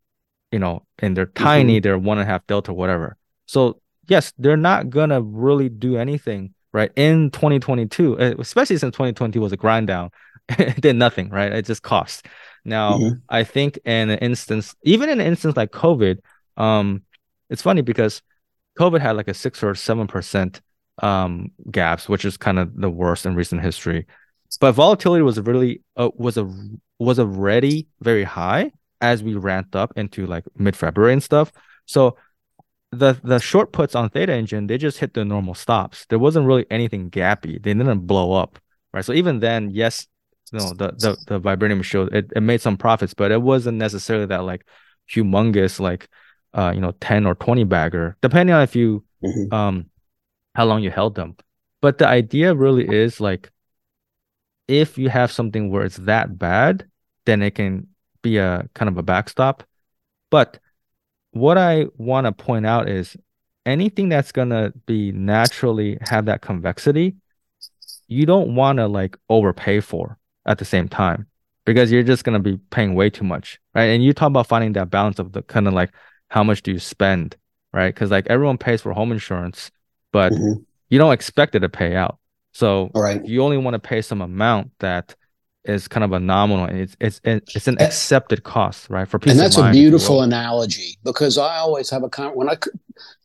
You 0.53 0.59
know, 0.59 0.87
and 1.01 1.16
they're 1.16 1.27
tiny. 1.27 1.77
Mm-hmm. 1.77 1.83
They're 1.83 1.98
one 1.98 2.18
and 2.18 2.27
a 2.27 2.31
half 2.31 2.46
delta, 2.46 2.72
whatever. 2.72 3.16
So 3.46 3.81
yes, 4.07 4.33
they're 4.38 4.57
not 4.57 4.88
gonna 4.88 5.20
really 5.20 5.68
do 5.68 5.96
anything 5.96 6.55
right 6.72 6.93
in 6.97 7.30
2022, 7.30 8.20
eh, 8.20 8.34
especially 8.39 8.76
since 8.76 8.95
2020 8.95 9.39
was 9.39 9.53
a 9.53 9.57
grind 9.57 9.89
down. 9.89 10.11
It 10.49 10.80
did 10.80 10.96
nothing, 10.96 11.30
right? 11.30 11.53
It 11.53 11.66
just 11.66 11.82
cost. 11.82 12.26
Now, 12.64 12.99
mm-hmm. 12.99 13.18
I 13.28 13.44
think 13.44 13.78
in 13.84 14.11
an 14.11 14.18
instance, 14.18 14.74
even 14.82 15.09
in 15.09 15.20
an 15.20 15.26
instance 15.26 15.57
like 15.57 15.70
COVID, 15.70 16.18
um, 16.57 17.03
it's 17.51 17.62
funny 17.62 17.82
because 17.82 18.22
COVID 18.78 19.01
had 19.01 19.16
like 19.16 19.28
a 19.28 19.34
six 19.34 19.62
or 19.62 19.74
seven 19.74 20.07
percent 20.07 20.61
um, 21.03 21.53
gaps, 21.70 22.09
which 22.09 22.24
is 22.24 22.36
kind 22.36 22.59
of 22.59 22.74
the 22.76 22.90
worst 22.90 23.26
in 23.26 23.34
recent 23.34 23.62
history. 23.62 24.07
But 24.61 24.72
volatility 24.72 25.22
was 25.22 25.38
really 25.40 25.82
uh, 25.96 26.11
was 26.16 26.38
a 26.38 26.51
was 26.99 27.18
already 27.18 27.88
very 28.01 28.24
high 28.24 28.72
as 29.01 29.22
we 29.22 29.34
ramped 29.34 29.76
up 29.76 29.92
into 29.96 30.26
like 30.26 30.44
mid 30.57 30.74
February 30.74 31.12
and 31.12 31.22
stuff. 31.22 31.53
So 31.86 32.16
the 32.90 33.18
the 33.22 33.38
short 33.38 33.72
puts 33.72 33.94
on 33.94 34.09
Theta 34.09 34.32
Engine 34.32 34.66
they 34.66 34.78
just 34.78 34.99
hit 34.99 35.14
the 35.14 35.24
normal 35.24 35.55
stops. 35.55 36.07
There 36.09 36.18
wasn't 36.18 36.46
really 36.46 36.66
anything 36.70 37.11
gappy. 37.11 37.62
They 37.62 37.74
didn't 37.74 38.07
blow 38.07 38.32
up, 38.32 38.59
right? 38.92 39.05
So 39.05 39.12
even 39.12 39.40
then, 39.40 39.70
yes, 39.70 40.07
know 40.53 40.72
the 40.74 40.92
the 40.92 41.16
the 41.26 41.40
vibranium 41.40 41.82
shield 41.82 42.14
it, 42.14 42.32
it 42.34 42.40
made 42.40 42.61
some 42.61 42.76
profits, 42.76 43.14
but 43.14 43.30
it 43.30 43.42
wasn't 43.42 43.78
necessarily 43.78 44.26
that 44.26 44.44
like 44.44 44.66
humongous 45.11 45.80
like 45.80 46.09
uh, 46.55 46.72
you 46.74 46.80
know, 46.80 46.92
10 47.01 47.26
or 47.26 47.34
20 47.34 47.64
bagger, 47.64 48.16
depending 48.22 48.55
on 48.55 48.62
if 48.62 48.74
you 48.74 49.05
mm-hmm. 49.22 49.53
um 49.55 49.86
how 50.55 50.64
long 50.64 50.82
you 50.82 50.90
held 50.90 51.14
them. 51.14 51.36
But 51.80 51.99
the 51.99 52.09
idea 52.09 52.55
really 52.55 52.88
is 52.88 53.20
like 53.20 53.51
if 54.66 54.99
you 54.99 55.09
have 55.09 55.30
something 55.30 55.70
where 55.70 55.84
it's 55.84 55.96
that 55.99 56.38
bad, 56.38 56.86
then 57.26 57.42
it 57.42 57.55
can 57.55 57.86
be 58.22 58.38
a 58.38 58.68
kind 58.74 58.88
of 58.88 58.99
a 58.99 59.03
backstop. 59.03 59.62
But 60.30 60.59
what 61.30 61.57
I 61.57 61.86
want 61.96 62.26
to 62.26 62.32
point 62.32 62.66
out 62.66 62.88
is 62.88 63.16
anything 63.64 64.09
that's 64.09 64.32
going 64.32 64.51
to 64.51 64.72
be 64.86 65.12
naturally 65.12 65.99
have 66.03 66.26
that 66.26 66.42
convexity, 66.42 67.16
you 68.09 68.26
don't 68.26 68.55
want 68.55 68.78
to 68.78 68.88
like 68.88 69.16
overpay 69.28 69.80
for 69.80 70.18
at 70.49 70.59
the 70.59 70.64
same 70.64 70.88
time 70.88 71.26
because 71.64 71.92
you're 71.92 72.03
just 72.03 72.24
going 72.24 72.42
to 72.42 72.42
be 72.42 72.59
paying 72.70 72.94
way 72.94 73.11
too 73.11 73.24
much, 73.24 73.61
right? 73.74 73.84
And 73.84 74.03
you 74.03 74.12
talk 74.12 74.28
about 74.28 74.46
finding 74.46 74.72
that 74.72 74.90
balance 74.90 75.18
of 75.18 75.32
the 75.32 75.42
kind 75.42 75.68
of 75.68 75.74
like 75.74 75.90
how 76.28 76.42
much 76.42 76.62
do 76.62 76.72
you 76.72 76.78
spend, 76.78 77.36
right? 77.72 77.94
Because 77.94 78.11
like 78.11 78.26
everyone 78.28 78.59
pays 78.59 78.80
for 78.80 78.92
home 78.92 79.12
insurance, 79.12 79.70
but 80.11 80.32
mm-hmm. 80.32 80.62
you 80.88 80.99
don't 80.99 81.12
expect 81.12 81.55
it 81.55 81.61
to 81.61 81.68
pay 81.68 81.94
out. 81.94 82.18
So 82.53 82.90
right. 82.94 83.24
you 83.24 83.42
only 83.42 83.59
want 83.59 83.74
to 83.74 83.78
pay 83.78 84.01
some 84.01 84.22
amount 84.22 84.72
that 84.80 85.14
is 85.64 85.86
kind 85.86 86.03
of 86.03 86.12
a 86.12 86.18
nominal 86.18 86.64
it's 86.66 86.96
it's 87.01 87.20
it's 87.24 87.68
an 87.68 87.76
accepted 87.80 88.42
cost 88.42 88.88
right 88.88 89.07
for 89.07 89.18
people 89.18 89.32
and 89.32 89.40
that's 89.40 89.59
a 89.59 89.70
beautiful 89.70 90.22
analogy 90.22 90.96
because 91.05 91.36
i 91.36 91.57
always 91.59 91.90
have 91.90 92.03
a 92.05 92.09
con 92.09 92.30
when 92.34 92.49
i 92.49 92.57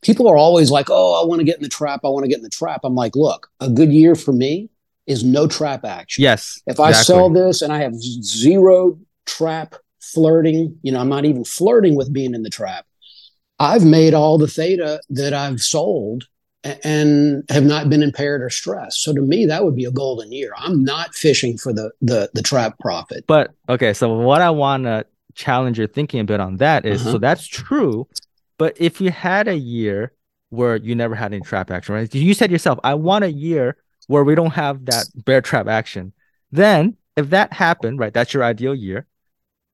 people 0.02 0.28
are 0.28 0.36
always 0.36 0.70
like 0.70 0.88
oh 0.90 1.22
i 1.22 1.26
want 1.26 1.38
to 1.38 1.44
get 1.44 1.56
in 1.56 1.62
the 1.62 1.68
trap 1.68 2.00
i 2.04 2.08
want 2.08 2.24
to 2.24 2.28
get 2.28 2.36
in 2.36 2.42
the 2.42 2.50
trap 2.50 2.80
i'm 2.84 2.94
like 2.94 3.16
look 3.16 3.50
a 3.60 3.70
good 3.70 3.90
year 3.92 4.14
for 4.14 4.32
me 4.32 4.68
is 5.06 5.24
no 5.24 5.46
trap 5.46 5.84
action 5.84 6.22
yes 6.22 6.60
if 6.66 6.72
exactly. 6.72 6.84
i 6.84 6.92
sell 6.92 7.30
this 7.30 7.62
and 7.62 7.72
i 7.72 7.78
have 7.78 7.94
zero 7.94 8.98
trap 9.26 9.74
flirting 10.00 10.76
you 10.82 10.92
know 10.92 11.00
i'm 11.00 11.08
not 11.08 11.24
even 11.24 11.44
flirting 11.44 11.94
with 11.94 12.12
being 12.12 12.34
in 12.34 12.42
the 12.42 12.50
trap 12.50 12.86
i've 13.58 13.84
made 13.84 14.14
all 14.14 14.38
the 14.38 14.48
theta 14.48 15.00
that 15.08 15.32
i've 15.32 15.60
sold 15.60 16.24
and 16.82 17.44
have 17.50 17.64
not 17.64 17.90
been 17.90 18.02
impaired 18.02 18.42
or 18.42 18.50
stressed. 18.50 19.02
So 19.02 19.12
to 19.12 19.20
me, 19.20 19.46
that 19.46 19.64
would 19.64 19.76
be 19.76 19.84
a 19.84 19.90
golden 19.90 20.32
year. 20.32 20.52
I'm 20.56 20.82
not 20.82 21.14
fishing 21.14 21.58
for 21.58 21.72
the 21.72 21.90
the 22.00 22.30
the 22.32 22.42
trap 22.42 22.78
profit. 22.78 23.24
But 23.26 23.52
okay, 23.68 23.92
so 23.92 24.12
what 24.14 24.40
I 24.40 24.50
want 24.50 24.84
to 24.84 25.04
challenge 25.34 25.78
your 25.78 25.88
thinking 25.88 26.20
a 26.20 26.24
bit 26.24 26.40
on 26.40 26.56
that 26.56 26.86
is, 26.86 27.02
uh-huh. 27.02 27.12
so 27.12 27.18
that's 27.18 27.46
true. 27.46 28.08
But 28.56 28.76
if 28.80 29.00
you 29.00 29.10
had 29.10 29.48
a 29.48 29.56
year 29.56 30.12
where 30.50 30.76
you 30.76 30.94
never 30.94 31.14
had 31.14 31.32
any 31.32 31.42
trap 31.42 31.70
action, 31.70 31.94
right? 31.94 32.14
You 32.14 32.34
said 32.34 32.50
yourself, 32.50 32.78
I 32.84 32.94
want 32.94 33.24
a 33.24 33.32
year 33.32 33.76
where 34.06 34.24
we 34.24 34.34
don't 34.34 34.54
have 34.54 34.84
that 34.86 35.06
bear 35.14 35.40
trap 35.40 35.66
action. 35.68 36.12
Then 36.50 36.96
if 37.16 37.30
that 37.30 37.52
happened, 37.52 37.98
right, 37.98 38.12
that's 38.12 38.34
your 38.34 38.44
ideal 38.44 38.74
year. 38.74 39.06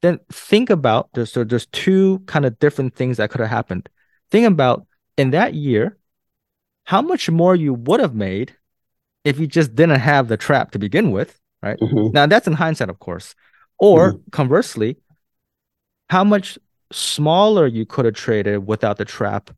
Then 0.03 0.21
think 0.33 0.71
about 0.71 1.11
there's 1.13 1.33
so 1.33 1.45
there's 1.45 1.67
two 1.67 2.21
kind 2.27 2.47
of 2.47 2.59
different 2.59 2.95
things 2.95 3.19
that 3.19 3.31
could 3.31 3.41
have 3.41 3.51
happened. 3.51 3.89
Think 4.31 4.47
about 4.47 4.87
in 5.17 5.31
that 5.31 5.55
year, 5.55 5.99
how 6.85 7.03
much 7.03 7.29
more 7.29 7.55
you 7.55 7.75
would 7.75 8.01
have 8.01 8.15
made 8.15 8.57
if 9.25 9.39
you 9.39 9.47
just 9.47 9.75
didn't 9.75 10.01
have 10.01 10.29
the 10.29 10.37
trap 10.37 10.71
to 10.73 10.79
begin 10.79 11.11
with, 11.11 11.39
right? 11.63 11.79
Mm-hmm. 11.79 12.13
Now 12.13 12.27
that's 12.27 12.47
in 12.47 12.55
hindsight, 12.55 12.89
of 12.89 12.99
course. 12.99 13.35
Or 13.79 14.13
mm-hmm. 14.13 14.31
conversely, 14.31 14.97
how 16.09 16.25
much 16.25 16.59
smaller 16.93 17.67
you 17.67 17.87
could 17.87 18.05
have 18.05 18.15
traded 18.15 18.67
without 18.67 18.97
the 18.97 19.05
trap 19.05 19.51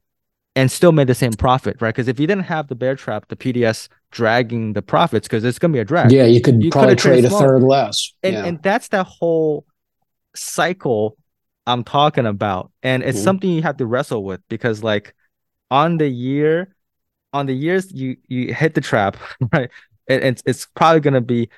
and 0.54 0.70
still 0.70 0.92
made 0.92 1.06
the 1.06 1.14
same 1.14 1.32
profit, 1.32 1.80
right? 1.80 1.94
Because 1.94 2.08
if 2.08 2.20
you 2.20 2.26
didn't 2.26 2.44
have 2.44 2.68
the 2.68 2.74
bear 2.74 2.94
trap, 2.94 3.28
the 3.28 3.36
PDS 3.36 3.88
dragging 4.10 4.74
the 4.74 4.82
profits, 4.82 5.26
because 5.26 5.44
it's 5.44 5.58
gonna 5.58 5.72
be 5.72 5.78
a 5.78 5.84
drag. 5.84 6.12
Yeah, 6.12 6.24
you 6.24 6.40
could 6.40 6.62
you 6.62 6.70
probably 6.70 6.96
trade 6.96 7.24
a 7.24 7.30
third 7.30 7.62
less. 7.62 8.12
And 8.22 8.34
yeah. 8.34 8.44
and 8.44 8.62
that's 8.62 8.88
that 8.88 9.06
whole 9.06 9.66
cycle 10.34 11.16
I'm 11.66 11.84
talking 11.84 12.26
about. 12.26 12.70
And 12.82 13.02
it's 13.02 13.18
mm-hmm. 13.18 13.24
something 13.24 13.50
you 13.50 13.62
have 13.62 13.78
to 13.78 13.86
wrestle 13.86 14.24
with 14.24 14.40
because 14.48 14.82
like 14.82 15.14
on 15.70 15.98
the 15.98 16.08
year, 16.08 16.74
on 17.32 17.46
the 17.46 17.54
years 17.54 17.90
you 17.92 18.16
you 18.28 18.52
hit 18.52 18.74
the 18.74 18.80
trap, 18.80 19.16
right? 19.52 19.70
It, 20.06 20.24
it's 20.24 20.42
it's 20.44 20.66
probably 20.74 21.00
gonna 21.00 21.20
be 21.22 21.48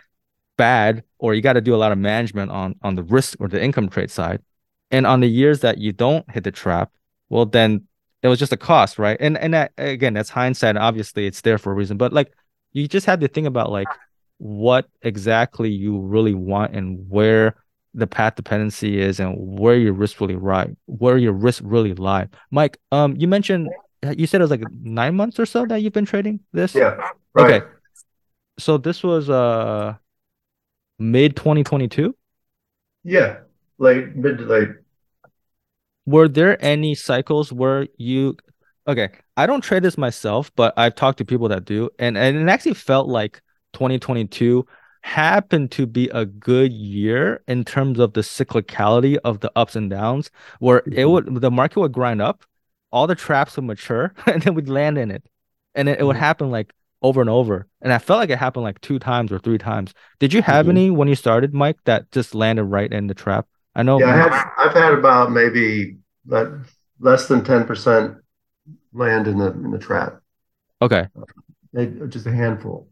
bad, 0.56 1.02
or 1.18 1.34
you 1.34 1.42
got 1.42 1.54
to 1.54 1.60
do 1.60 1.74
a 1.74 1.76
lot 1.76 1.90
of 1.90 1.98
management 1.98 2.52
on 2.52 2.76
on 2.82 2.94
the 2.94 3.02
risk 3.02 3.36
or 3.40 3.48
the 3.48 3.62
income 3.62 3.88
trade 3.88 4.10
side. 4.10 4.40
And 4.90 5.06
on 5.06 5.20
the 5.20 5.26
years 5.26 5.60
that 5.60 5.78
you 5.78 5.92
don't 5.92 6.30
hit 6.30 6.44
the 6.44 6.52
trap, 6.52 6.92
well, 7.28 7.46
then 7.46 7.88
it 8.24 8.28
was 8.28 8.40
just 8.40 8.52
a 8.52 8.56
cost, 8.56 8.98
right? 8.98 9.16
And 9.20 9.38
and 9.38 9.54
that, 9.54 9.72
again, 9.78 10.14
that's 10.14 10.30
hindsight. 10.30 10.76
Obviously, 10.76 11.26
it's 11.26 11.42
there 11.42 11.58
for 11.58 11.70
a 11.70 11.74
reason, 11.74 11.96
but 11.96 12.12
like 12.12 12.32
you 12.72 12.88
just 12.88 13.06
have 13.06 13.20
to 13.20 13.28
think 13.28 13.46
about 13.46 13.70
like 13.70 13.86
what 14.38 14.88
exactly 15.02 15.70
you 15.70 16.00
really 16.00 16.34
want 16.34 16.74
and 16.74 17.08
where 17.08 17.54
the 17.96 18.08
path 18.08 18.34
dependency 18.34 19.00
is 19.00 19.20
and 19.20 19.36
where 19.38 19.76
your 19.76 19.92
risk 19.92 20.20
really 20.20 20.34
right 20.34 20.68
where 20.86 21.16
your 21.16 21.32
risk 21.32 21.62
really 21.64 21.94
lie 21.94 22.28
mike 22.50 22.76
um 22.90 23.14
you 23.16 23.28
mentioned 23.28 23.68
you 24.12 24.26
said 24.26 24.40
it 24.40 24.44
was 24.44 24.50
like 24.50 24.64
nine 24.82 25.14
months 25.14 25.38
or 25.38 25.46
so 25.46 25.64
that 25.66 25.82
you've 25.82 25.92
been 25.92 26.04
trading 26.04 26.40
this. 26.52 26.74
Yeah. 26.74 26.96
Right. 27.34 27.54
Okay. 27.54 27.66
So 28.58 28.78
this 28.78 29.02
was 29.02 29.30
uh 29.30 29.94
mid 30.98 31.36
2022. 31.36 32.14
Yeah, 33.04 33.38
late 33.78 34.14
mid 34.16 34.38
to 34.38 34.44
late. 34.44 34.70
Were 36.06 36.28
there 36.28 36.62
any 36.64 36.94
cycles 36.94 37.52
where 37.52 37.88
you? 37.96 38.36
Okay, 38.86 39.08
I 39.36 39.46
don't 39.46 39.62
trade 39.62 39.82
this 39.82 39.96
myself, 39.96 40.52
but 40.54 40.74
I've 40.76 40.94
talked 40.94 41.18
to 41.18 41.24
people 41.24 41.48
that 41.48 41.64
do, 41.64 41.90
and 41.98 42.18
and 42.18 42.36
it 42.36 42.48
actually 42.48 42.74
felt 42.74 43.08
like 43.08 43.40
2022 43.72 44.66
happened 45.00 45.70
to 45.70 45.86
be 45.86 46.08
a 46.10 46.24
good 46.24 46.72
year 46.72 47.42
in 47.46 47.64
terms 47.64 47.98
of 47.98 48.14
the 48.14 48.22
cyclicality 48.22 49.16
of 49.24 49.40
the 49.40 49.52
ups 49.56 49.76
and 49.76 49.90
downs, 49.90 50.30
where 50.58 50.78
it 50.78 50.90
mm-hmm. 50.90 51.10
would 51.10 51.40
the 51.40 51.50
market 51.50 51.80
would 51.80 51.92
grind 51.92 52.20
up 52.20 52.44
all 52.94 53.08
the 53.08 53.16
traps 53.16 53.56
would 53.56 53.64
mature 53.64 54.14
and 54.26 54.40
then 54.40 54.54
we'd 54.54 54.68
land 54.68 54.96
in 54.96 55.10
it. 55.10 55.24
And 55.74 55.88
it, 55.88 55.98
it 55.98 56.04
would 56.04 56.14
mm-hmm. 56.14 56.24
happen 56.24 56.50
like 56.50 56.72
over 57.02 57.20
and 57.20 57.28
over. 57.28 57.66
And 57.82 57.92
I 57.92 57.98
felt 57.98 58.20
like 58.20 58.30
it 58.30 58.38
happened 58.38 58.62
like 58.62 58.80
two 58.80 59.00
times 59.00 59.32
or 59.32 59.40
three 59.40 59.58
times. 59.58 59.92
Did 60.20 60.32
you 60.32 60.40
have 60.42 60.66
mm-hmm. 60.66 60.76
any 60.76 60.90
when 60.90 61.08
you 61.08 61.16
started, 61.16 61.52
Mike, 61.52 61.76
that 61.84 62.10
just 62.12 62.36
landed 62.36 62.64
right 62.64 62.90
in 62.90 63.08
the 63.08 63.14
trap? 63.14 63.48
I 63.74 63.82
know. 63.82 63.98
Yeah, 63.98 64.12
I 64.12 64.16
have, 64.16 64.50
I've 64.58 64.72
had 64.72 64.94
about 64.94 65.32
maybe 65.32 65.96
less 66.26 67.28
than 67.28 67.42
10% 67.42 68.20
land 68.92 69.26
in 69.26 69.38
the 69.38 69.50
in 69.50 69.70
the 69.70 69.78
trap. 69.78 70.20
Okay. 70.80 71.08
Uh, 71.76 71.84
just 72.08 72.26
a 72.26 72.32
handful. 72.32 72.88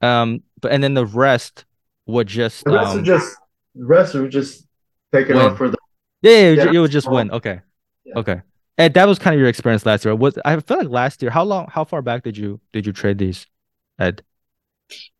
Um, 0.00 0.42
but 0.60 0.72
and 0.72 0.82
then 0.82 0.94
the 0.94 1.06
rest 1.06 1.64
would 2.06 2.28
just 2.28 2.64
the 2.64 2.72
rest 2.72 2.90
um, 2.90 2.96
would 2.98 3.04
just 3.04 3.36
the 3.74 3.84
rest 3.84 4.14
would 4.14 4.30
just 4.30 4.66
take 5.12 5.28
it 5.28 5.36
off 5.36 5.58
for 5.58 5.68
the 5.68 5.76
yeah, 6.22 6.32
yeah, 6.32 6.50
yeah, 6.64 6.72
it 6.72 6.78
would 6.78 6.90
just 6.90 7.10
win. 7.10 7.30
Okay. 7.30 7.60
Yeah. 8.04 8.18
Okay. 8.18 8.40
And 8.76 8.94
that 8.94 9.08
was 9.08 9.18
kind 9.18 9.34
of 9.34 9.40
your 9.40 9.48
experience 9.48 9.84
last 9.84 10.04
year. 10.04 10.14
Was 10.14 10.38
I 10.44 10.58
feel 10.60 10.78
like 10.78 10.88
last 10.88 11.20
year? 11.22 11.30
How 11.30 11.42
long? 11.42 11.66
How 11.68 11.84
far 11.84 12.02
back 12.02 12.22
did 12.22 12.36
you 12.36 12.60
did 12.72 12.86
you 12.86 12.92
trade 12.92 13.18
these, 13.18 13.46
Ed? 13.98 14.22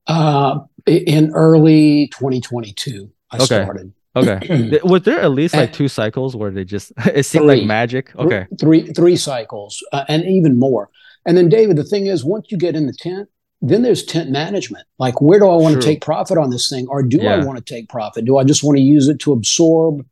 Uh, 0.07 0.61
in 0.87 1.33
early 1.35 2.09
2022, 2.09 3.11
I 3.31 3.37
okay. 3.37 3.45
started. 3.45 3.93
Okay. 4.19 4.81
was 4.85 5.03
there 5.03 5.21
at 5.21 5.31
least 5.31 5.55
like 5.55 5.73
two 5.73 5.89
cycles 5.89 6.37
where 6.37 6.51
they 6.51 6.65
just 6.65 6.93
it 7.15 7.25
seemed 7.25 7.47
three, 7.47 7.59
like 7.59 7.67
magic? 7.67 8.15
Okay. 8.17 8.47
Three 8.61 8.87
three 8.93 9.17
cycles 9.17 9.83
uh, 9.93 10.05
and 10.09 10.25
even 10.25 10.59
more. 10.59 10.91
And 11.27 11.37
then 11.37 11.49
David, 11.49 11.77
the 11.77 11.85
thing 11.85 12.07
is, 12.07 12.25
once 12.25 12.47
you 12.51 12.57
get 12.57 12.75
in 12.75 12.87
the 12.87 12.93
tent, 12.93 13.29
then 13.61 13.83
there's 13.83 14.05
tent 14.05 14.31
management. 14.31 14.87
Like, 14.99 15.21
where 15.21 15.39
do 15.39 15.49
I 15.49 15.57
want 15.57 15.75
True. 15.75 15.83
to 15.83 15.87
take 15.87 16.01
profit 16.01 16.39
on 16.39 16.51
this 16.51 16.69
thing, 16.69 16.87
or 16.89 17.03
do 17.03 17.19
yeah. 17.19 17.35
I 17.35 17.45
want 17.45 17.59
to 17.59 17.65
take 17.65 17.89
profit? 17.89 18.25
Do 18.25 18.39
I 18.39 18.45
just 18.45 18.63
want 18.63 18.77
to 18.77 18.83
use 18.83 19.09
it 19.09 19.19
to 19.21 19.33
absorb 19.33 20.07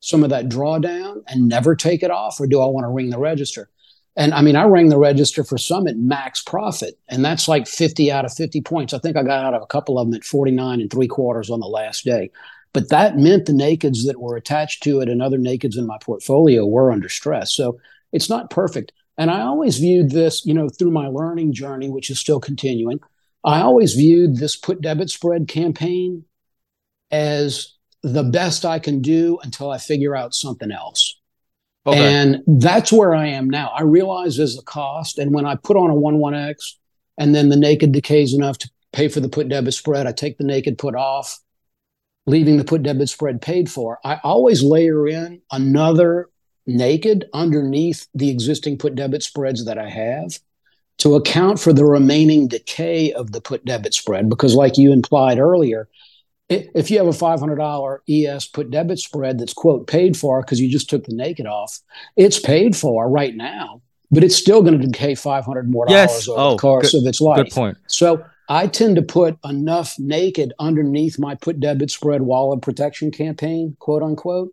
some 0.00 0.24
of 0.24 0.30
that 0.30 0.48
drawdown 0.48 1.22
and 1.28 1.48
never 1.48 1.76
take 1.76 2.02
it 2.02 2.10
off, 2.10 2.40
or 2.40 2.46
do 2.46 2.60
I 2.60 2.66
want 2.66 2.84
to 2.84 2.88
ring 2.88 3.10
the 3.10 3.18
register? 3.18 3.68
And 4.16 4.32
I 4.32 4.40
mean, 4.40 4.56
I 4.56 4.64
rang 4.64 4.88
the 4.88 4.98
register 4.98 5.44
for 5.44 5.58
some 5.58 5.86
at 5.86 5.98
max 5.98 6.42
profit, 6.42 6.98
and 7.08 7.22
that's 7.24 7.48
like 7.48 7.66
50 7.66 8.10
out 8.10 8.24
of 8.24 8.32
50 8.32 8.62
points. 8.62 8.94
I 8.94 8.98
think 8.98 9.16
I 9.16 9.22
got 9.22 9.44
out 9.44 9.54
of 9.54 9.62
a 9.62 9.66
couple 9.66 9.98
of 9.98 10.06
them 10.06 10.14
at 10.14 10.24
49 10.24 10.80
and 10.80 10.90
three 10.90 11.06
quarters 11.06 11.50
on 11.50 11.60
the 11.60 11.66
last 11.66 12.04
day. 12.04 12.30
But 12.76 12.90
that 12.90 13.16
meant 13.16 13.46
the 13.46 13.54
nakeds 13.54 14.04
that 14.04 14.20
were 14.20 14.36
attached 14.36 14.82
to 14.82 15.00
it 15.00 15.08
and 15.08 15.22
other 15.22 15.38
nakeds 15.38 15.78
in 15.78 15.86
my 15.86 15.96
portfolio 15.98 16.66
were 16.66 16.92
under 16.92 17.08
stress. 17.08 17.54
So 17.54 17.80
it's 18.12 18.28
not 18.28 18.50
perfect. 18.50 18.92
And 19.16 19.30
I 19.30 19.40
always 19.40 19.78
viewed 19.78 20.10
this, 20.10 20.44
you 20.44 20.52
know, 20.52 20.68
through 20.68 20.90
my 20.90 21.06
learning 21.06 21.54
journey, 21.54 21.88
which 21.88 22.10
is 22.10 22.18
still 22.18 22.38
continuing. 22.38 23.00
I 23.44 23.62
always 23.62 23.94
viewed 23.94 24.36
this 24.36 24.56
put 24.56 24.82
debit 24.82 25.08
spread 25.08 25.48
campaign 25.48 26.26
as 27.10 27.72
the 28.02 28.24
best 28.24 28.66
I 28.66 28.78
can 28.78 29.00
do 29.00 29.38
until 29.42 29.70
I 29.70 29.78
figure 29.78 30.14
out 30.14 30.34
something 30.34 30.70
else. 30.70 31.18
Okay. 31.86 31.98
And 31.98 32.42
that's 32.60 32.92
where 32.92 33.14
I 33.14 33.28
am 33.28 33.48
now. 33.48 33.68
I 33.74 33.84
realize 33.84 34.36
there's 34.36 34.58
a 34.58 34.64
cost. 34.64 35.18
And 35.18 35.32
when 35.32 35.46
I 35.46 35.54
put 35.54 35.78
on 35.78 35.88
a 35.88 35.94
1 35.94 36.18
1X 36.18 36.56
and 37.16 37.34
then 37.34 37.48
the 37.48 37.56
naked 37.56 37.92
decays 37.92 38.34
enough 38.34 38.58
to 38.58 38.70
pay 38.92 39.08
for 39.08 39.20
the 39.20 39.30
put 39.30 39.48
debit 39.48 39.72
spread, 39.72 40.06
I 40.06 40.12
take 40.12 40.36
the 40.36 40.44
naked 40.44 40.76
put 40.76 40.94
off, 40.94 41.38
leaving 42.26 42.56
the 42.56 42.64
put 42.64 42.82
debit 42.82 43.08
spread 43.08 43.40
paid 43.40 43.70
for. 43.70 43.98
I 44.04 44.20
always 44.24 44.62
layer 44.62 45.06
in 45.08 45.40
another 45.52 46.28
naked 46.66 47.28
underneath 47.32 48.06
the 48.14 48.30
existing 48.30 48.78
put 48.78 48.94
debit 48.96 49.22
spreads 49.22 49.64
that 49.64 49.78
I 49.78 49.88
have 49.88 50.38
to 50.98 51.14
account 51.14 51.60
for 51.60 51.72
the 51.72 51.84
remaining 51.84 52.48
decay 52.48 53.12
of 53.12 53.32
the 53.32 53.40
put 53.40 53.64
debit 53.64 53.94
spread. 53.94 54.28
Because, 54.28 54.54
like 54.54 54.76
you 54.78 54.92
implied 54.92 55.38
earlier, 55.38 55.88
if 56.48 56.90
you 56.90 56.98
have 56.98 57.06
a 57.06 57.10
$500 57.10 57.98
ES 58.08 58.46
put 58.48 58.70
debit 58.70 58.98
spread 58.98 59.38
that's 59.38 59.52
quote 59.52 59.86
paid 59.86 60.16
for 60.16 60.40
because 60.42 60.60
you 60.60 60.68
just 60.70 60.88
took 60.90 61.04
the 61.04 61.14
naked 61.14 61.46
off, 61.46 61.80
it's 62.16 62.38
paid 62.40 62.74
for 62.76 63.08
right 63.08 63.34
now. 63.36 63.82
but 64.12 64.22
it's 64.22 64.36
still 64.36 64.62
going 64.62 64.80
to 64.80 64.86
decay 64.86 65.16
500 65.16 65.68
more 65.68 65.84
dollars 65.86 65.96
Yes. 65.98 66.28
over 66.28 66.40
Oh, 66.40 66.50
the 66.52 66.58
course 66.58 66.92
good- 66.92 67.02
of 67.02 67.06
its 67.08 67.20
life. 67.20 67.44
Good 67.46 67.52
point. 67.52 67.76
So 67.88 68.24
I 68.48 68.66
tend 68.66 68.96
to 68.96 69.02
put 69.02 69.38
enough 69.44 69.98
naked 69.98 70.52
underneath 70.58 71.18
my 71.18 71.34
put 71.34 71.60
debit 71.60 71.90
spread 71.90 72.22
wallet 72.22 72.62
protection 72.62 73.10
campaign, 73.10 73.76
quote 73.80 74.02
unquote, 74.02 74.50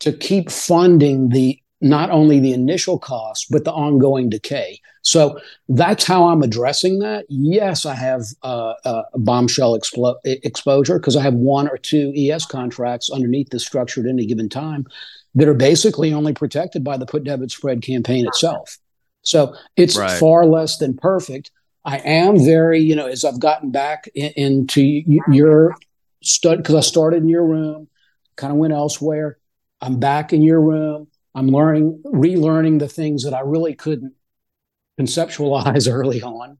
to 0.00 0.12
keep 0.12 0.50
funding 0.50 1.28
the 1.30 1.58
not 1.80 2.10
only 2.10 2.40
the 2.40 2.54
initial 2.54 2.98
cost 2.98 3.46
but 3.50 3.64
the 3.64 3.72
ongoing 3.72 4.30
decay. 4.30 4.80
So 5.02 5.38
that's 5.68 6.04
how 6.04 6.28
I'm 6.28 6.42
addressing 6.42 7.00
that. 7.00 7.26
Yes, 7.28 7.84
I 7.84 7.94
have 7.94 8.22
uh, 8.42 8.72
uh, 8.86 9.02
a 9.12 9.18
bombshell 9.18 9.78
explo- 9.78 10.16
exposure 10.24 10.98
because 10.98 11.14
I 11.16 11.22
have 11.22 11.34
one 11.34 11.68
or 11.68 11.76
two 11.76 12.12
ES 12.16 12.46
contracts 12.46 13.10
underneath 13.10 13.50
the 13.50 13.60
structure 13.60 14.00
at 14.00 14.06
any 14.06 14.24
given 14.24 14.48
time 14.48 14.86
that 15.34 15.48
are 15.48 15.54
basically 15.54 16.12
only 16.14 16.32
protected 16.32 16.84
by 16.84 16.96
the 16.96 17.06
put 17.06 17.24
debit 17.24 17.50
spread 17.50 17.82
campaign 17.82 18.26
itself. 18.26 18.78
So 19.22 19.54
it's 19.76 19.96
Right. 19.96 20.18
far 20.18 20.46
less 20.46 20.78
than 20.78 20.96
perfect. 20.96 21.50
I 21.84 21.98
am 21.98 22.42
very, 22.44 22.80
you 22.80 22.96
know, 22.96 23.06
as 23.06 23.24
I've 23.24 23.40
gotten 23.40 23.70
back 23.70 24.08
in, 24.14 24.32
into 24.36 24.82
your 24.82 25.76
stud 26.22 26.58
because 26.58 26.74
I 26.74 26.80
started 26.80 27.22
in 27.22 27.28
your 27.28 27.44
room, 27.46 27.88
kind 28.36 28.52
of 28.52 28.58
went 28.58 28.72
elsewhere. 28.72 29.38
I'm 29.80 30.00
back 30.00 30.32
in 30.32 30.42
your 30.42 30.60
room. 30.60 31.08
I'm 31.34 31.48
learning, 31.48 32.02
relearning 32.06 32.78
the 32.78 32.88
things 32.88 33.24
that 33.24 33.34
I 33.34 33.40
really 33.40 33.74
couldn't 33.74 34.14
conceptualize 34.98 35.90
early 35.92 36.22
on 36.22 36.58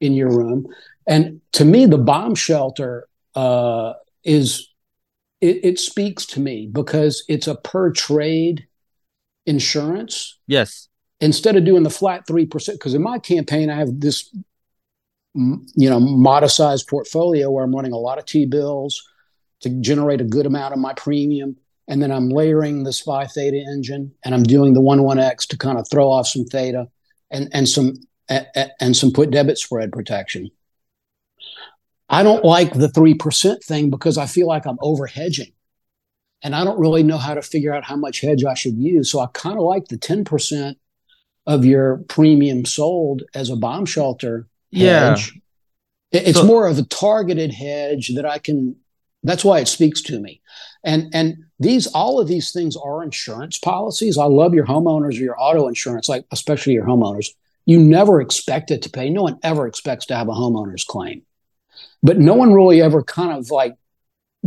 in 0.00 0.12
your 0.12 0.28
room. 0.28 0.66
And 1.06 1.40
to 1.52 1.64
me, 1.64 1.86
the 1.86 1.98
bomb 1.98 2.34
shelter 2.34 3.08
uh, 3.34 3.94
is 4.24 4.68
it, 5.40 5.60
it 5.64 5.78
speaks 5.80 6.26
to 6.26 6.40
me 6.40 6.68
because 6.70 7.24
it's 7.28 7.46
a 7.46 7.54
per 7.54 7.92
trade 7.92 8.66
insurance 9.46 10.38
Yes. 10.46 10.88
instead 11.20 11.56
of 11.56 11.64
doing 11.64 11.82
the 11.84 11.90
flat 11.90 12.26
3% 12.26 12.72
because 12.72 12.94
in 12.94 13.02
my 13.02 13.18
campaign 13.18 13.70
i 13.70 13.76
have 13.76 14.00
this 14.00 14.34
you 15.36 15.90
know 15.90 16.00
modest 16.00 16.56
sized 16.56 16.88
portfolio 16.88 17.50
where 17.50 17.64
i'm 17.64 17.74
running 17.74 17.92
a 17.92 17.98
lot 17.98 18.18
of 18.18 18.24
t-bills 18.24 19.02
to 19.60 19.68
generate 19.80 20.20
a 20.20 20.24
good 20.24 20.46
amount 20.46 20.72
of 20.72 20.80
my 20.80 20.92
premium 20.94 21.56
and 21.88 22.02
then 22.02 22.10
i'm 22.10 22.28
layering 22.28 22.84
this 22.84 23.00
phi 23.00 23.26
theta 23.26 23.56
engine 23.56 24.12
and 24.24 24.34
i'm 24.34 24.42
doing 24.42 24.72
the 24.72 24.80
11x 24.80 25.46
to 25.46 25.58
kind 25.58 25.78
of 25.78 25.86
throw 25.90 26.10
off 26.10 26.26
some 26.26 26.44
theta 26.44 26.88
and 27.30 27.48
and 27.52 27.68
some 27.68 27.94
and 28.28 28.96
some 28.96 29.12
put 29.12 29.30
debit 29.30 29.58
spread 29.58 29.92
protection 29.92 30.50
i 32.08 32.22
don't 32.22 32.44
like 32.44 32.72
the 32.72 32.88
3% 32.88 33.62
thing 33.62 33.90
because 33.90 34.18
i 34.18 34.26
feel 34.26 34.46
like 34.46 34.66
i'm 34.66 34.78
over 34.80 35.06
hedging 35.06 35.52
and 36.42 36.54
I 36.54 36.64
don't 36.64 36.78
really 36.78 37.02
know 37.02 37.18
how 37.18 37.34
to 37.34 37.42
figure 37.42 37.74
out 37.74 37.84
how 37.84 37.96
much 37.96 38.20
hedge 38.20 38.44
I 38.44 38.54
should 38.54 38.76
use. 38.76 39.10
So 39.10 39.20
I 39.20 39.26
kind 39.32 39.56
of 39.56 39.64
like 39.64 39.88
the 39.88 39.98
10% 39.98 40.76
of 41.46 41.64
your 41.64 41.98
premium 42.08 42.64
sold 42.64 43.22
as 43.34 43.50
a 43.50 43.56
bomb 43.56 43.86
shelter. 43.86 44.46
Hedge. 44.72 45.32
It- 46.12 46.28
It's 46.28 46.38
So- 46.38 46.46
more 46.46 46.66
of 46.66 46.78
a 46.78 46.82
targeted 46.82 47.52
hedge 47.52 48.14
that 48.14 48.24
I 48.26 48.38
can 48.38 48.76
that's 49.22 49.44
why 49.44 49.58
it 49.58 49.66
speaks 49.66 50.00
to 50.02 50.20
me. 50.20 50.40
And 50.84 51.08
and 51.12 51.38
these 51.58 51.88
all 51.88 52.20
of 52.20 52.28
these 52.28 52.52
things 52.52 52.76
are 52.76 53.02
insurance 53.02 53.58
policies. 53.58 54.16
I 54.16 54.26
love 54.26 54.54
your 54.54 54.66
homeowners 54.66 55.18
or 55.18 55.24
your 55.24 55.40
auto 55.40 55.66
insurance, 55.66 56.08
like 56.08 56.24
especially 56.30 56.74
your 56.74 56.84
homeowners. 56.86 57.28
You 57.64 57.80
never 57.80 58.20
expect 58.20 58.70
it 58.70 58.82
to 58.82 58.90
pay. 58.90 59.10
No 59.10 59.24
one 59.24 59.38
ever 59.42 59.66
expects 59.66 60.06
to 60.06 60.14
have 60.14 60.28
a 60.28 60.32
homeowner's 60.32 60.84
claim. 60.84 61.22
But 62.04 62.20
no 62.20 62.34
one 62.34 62.52
really 62.52 62.80
ever 62.80 63.02
kind 63.02 63.36
of 63.36 63.50
like 63.50 63.74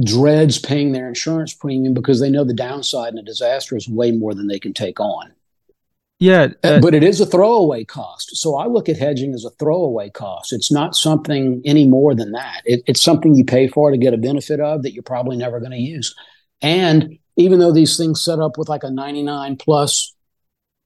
dreads 0.02 0.58
paying 0.60 0.94
their 0.94 1.10
insurance 1.10 1.54
premium 1.54 1.94
because 1.94 2.22
they 2.22 2.30
know 2.30 2.46
the 2.46 2.54
downside 2.54 3.12
in 3.12 3.20
a 3.20 3.24
disaster 3.24 3.76
is 3.76 3.90
way 3.90 4.12
more 4.12 4.34
than 4.34 4.48
they 4.48 4.60
can 4.60 4.74
take 4.74 5.02
on. 5.02 5.34
Yeah. 6.20 6.50
Uh, 6.64 6.68
uh, 6.68 6.82
but 6.82 6.94
it 6.94 7.04
is 7.04 7.22
a 7.22 7.26
throwaway 7.26 7.86
cost. 7.86 8.36
So 8.36 8.58
I 8.58 8.68
look 8.68 8.90
at 8.90 8.98
hedging 8.98 9.34
as 9.34 9.46
a 9.46 9.50
throwaway 9.52 10.10
cost. 10.10 10.52
It's 10.52 10.72
not 10.72 10.96
something 10.96 11.62
any 11.66 11.88
more 11.88 12.14
than 12.14 12.34
that. 12.34 12.62
It, 12.66 12.84
it's 12.88 13.02
something 13.02 13.36
you 13.36 13.46
pay 13.46 13.70
for 13.70 13.90
to 13.90 13.98
get 13.98 14.14
a 14.14 14.18
benefit 14.18 14.60
of 14.60 14.84
that 14.84 14.94
you're 14.94 15.04
probably 15.04 15.38
never 15.38 15.60
going 15.60 15.72
to 15.72 15.78
use. 15.78 16.14
And 16.62 17.18
even 17.38 17.60
though 17.60 17.72
these 17.72 17.96
things 17.96 18.22
set 18.22 18.40
up 18.40 18.58
with 18.58 18.68
like 18.68 18.84
a 18.84 18.92
99 18.92 19.56
plus 19.56 20.14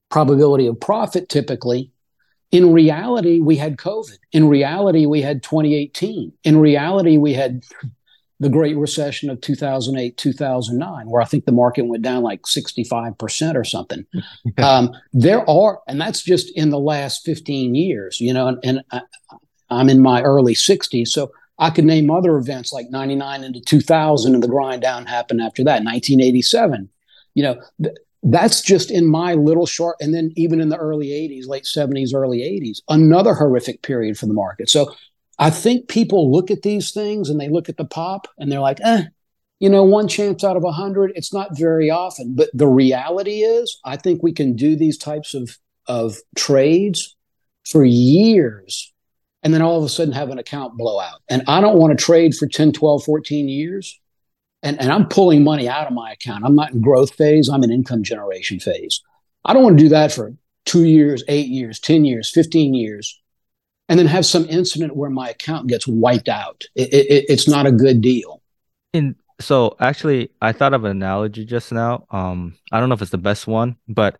probability 0.08 0.68
of 0.68 0.78
profit 0.78 1.28
typically, 1.28 1.90
in 2.52 2.72
reality, 2.72 3.40
we 3.40 3.56
had 3.56 3.76
COVID. 3.76 4.18
In 4.30 4.48
reality, 4.48 5.06
we 5.06 5.20
had 5.20 5.42
2018. 5.42 6.32
In 6.44 6.58
reality, 6.58 7.16
we 7.16 7.32
had 7.32 7.64
the 8.40 8.48
Great 8.48 8.76
Recession 8.76 9.30
of 9.30 9.40
2008, 9.40 10.16
2009, 10.16 11.08
where 11.08 11.22
I 11.22 11.24
think 11.24 11.44
the 11.44 11.52
market 11.52 11.86
went 11.86 12.02
down 12.02 12.22
like 12.22 12.42
65% 12.42 13.54
or 13.54 13.64
something. 13.64 14.04
um, 14.58 14.92
there 15.12 15.48
are, 15.48 15.80
and 15.86 16.00
that's 16.00 16.22
just 16.22 16.50
in 16.56 16.70
the 16.70 16.78
last 16.78 17.24
15 17.24 17.74
years, 17.74 18.20
you 18.20 18.32
know, 18.32 18.48
and, 18.48 18.58
and 18.64 18.82
I, 18.90 19.00
I'm 19.70 19.88
in 19.88 20.00
my 20.00 20.22
early 20.22 20.54
60s. 20.54 21.08
So 21.08 21.32
I 21.58 21.70
could 21.70 21.84
name 21.84 22.10
other 22.10 22.36
events 22.36 22.72
like 22.72 22.90
99 22.90 23.44
into 23.44 23.60
2000 23.60 24.34
and 24.34 24.42
the 24.42 24.48
grind 24.48 24.82
down 24.82 25.06
happened 25.06 25.40
after 25.40 25.62
that, 25.64 25.84
1987. 25.84 26.88
You 27.34 27.42
know, 27.42 27.62
th- 27.82 27.96
that's 28.24 28.62
just 28.62 28.90
in 28.90 29.06
my 29.06 29.34
little 29.34 29.66
short, 29.66 29.96
and 30.00 30.14
then 30.14 30.32
even 30.34 30.60
in 30.60 30.70
the 30.70 30.78
early 30.78 31.08
80s, 31.08 31.46
late 31.46 31.64
70s, 31.64 32.14
early 32.14 32.38
80s, 32.38 32.80
another 32.88 33.34
horrific 33.34 33.82
period 33.82 34.18
for 34.18 34.26
the 34.26 34.32
market. 34.32 34.70
So 34.70 34.94
I 35.38 35.50
think 35.50 35.88
people 35.88 36.30
look 36.30 36.50
at 36.50 36.62
these 36.62 36.92
things 36.92 37.28
and 37.28 37.40
they 37.40 37.48
look 37.48 37.68
at 37.68 37.76
the 37.76 37.84
pop 37.84 38.28
and 38.38 38.50
they're 38.50 38.60
like, 38.60 38.80
eh, 38.82 39.04
you 39.58 39.68
know, 39.68 39.82
one 39.82 40.08
chance 40.08 40.44
out 40.44 40.56
of 40.56 40.64
a 40.64 40.72
hundred, 40.72 41.12
it's 41.14 41.32
not 41.32 41.56
very 41.56 41.90
often. 41.90 42.34
But 42.34 42.50
the 42.52 42.66
reality 42.66 43.40
is, 43.40 43.78
I 43.84 43.96
think 43.96 44.22
we 44.22 44.32
can 44.32 44.54
do 44.54 44.76
these 44.76 44.98
types 44.98 45.34
of, 45.34 45.58
of 45.86 46.18
trades 46.36 47.16
for 47.64 47.84
years 47.84 48.92
and 49.42 49.52
then 49.52 49.62
all 49.62 49.78
of 49.78 49.84
a 49.84 49.88
sudden 49.88 50.14
have 50.14 50.30
an 50.30 50.38
account 50.38 50.76
blow 50.76 50.98
out. 50.98 51.20
And 51.28 51.42
I 51.46 51.60
don't 51.60 51.78
want 51.78 51.96
to 51.96 52.02
trade 52.02 52.34
for 52.34 52.46
10, 52.46 52.72
12, 52.72 53.04
14 53.04 53.48
years. 53.48 54.00
And, 54.62 54.80
and 54.80 54.90
I'm 54.90 55.06
pulling 55.06 55.44
money 55.44 55.68
out 55.68 55.86
of 55.86 55.92
my 55.92 56.12
account. 56.12 56.44
I'm 56.44 56.54
not 56.54 56.72
in 56.72 56.80
growth 56.80 57.14
phase, 57.14 57.50
I'm 57.50 57.62
in 57.62 57.70
income 57.70 58.02
generation 58.02 58.58
phase. 58.58 59.02
I 59.44 59.52
don't 59.52 59.62
want 59.62 59.76
to 59.76 59.84
do 59.84 59.90
that 59.90 60.10
for 60.10 60.34
two 60.64 60.84
years, 60.84 61.22
eight 61.28 61.48
years, 61.48 61.78
10 61.78 62.06
years, 62.06 62.30
15 62.30 62.72
years 62.72 63.20
and 63.88 63.98
then 63.98 64.06
have 64.06 64.24
some 64.26 64.46
incident 64.48 64.96
where 64.96 65.10
my 65.10 65.28
account 65.30 65.66
gets 65.66 65.86
wiped 65.86 66.28
out. 66.28 66.64
It, 66.74 66.92
it, 66.92 67.24
it's 67.28 67.48
not 67.48 67.66
a 67.66 67.72
good 67.72 68.00
deal. 68.00 68.42
in 68.92 69.16
so 69.40 69.76
actually 69.80 70.30
I 70.40 70.52
thought 70.52 70.74
of 70.74 70.84
an 70.84 70.90
analogy 70.92 71.44
just 71.44 71.72
now. 71.72 72.06
Um, 72.10 72.56
I 72.72 72.80
don't 72.80 72.88
know 72.88 72.94
if 72.94 73.02
it's 73.02 73.10
the 73.10 73.18
best 73.18 73.46
one, 73.46 73.76
but 73.88 74.18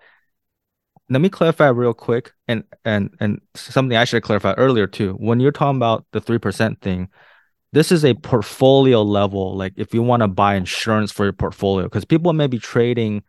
let 1.10 1.20
me 1.20 1.28
clarify 1.28 1.68
real 1.68 1.94
quick 1.94 2.32
and 2.48 2.64
and 2.84 3.10
and 3.20 3.40
something 3.54 3.96
I 3.96 4.04
should 4.04 4.16
have 4.16 4.22
clarified 4.24 4.54
earlier 4.58 4.86
too. 4.86 5.12
When 5.14 5.38
you're 5.40 5.52
talking 5.52 5.76
about 5.76 6.04
the 6.12 6.20
three 6.20 6.38
percent 6.38 6.80
thing, 6.80 7.08
this 7.72 7.92
is 7.92 8.04
a 8.04 8.14
portfolio 8.14 9.02
level. 9.02 9.56
Like 9.56 9.74
if 9.76 9.94
you 9.94 10.02
want 10.02 10.22
to 10.22 10.28
buy 10.28 10.54
insurance 10.56 11.12
for 11.12 11.24
your 11.24 11.32
portfolio, 11.34 11.84
because 11.86 12.04
people 12.04 12.32
may 12.32 12.46
be 12.46 12.58
trading 12.58 13.22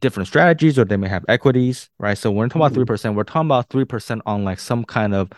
different 0.00 0.28
strategies 0.28 0.78
or 0.78 0.84
they 0.84 0.96
may 0.96 1.08
have 1.08 1.24
equities, 1.28 1.90
right? 1.98 2.18
So 2.18 2.30
when 2.30 2.38
we're 2.38 2.48
talking 2.48 2.62
about 2.62 2.72
Mhm. 2.72 2.74
three 2.76 2.84
percent, 2.86 3.16
we're 3.16 3.24
talking 3.24 3.48
about 3.48 3.68
three 3.70 3.84
percent 3.86 4.22
on 4.26 4.44
like 4.44 4.60
some 4.60 4.84
kind 4.84 5.14
of 5.14 5.30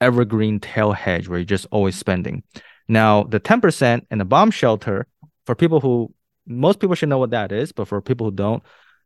evergreen 0.00 0.60
tail 0.60 0.92
hedge 0.92 1.28
where 1.28 1.38
you're 1.38 1.44
just 1.44 1.66
always 1.70 1.96
spending. 1.96 2.42
Now, 2.88 3.24
the 3.24 3.40
10% 3.40 4.06
and 4.10 4.20
the 4.20 4.24
bomb 4.24 4.50
shelter, 4.50 5.06
for 5.44 5.54
people 5.54 5.80
who 5.80 6.12
most 6.46 6.80
people 6.80 6.94
should 6.94 7.08
know 7.10 7.18
what 7.18 7.30
that 7.30 7.52
is, 7.52 7.72
but 7.72 7.86
for 7.86 8.00
people 8.00 8.26
who 8.26 8.32
don't, 8.32 8.62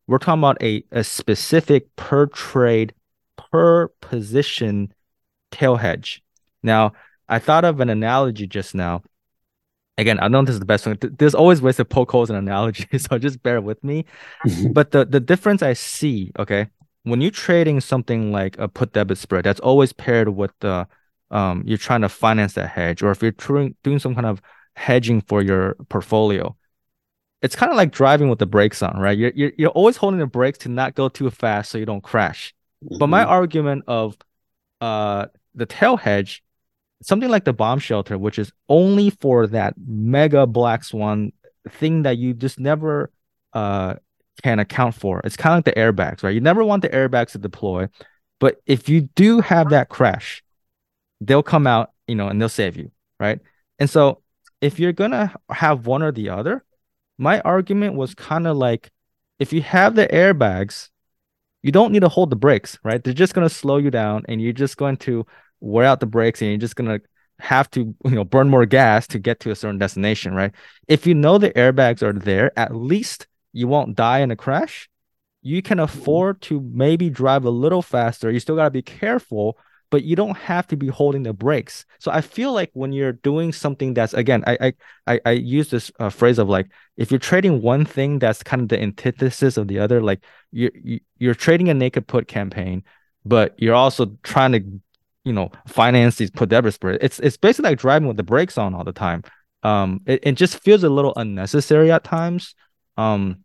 we're 0.06 0.18
talking 0.18 0.40
about 0.40 0.62
a, 0.62 0.84
a 0.92 1.04
specific 1.04 1.94
per 1.96 2.26
trade, 2.26 2.94
per 3.36 3.88
position 4.00 4.92
tail 5.50 5.76
hedge. 5.76 6.22
Now, 6.62 6.92
I 7.28 7.38
thought 7.38 7.64
of 7.64 7.80
an 7.80 7.88
analogy 7.88 8.46
just 8.46 8.74
now. 8.74 9.02
Again, 9.98 10.18
I 10.20 10.28
know 10.28 10.42
this 10.42 10.54
is 10.54 10.60
the 10.60 10.66
best 10.66 10.86
one. 10.86 10.98
There's 11.00 11.34
always 11.34 11.60
ways 11.60 11.76
to 11.76 11.84
poke 11.84 12.10
holes 12.10 12.30
in 12.30 12.36
analogies, 12.36 13.06
so 13.10 13.18
just 13.18 13.42
bear 13.42 13.60
with 13.60 13.82
me. 13.84 14.06
But 14.72 14.90
the 14.90 15.04
the 15.04 15.20
difference 15.20 15.62
I 15.62 15.74
see, 15.74 16.32
okay, 16.38 16.68
when 17.04 17.20
you're 17.20 17.30
trading 17.30 17.80
something 17.80 18.32
like 18.32 18.58
a 18.58 18.68
put 18.68 18.92
debit 18.92 19.18
spread, 19.18 19.44
that's 19.44 19.60
always 19.60 19.92
paired 19.92 20.28
with 20.28 20.52
the 20.60 20.86
um 21.30 21.62
you're 21.66 21.78
trying 21.78 22.02
to 22.02 22.08
finance 22.08 22.54
that 22.54 22.68
hedge, 22.68 23.02
or 23.02 23.10
if 23.10 23.22
you're 23.22 23.32
doing 23.32 23.74
doing 23.82 23.98
some 23.98 24.14
kind 24.14 24.26
of 24.26 24.40
hedging 24.76 25.20
for 25.22 25.42
your 25.42 25.74
portfolio, 25.88 26.56
it's 27.42 27.56
kind 27.56 27.70
of 27.72 27.76
like 27.76 27.90
driving 27.92 28.28
with 28.28 28.38
the 28.38 28.46
brakes 28.46 28.82
on, 28.82 28.98
right? 28.98 29.16
You're 29.18 29.32
you're, 29.34 29.52
you're 29.58 29.70
always 29.70 29.96
holding 29.96 30.20
the 30.20 30.26
brakes 30.26 30.58
to 30.58 30.68
not 30.68 30.94
go 30.94 31.08
too 31.08 31.30
fast 31.30 31.70
so 31.70 31.78
you 31.78 31.86
don't 31.86 32.02
crash. 32.02 32.54
But 32.98 33.08
my 33.08 33.24
argument 33.24 33.84
of 33.86 34.16
uh 34.80 35.26
the 35.54 35.66
tail 35.66 35.96
hedge, 35.96 36.42
something 37.02 37.28
like 37.28 37.44
the 37.44 37.52
bomb 37.52 37.78
shelter, 37.78 38.16
which 38.18 38.38
is 38.38 38.52
only 38.68 39.10
for 39.10 39.46
that 39.48 39.74
mega 39.86 40.46
black 40.46 40.84
swan 40.84 41.32
thing 41.68 42.02
that 42.02 42.18
you 42.18 42.34
just 42.34 42.58
never 42.60 43.10
uh 43.52 43.94
can 44.42 44.58
account 44.58 44.94
for. 44.94 45.20
It's 45.24 45.36
kind 45.36 45.54
of 45.54 45.58
like 45.58 45.74
the 45.74 45.80
airbags, 45.80 46.22
right? 46.22 46.34
You 46.34 46.40
never 46.40 46.64
want 46.64 46.82
the 46.82 46.88
airbags 46.88 47.32
to 47.32 47.38
deploy, 47.38 47.88
but 48.40 48.60
if 48.66 48.88
you 48.88 49.02
do 49.14 49.40
have 49.40 49.70
that 49.70 49.88
crash, 49.88 50.42
they'll 51.20 51.42
come 51.42 51.66
out, 51.66 51.92
you 52.06 52.14
know, 52.14 52.28
and 52.28 52.40
they'll 52.40 52.48
save 52.48 52.76
you, 52.76 52.90
right? 53.20 53.40
And 53.78 53.88
so 53.88 54.22
if 54.60 54.78
you're 54.78 54.92
gonna 54.92 55.34
have 55.50 55.86
one 55.86 56.02
or 56.02 56.12
the 56.12 56.30
other, 56.30 56.64
my 57.18 57.40
argument 57.40 57.94
was 57.94 58.14
kind 58.14 58.46
of 58.46 58.56
like 58.56 58.90
if 59.38 59.52
you 59.52 59.62
have 59.62 59.94
the 59.94 60.06
airbags, 60.06 60.88
you 61.62 61.72
don't 61.72 61.92
need 61.92 62.00
to 62.00 62.08
hold 62.08 62.30
the 62.30 62.36
brakes, 62.36 62.78
right? 62.82 63.02
They're 63.02 63.12
just 63.12 63.34
to 63.48 63.54
slow 63.54 63.76
you 63.76 63.90
down 63.90 64.24
and 64.28 64.42
you're 64.42 64.52
just 64.52 64.76
going 64.76 64.96
to 64.98 65.26
wear 65.60 65.86
out 65.86 66.00
the 66.00 66.06
brakes 66.06 66.42
and 66.42 66.50
you're 66.50 66.58
just 66.58 66.76
to 66.76 67.00
have 67.38 67.70
to, 67.72 67.94
you 68.04 68.10
know, 68.10 68.24
burn 68.24 68.48
more 68.48 68.66
gas 68.66 69.06
to 69.08 69.18
get 69.18 69.40
to 69.40 69.50
a 69.50 69.56
certain 69.56 69.78
destination, 69.78 70.34
right? 70.34 70.52
If 70.88 71.06
you 71.06 71.14
know 71.14 71.38
the 71.38 71.50
airbags 71.50 72.02
are 72.02 72.12
there, 72.12 72.56
at 72.58 72.74
least 72.74 73.26
you 73.52 73.68
won't 73.68 73.96
die 73.96 74.20
in 74.20 74.30
a 74.30 74.36
crash. 74.36 74.88
You 75.42 75.62
can 75.62 75.80
afford 75.80 76.40
to 76.42 76.60
maybe 76.60 77.10
drive 77.10 77.44
a 77.44 77.50
little 77.50 77.82
faster. 77.82 78.30
You 78.30 78.40
still 78.40 78.56
got 78.56 78.64
to 78.64 78.70
be 78.70 78.82
careful, 78.82 79.58
but 79.90 80.04
you 80.04 80.16
don't 80.16 80.36
have 80.36 80.66
to 80.68 80.76
be 80.76 80.86
holding 80.86 81.24
the 81.24 81.34
brakes. 81.34 81.84
So 81.98 82.10
I 82.10 82.22
feel 82.22 82.52
like 82.52 82.70
when 82.72 82.92
you're 82.92 83.12
doing 83.12 83.52
something 83.52 83.92
that's 83.92 84.14
again, 84.14 84.42
I 84.46 84.72
I 85.06 85.20
I, 85.24 85.30
use 85.32 85.68
this 85.68 85.92
uh, 86.00 86.08
phrase 86.08 86.38
of 86.38 86.48
like 86.48 86.70
if 86.96 87.10
you're 87.10 87.20
trading 87.20 87.60
one 87.60 87.84
thing 87.84 88.18
that's 88.18 88.42
kind 88.42 88.62
of 88.62 88.68
the 88.68 88.80
antithesis 88.80 89.58
of 89.58 89.68
the 89.68 89.78
other, 89.78 90.00
like 90.00 90.24
you're 90.50 90.70
you're 91.18 91.34
trading 91.34 91.68
a 91.68 91.74
naked 91.74 92.06
put 92.06 92.26
campaign, 92.26 92.84
but 93.24 93.54
you're 93.58 93.74
also 93.74 94.16
trying 94.22 94.52
to 94.52 94.60
you 95.24 95.32
know 95.32 95.50
finance 95.66 96.16
these 96.16 96.30
put 96.30 96.48
debit 96.48 96.72
spread. 96.72 96.98
It's 97.02 97.18
it's 97.18 97.36
basically 97.36 97.72
like 97.72 97.78
driving 97.78 98.08
with 98.08 98.16
the 98.16 98.22
brakes 98.22 98.56
on 98.56 98.74
all 98.74 98.84
the 98.84 98.92
time. 98.92 99.22
Um, 99.62 100.00
it, 100.06 100.20
it 100.22 100.32
just 100.32 100.58
feels 100.58 100.84
a 100.84 100.88
little 100.88 101.12
unnecessary 101.16 101.92
at 101.92 102.02
times. 102.02 102.54
Um, 102.96 103.44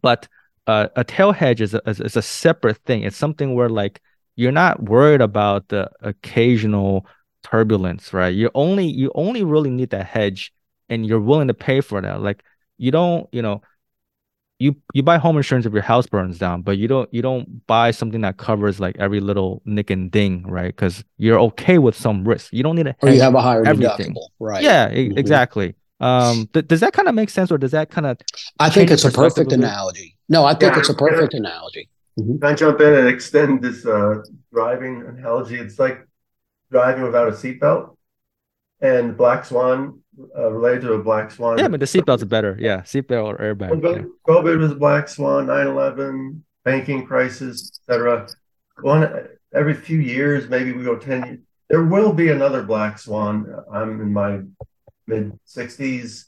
but 0.00 0.28
uh, 0.66 0.88
a 0.96 1.04
tail 1.04 1.32
hedge 1.32 1.60
is 1.60 1.74
a, 1.74 1.80
is 1.86 2.16
a 2.16 2.22
separate 2.22 2.78
thing. 2.78 3.02
It's 3.02 3.16
something 3.16 3.54
where 3.54 3.68
like 3.68 4.00
you're 4.36 4.52
not 4.52 4.82
worried 4.82 5.20
about 5.20 5.68
the 5.68 5.90
occasional 6.00 7.06
turbulence, 7.42 8.12
right? 8.12 8.34
You 8.34 8.50
only 8.54 8.86
you 8.86 9.10
only 9.14 9.42
really 9.44 9.70
need 9.70 9.90
that 9.90 10.06
hedge, 10.06 10.52
and 10.88 11.06
you're 11.06 11.20
willing 11.20 11.48
to 11.48 11.54
pay 11.54 11.80
for 11.80 12.00
that. 12.00 12.20
Like 12.20 12.42
you 12.78 12.90
don't, 12.90 13.28
you 13.32 13.42
know, 13.42 13.62
you 14.58 14.76
you 14.94 15.02
buy 15.02 15.18
home 15.18 15.36
insurance 15.36 15.66
if 15.66 15.72
your 15.72 15.82
house 15.82 16.06
burns 16.06 16.38
down, 16.38 16.62
but 16.62 16.78
you 16.78 16.86
don't 16.86 17.12
you 17.12 17.22
don't 17.22 17.66
buy 17.66 17.90
something 17.90 18.20
that 18.20 18.36
covers 18.36 18.78
like 18.78 18.96
every 18.98 19.20
little 19.20 19.60
nick 19.64 19.90
and 19.90 20.10
ding, 20.10 20.44
right? 20.44 20.74
Because 20.74 21.04
you're 21.18 21.40
okay 21.40 21.78
with 21.78 21.96
some 21.96 22.24
risk. 22.24 22.52
You 22.52 22.62
don't 22.62 22.76
need 22.76 22.84
to. 22.84 22.96
Or 23.02 23.10
you 23.10 23.20
have 23.20 23.34
a 23.34 23.40
higher 23.40 23.66
everything. 23.66 24.14
deductible, 24.14 24.28
right? 24.38 24.62
Yeah, 24.62 24.88
mm-hmm. 24.88 25.18
exactly. 25.18 25.74
Um, 26.02 26.48
th- 26.52 26.66
does 26.66 26.80
that 26.80 26.92
kind 26.92 27.08
of 27.08 27.14
make 27.14 27.30
sense, 27.30 27.52
or 27.52 27.58
does 27.58 27.70
that 27.70 27.90
kind 27.90 28.06
of? 28.06 28.18
I 28.58 28.68
think 28.70 28.90
it's 28.90 29.04
a 29.04 29.10
perfect 29.10 29.52
analogy. 29.52 30.16
No, 30.28 30.44
I 30.44 30.54
think 30.54 30.74
yeah, 30.74 30.80
it's 30.80 30.88
a 30.88 30.94
perfect 30.94 31.34
analogy. 31.34 31.88
Mm-hmm. 32.18 32.38
Can 32.38 32.44
I 32.44 32.54
jump 32.54 32.80
in 32.80 32.94
and 32.94 33.08
extend 33.08 33.62
this 33.62 33.86
uh, 33.86 34.22
driving 34.52 35.02
analogy? 35.06 35.56
It's 35.56 35.78
like 35.78 36.06
driving 36.70 37.04
without 37.04 37.28
a 37.28 37.32
seatbelt, 37.32 37.96
and 38.80 39.16
black 39.16 39.44
swan 39.44 40.00
uh, 40.36 40.50
related 40.50 40.82
to 40.82 40.94
a 40.94 41.02
black 41.02 41.30
swan. 41.30 41.58
Yeah, 41.58 41.68
but 41.68 41.80
the 41.80 41.86
seatbelt's 41.86 42.24
better. 42.24 42.56
Yeah, 42.58 42.80
seatbelt 42.80 43.24
or 43.24 43.36
airbag. 43.38 43.80
Well, 43.80 43.96
yeah. 43.96 44.04
COVID 44.26 44.58
was 44.58 44.72
a 44.72 44.76
black 44.76 45.08
swan, 45.08 45.46
9-11, 45.46 46.40
banking 46.64 47.06
crisis, 47.06 47.80
etc. 47.88 48.28
One 48.80 49.28
every 49.54 49.74
few 49.74 50.00
years, 50.00 50.48
maybe 50.48 50.72
we 50.72 50.84
go 50.84 50.96
10 50.96 51.24
years. 51.24 51.38
There 51.68 51.84
will 51.84 52.12
be 52.12 52.30
another 52.30 52.62
black 52.62 52.98
swan. 52.98 53.46
I'm 53.72 54.00
in 54.00 54.12
my 54.12 54.40
mid 55.12 55.38
60s, 55.46 56.24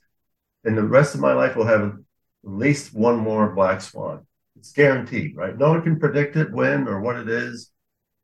and 0.65 0.77
the 0.77 0.83
rest 0.83 1.15
of 1.15 1.21
my 1.21 1.33
life 1.33 1.57
will 1.57 1.67
have 1.67 1.83
at 1.83 1.95
least 2.43 2.95
one 2.95 3.19
more 3.19 3.55
black 3.55 3.81
swan. 3.81 4.27
It's 4.57 4.73
guaranteed, 4.73 5.37
right? 5.37 5.57
No 5.57 5.71
one 5.71 5.83
can 5.83 5.99
predict 5.99 6.37
it 6.37 6.53
when 6.53 6.89
or 6.89 7.01
what 7.01 7.17
it 7.17 7.29
is. 7.29 7.71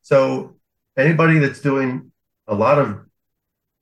So 0.02 0.56
anybody 0.96 1.38
that's 1.38 1.60
doing 1.60 2.12
a 2.46 2.54
lot 2.54 2.78
of 2.78 3.00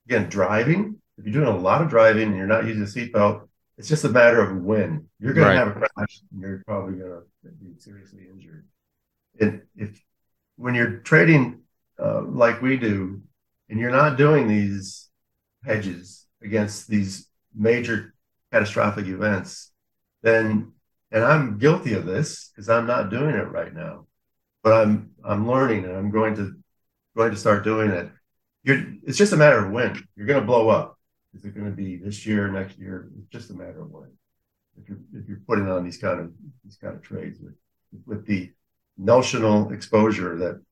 again 0.06 0.28
driving, 0.28 0.96
if 1.16 1.24
you're 1.24 1.44
doing 1.44 1.54
a 1.54 1.58
lot 1.58 1.82
of 1.82 1.88
driving 1.88 2.28
and 2.28 2.36
you're 2.36 2.46
not 2.46 2.66
using 2.66 2.82
a 2.82 2.86
seatbelt, 2.86 3.48
it's 3.76 3.88
just 3.88 4.04
a 4.04 4.08
matter 4.08 4.40
of 4.40 4.56
when 4.56 5.06
you're 5.20 5.34
going 5.34 5.46
right. 5.46 5.54
to 5.54 5.58
have 5.58 5.76
a 5.76 5.88
crash. 5.94 6.20
And 6.32 6.40
you're 6.40 6.62
probably 6.66 6.98
going 6.98 7.22
to 7.44 7.48
be 7.60 7.78
seriously 7.78 8.26
injured. 8.32 8.66
And 9.40 9.62
if 9.76 10.02
when 10.56 10.74
you're 10.74 10.98
trading 10.98 11.60
uh, 12.02 12.22
like 12.22 12.62
we 12.62 12.76
do, 12.76 13.22
and 13.68 13.78
you're 13.78 13.90
not 13.90 14.16
doing 14.16 14.48
these 14.48 15.08
hedges 15.64 16.17
against 16.42 16.88
these 16.88 17.28
major 17.54 18.14
catastrophic 18.52 19.06
events, 19.06 19.72
then 20.22 20.72
and 21.10 21.24
I'm 21.24 21.58
guilty 21.58 21.94
of 21.94 22.04
this 22.04 22.50
because 22.50 22.68
I'm 22.68 22.86
not 22.86 23.10
doing 23.10 23.34
it 23.34 23.48
right 23.48 23.74
now, 23.74 24.06
but 24.62 24.72
I'm 24.72 25.10
I'm 25.24 25.48
learning 25.48 25.84
and 25.84 25.96
I'm 25.96 26.10
going 26.10 26.36
to 26.36 26.52
going 27.16 27.30
to 27.30 27.36
start 27.36 27.64
doing 27.64 27.90
it. 27.90 28.10
You're, 28.62 28.84
it's 29.04 29.18
just 29.18 29.32
a 29.32 29.36
matter 29.36 29.64
of 29.64 29.72
when 29.72 30.00
you're 30.14 30.26
going 30.26 30.40
to 30.40 30.46
blow 30.46 30.68
up. 30.68 30.98
Is 31.34 31.44
it 31.44 31.54
going 31.54 31.70
to 31.70 31.76
be 31.76 31.96
this 31.96 32.26
year, 32.26 32.48
next 32.48 32.78
year? 32.78 33.08
It's 33.18 33.28
just 33.28 33.50
a 33.50 33.54
matter 33.54 33.82
of 33.82 33.90
when. 33.90 34.10
If 34.80 34.88
you're 34.88 34.98
if 35.14 35.28
you're 35.28 35.42
putting 35.46 35.68
on 35.68 35.84
these 35.84 35.98
kind 35.98 36.20
of 36.20 36.32
these 36.64 36.76
kind 36.76 36.94
of 36.94 37.02
trades 37.02 37.40
with 37.40 37.54
with 38.06 38.26
the 38.26 38.52
notional 38.96 39.72
exposure 39.72 40.36
that 40.36 40.62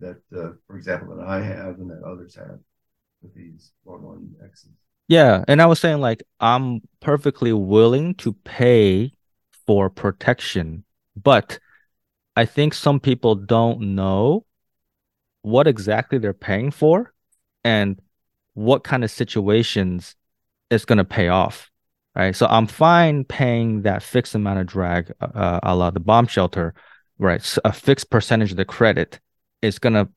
that 0.00 0.20
uh, 0.36 0.52
for 0.66 0.76
example 0.76 1.16
that 1.16 1.26
I 1.26 1.40
have 1.40 1.78
and 1.78 1.90
that 1.90 2.02
others 2.04 2.34
have 2.36 2.58
with 3.22 3.34
these 3.34 3.72
one 3.82 4.02
one 4.02 4.30
X's. 4.44 4.68
Yeah, 5.08 5.44
and 5.48 5.60
I 5.60 5.66
was 5.66 5.80
saying 5.80 6.00
like 6.00 6.22
I'm 6.40 6.80
perfectly 7.00 7.52
willing 7.52 8.14
to 8.16 8.32
pay 8.32 9.12
for 9.66 9.90
protection, 9.90 10.84
but 11.16 11.58
I 12.36 12.46
think 12.46 12.74
some 12.74 13.00
people 13.00 13.34
don't 13.34 13.94
know 13.94 14.46
what 15.42 15.66
exactly 15.66 16.18
they're 16.18 16.32
paying 16.32 16.70
for 16.70 17.12
and 17.64 18.00
what 18.54 18.84
kind 18.84 19.04
of 19.04 19.10
situations 19.10 20.14
it's 20.70 20.84
going 20.84 20.98
to 20.98 21.04
pay 21.04 21.28
off. 21.28 21.70
Right. 22.14 22.36
So 22.36 22.46
I'm 22.46 22.66
fine 22.66 23.24
paying 23.24 23.82
that 23.82 24.02
fixed 24.02 24.34
amount 24.34 24.58
of 24.60 24.66
drag, 24.66 25.12
uh, 25.20 25.60
a 25.62 25.74
la 25.74 25.90
the 25.90 26.00
bomb 26.00 26.26
shelter, 26.26 26.74
right? 27.18 27.42
So 27.42 27.60
a 27.64 27.72
fixed 27.72 28.10
percentage 28.10 28.50
of 28.50 28.58
the 28.58 28.66
credit 28.66 29.18
is 29.62 29.78
going 29.78 29.94
to, 29.94 30.08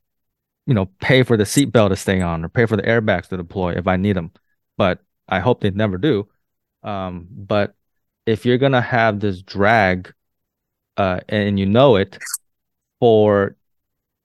you 0.68 0.74
know, 0.74 0.88
pay 1.00 1.24
for 1.24 1.38
the 1.38 1.46
seatbelt 1.46 1.90
to 1.90 1.96
stay 1.96 2.20
on 2.20 2.44
or 2.44 2.50
pay 2.50 2.66
for 2.66 2.76
the 2.76 2.84
airbags 2.84 3.30
to 3.30 3.38
deploy 3.38 3.74
if 3.78 3.88
I 3.88 3.96
need 3.96 4.18
them 4.18 4.32
but 4.78 5.00
I 5.28 5.40
hope 5.40 5.62
they 5.62 5.72
never 5.72 5.98
do. 5.98 6.28
Um, 6.84 7.28
but 7.30 7.76
if 8.26 8.46
you're 8.46 8.58
gonna 8.58 8.82
have 8.82 9.20
this 9.20 9.42
drag, 9.42 10.14
uh, 10.98 11.20
and 11.30 11.60
you 11.60 11.66
know 11.66 11.96
it, 11.96 12.18
for 13.00 13.56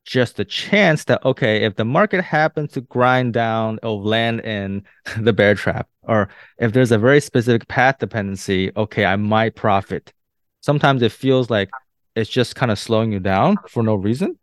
just 0.05 0.37
the 0.37 0.45
chance 0.45 1.05
that 1.05 1.25
okay, 1.25 1.65
if 1.65 1.77
the 1.77 1.85
market 1.85 2.23
happens 2.23 2.73
to 2.73 2.81
grind 2.83 3.33
down, 3.33 3.79
it'll 3.83 4.03
land 4.03 4.41
in 4.41 4.85
the 5.19 5.33
bear 5.33 5.55
trap, 5.55 5.89
or 6.03 6.29
if 6.59 6.73
there's 6.73 6.93
a 6.93 6.99
very 6.99 7.21
specific 7.21 7.69
path 7.69 7.99
dependency, 7.99 8.71
okay, 8.77 9.05
I 9.05 9.17
might 9.17 9.55
profit. 9.57 10.13
Sometimes 10.61 11.03
it 11.03 11.13
feels 11.13 11.49
like 11.51 11.71
it's 12.15 12.31
just 12.31 12.57
kind 12.57 12.71
of 12.71 12.79
slowing 12.79 13.13
you 13.13 13.21
down 13.21 13.57
for 13.69 13.83
no 13.83 13.95
reason. 13.95 14.39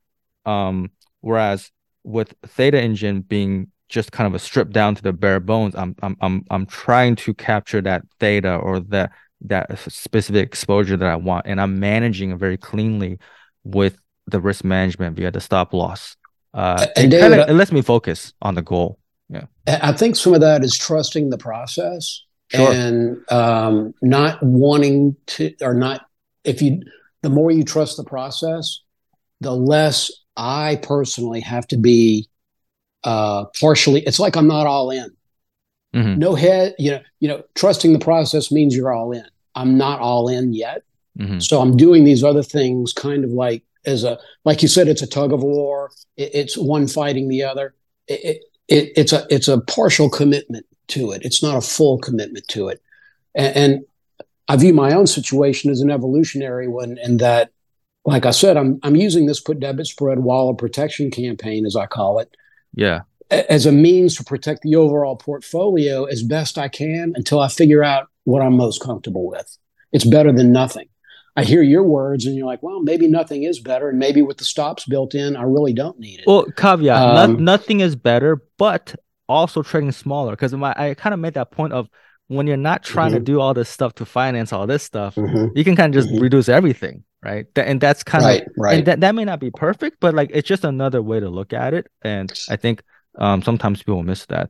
Um, 0.46 0.92
whereas 1.22 1.72
with 2.04 2.34
Theta 2.46 2.82
Engine 2.82 3.22
being 3.22 3.72
just 3.90 4.12
kind 4.12 4.28
of 4.28 4.36
a 4.36 4.40
strip 4.40 4.72
down 4.72 4.96
to 4.96 5.02
the 5.02 5.14
bare 5.14 5.40
bones. 5.40 5.76
I'm 5.76 5.96
I'm 6.02 6.18
I'm 6.22 6.46
I'm 6.50 6.66
trying 6.66 7.16
to 7.18 7.34
capture 7.34 7.82
that 7.82 8.04
theta 8.20 8.56
or 8.56 8.80
that 8.80 9.12
that 9.42 9.80
specific 9.92 10.46
exposure 10.46 10.98
that 10.98 11.08
I 11.08 11.16
want, 11.16 11.46
and 11.48 11.62
I'm 11.62 11.80
managing 11.80 12.32
it 12.32 12.38
very 12.38 12.58
cleanly 12.58 13.20
with 13.64 13.98
the 14.28 14.40
risk 14.40 14.64
management 14.64 15.16
via 15.16 15.32
the 15.32 15.40
stop 15.40 15.74
loss. 15.74 16.16
Uh, 16.54 16.88
and 16.96 17.14
it, 17.14 17.20
kinda, 17.20 17.50
it 17.50 17.54
lets 17.54 17.72
me 17.72 17.82
focus 17.82 18.34
on 18.42 18.56
the 18.56 18.62
goal. 18.62 19.00
Yeah, 19.30 19.46
I 19.68 19.92
think 19.94 20.16
some 20.16 20.34
of 20.34 20.42
that 20.42 20.64
is 20.64 20.78
trusting 20.78 21.30
the 21.30 21.38
process 21.38 22.24
sure. 22.50 22.72
and 22.72 23.32
um, 23.32 23.94
not 24.02 24.42
wanting 24.42 25.16
to, 25.28 25.54
or 25.62 25.74
not. 25.74 26.06
If 26.44 26.62
you, 26.62 26.82
the 27.22 27.30
more 27.30 27.52
you 27.52 27.64
trust 27.64 27.98
the 27.98 28.06
process, 28.06 28.80
the 29.42 29.54
less 29.54 30.12
I 30.36 30.80
personally 30.82 31.42
have 31.42 31.68
to 31.68 31.78
be 31.78 32.30
uh, 33.08 33.46
partially. 33.58 34.02
It's 34.02 34.20
like 34.20 34.36
I'm 34.36 34.48
not 34.48 34.68
all 34.68 34.92
in. 34.92 35.10
Mm-hmm. 35.96 36.20
No 36.20 36.36
head, 36.36 36.76
you 36.78 36.92
know, 36.92 37.02
you 37.22 37.30
know, 37.30 37.42
trusting 37.56 37.94
the 37.94 38.00
process 38.00 38.52
means 38.52 38.76
you're 38.76 38.94
all 38.94 39.14
in. 39.14 39.26
I'm 39.56 39.78
not 39.78 40.02
all 40.02 40.28
in 40.28 40.52
yet. 40.52 40.84
Mm-hmm. 41.18 41.40
So 41.40 41.62
I'm 41.62 41.78
doing 41.78 42.04
these 42.04 42.22
other 42.22 42.44
things 42.44 42.92
kind 42.92 43.24
of 43.24 43.32
like 43.32 43.64
as 43.86 44.04
a 44.04 44.20
like 44.44 44.62
you 44.62 44.68
said, 44.68 44.90
it's 44.90 45.02
a 45.02 45.08
tug 45.08 45.32
of 45.32 45.42
war. 45.42 45.90
It, 46.18 46.32
it's 46.34 46.58
one 46.58 46.86
fighting 46.86 47.30
the 47.30 47.44
other. 47.44 47.76
It, 48.10 48.44
it, 48.68 48.92
it's 48.98 49.14
a 49.14 49.26
it's 49.30 49.48
a 49.48 49.62
partial 49.62 50.10
commitment 50.10 50.66
to 50.90 51.12
it. 51.12 51.22
It's 51.24 51.42
not 51.42 51.56
a 51.56 51.62
full 51.62 52.00
commitment 52.00 52.46
to 52.50 52.68
it. 52.68 52.82
And, 53.34 53.56
and 53.56 53.86
I 54.50 54.58
view 54.58 54.74
my 54.74 54.94
own 54.94 55.08
situation 55.08 55.72
as 55.72 55.80
an 55.80 55.90
evolutionary 55.90 56.68
one 56.68 56.98
in 57.02 57.18
that, 57.18 57.52
like 58.04 58.26
I 58.26 58.32
said, 58.32 58.58
I'm 58.58 58.82
I'm 58.84 58.98
using 58.98 59.28
this 59.28 59.40
put 59.40 59.62
debit 59.62 59.88
spread 59.88 60.20
wall 60.20 60.50
of 60.50 60.58
protection 60.58 61.10
campaign, 61.10 61.66
as 61.66 61.78
I 61.78 61.86
call 61.86 62.20
it, 62.20 62.36
yeah. 62.74 63.02
As 63.30 63.66
a 63.66 63.72
means 63.72 64.16
to 64.16 64.24
protect 64.24 64.62
the 64.62 64.76
overall 64.76 65.18
portfolio 65.18 66.06
as 66.06 66.24
best 66.24 66.58
I 66.58 66.70
can 66.70 67.14
until 67.16 67.40
I 67.42 67.50
figure 67.50 67.84
out 67.84 68.08
what 68.24 68.42
I'm 68.42 68.56
most 68.56 68.82
comfortable 68.82 69.28
with. 69.28 69.58
It's 69.92 70.06
better 70.06 70.32
than 70.32 70.52
nothing. 70.52 70.88
I 71.36 71.44
hear 71.44 71.62
your 71.62 71.84
words 71.84 72.26
and 72.26 72.36
you're 72.36 72.48
like, 72.48 72.64
well, 72.64 72.82
maybe 72.82 73.08
nothing 73.08 73.44
is 73.44 73.60
better. 73.60 73.90
And 73.90 74.00
maybe 74.00 74.22
with 74.22 74.38
the 74.38 74.44
stops 74.44 74.86
built 74.86 75.14
in, 75.14 75.36
I 75.36 75.44
really 75.44 75.72
don't 75.72 76.00
need 76.00 76.22
it. 76.22 76.26
Well, 76.26 76.46
caveat 76.56 77.00
um, 77.00 77.34
no, 77.34 77.40
nothing 77.40 77.82
is 77.82 77.96
better, 77.96 78.42
but 78.58 78.96
also 79.30 79.62
trading 79.62 79.92
smaller. 79.92 80.32
Because 80.32 80.54
I 80.54 80.96
kind 80.96 81.14
of 81.14 81.20
made 81.20 81.36
that 81.36 81.52
point 81.52 81.74
of 81.74 81.90
when 82.28 82.46
you're 82.48 82.58
not 82.58 82.84
trying 82.84 83.12
Mhm. 83.12 83.16
to 83.16 83.20
do 83.22 83.40
all 83.40 83.54
this 83.54 83.70
stuff 83.70 83.94
to 83.96 84.06
finance 84.06 84.52
all 84.52 84.68
this 84.68 84.84
stuff, 84.84 85.16
Mhm. 85.16 85.52
you 85.56 85.64
can 85.64 85.76
kind 85.76 85.96
of 85.96 86.02
just 86.04 86.14
Mhm. 86.14 86.22
reduce 86.22 86.50
everything, 86.50 87.04
right? 87.24 87.46
Th- 87.56 87.66
and 87.68 87.80
that's 87.80 88.04
kind 88.04 88.24
of 88.24 88.30
Right, 88.30 88.48
right. 88.58 88.78
and 88.80 88.88
that, 88.88 89.00
that 89.02 89.16
may 89.16 89.24
not 89.26 89.40
be 89.40 89.52
perfect, 89.52 89.98
but 90.00 90.14
like 90.14 90.30
it's 90.34 90.48
just 90.48 90.64
another 90.66 91.02
way 91.02 91.20
to 91.20 91.30
look 91.30 91.54
at 91.54 91.74
it. 91.74 91.88
And 92.02 92.32
I 92.50 92.56
think 92.58 92.84
um 93.18 93.42
sometimes 93.42 93.82
people 93.82 94.04
miss 94.04 94.26
that. 94.28 94.50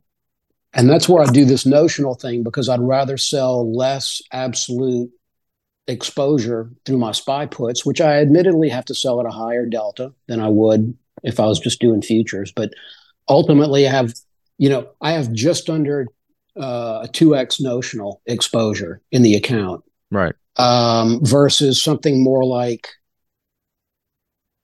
And 0.74 0.90
that's 0.90 1.08
where 1.08 1.24
I 1.24 1.28
do 1.32 1.46
this 1.46 1.66
notional 1.66 2.16
thing 2.16 2.44
because 2.44 2.68
I'd 2.68 2.82
rather 2.82 3.18
sell 3.18 3.72
less 3.72 4.22
absolute 4.32 5.12
exposure 5.88 6.70
through 6.86 6.98
my 6.98 7.12
SPY 7.12 7.46
puts, 7.46 7.86
which 7.86 8.02
I 8.02 8.20
admittedly 8.20 8.70
have 8.70 8.86
to 8.86 8.96
sell 8.96 9.20
at 9.20 9.26
a 9.26 9.32
higher 9.32 9.66
delta 9.66 10.14
than 10.28 10.42
I 10.42 10.50
would 10.50 10.96
if 11.24 11.40
I 11.40 11.46
was 11.46 11.60
just 11.60 11.80
doing 11.80 12.02
futures. 12.02 12.52
But 12.52 12.74
ultimately, 13.30 13.88
I 13.88 13.92
have, 13.92 14.14
you 14.58 14.70
know, 14.70 14.88
I 15.00 15.12
have 15.14 15.32
just 15.32 15.70
under 15.70 16.08
uh, 16.60 17.01
a 17.03 17.08
2x 17.08 17.62
notional 17.62 18.22
exposure 18.26 19.01
in 19.12 19.22
the 19.22 19.36
account 19.36 19.84
Right. 20.12 20.34
um, 20.58 21.20
versus 21.24 21.82
something 21.82 22.24
more 22.24 22.43
like 22.45 22.88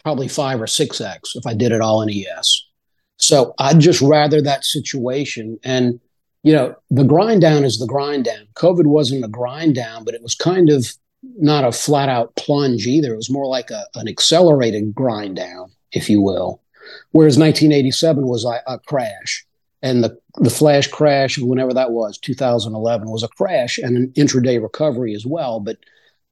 probably 0.03 0.27
five 0.27 0.61
or 0.61 0.67
six 0.67 0.99
X 0.99 1.35
if 1.35 1.45
I 1.45 1.53
did 1.53 1.71
it 1.71 1.81
all 1.81 2.01
in 2.01 2.09
ES. 2.09 2.65
So 3.17 3.53
I'd 3.59 3.79
just 3.79 4.01
rather 4.01 4.41
that 4.41 4.65
situation. 4.65 5.59
And, 5.63 5.99
you 6.43 6.51
know, 6.53 6.75
the 6.89 7.05
grind 7.05 7.41
down 7.41 7.63
is 7.63 7.79
the 7.79 7.87
grind 7.87 8.25
down. 8.25 8.47
COVID 8.55 8.85
wasn't 8.85 9.23
a 9.23 9.29
grind 9.29 9.75
down, 9.75 10.03
but 10.03 10.13
it 10.13 10.21
was 10.21 10.35
kind 10.35 10.69
of 10.69 10.93
not 11.39 11.63
a 11.63 11.71
flat 11.71 12.09
out 12.09 12.35
plunge 12.35 12.85
either. 12.85 13.13
It 13.13 13.17
was 13.17 13.29
more 13.29 13.47
like 13.47 13.69
a, 13.71 13.85
an 13.95 14.09
accelerated 14.09 14.93
grind 14.93 15.37
down, 15.37 15.71
if 15.93 16.09
you 16.09 16.21
will. 16.21 16.61
Whereas 17.11 17.37
1987 17.37 18.27
was 18.27 18.43
a, 18.43 18.59
a 18.67 18.79
crash. 18.79 19.45
And 19.81 20.03
the, 20.03 20.17
the 20.39 20.49
flash 20.49 20.88
crash, 20.88 21.38
whenever 21.38 21.73
that 21.73 21.91
was, 21.91 22.17
2011, 22.17 23.09
was 23.09 23.23
a 23.23 23.27
crash 23.27 23.77
and 23.77 23.97
an 23.97 24.07
intraday 24.15 24.61
recovery 24.61 25.13
as 25.13 25.25
well. 25.25 25.59
But 25.59 25.77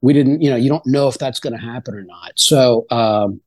we 0.00 0.12
didn't, 0.12 0.42
you 0.42 0.50
know, 0.50 0.56
you 0.56 0.68
don't 0.68 0.86
know 0.86 1.08
if 1.08 1.18
that's 1.18 1.38
going 1.40 1.52
to 1.52 1.64
happen 1.64 1.94
or 1.94 2.02
not. 2.02 2.32
So, 2.36 2.86
um, 2.90 3.40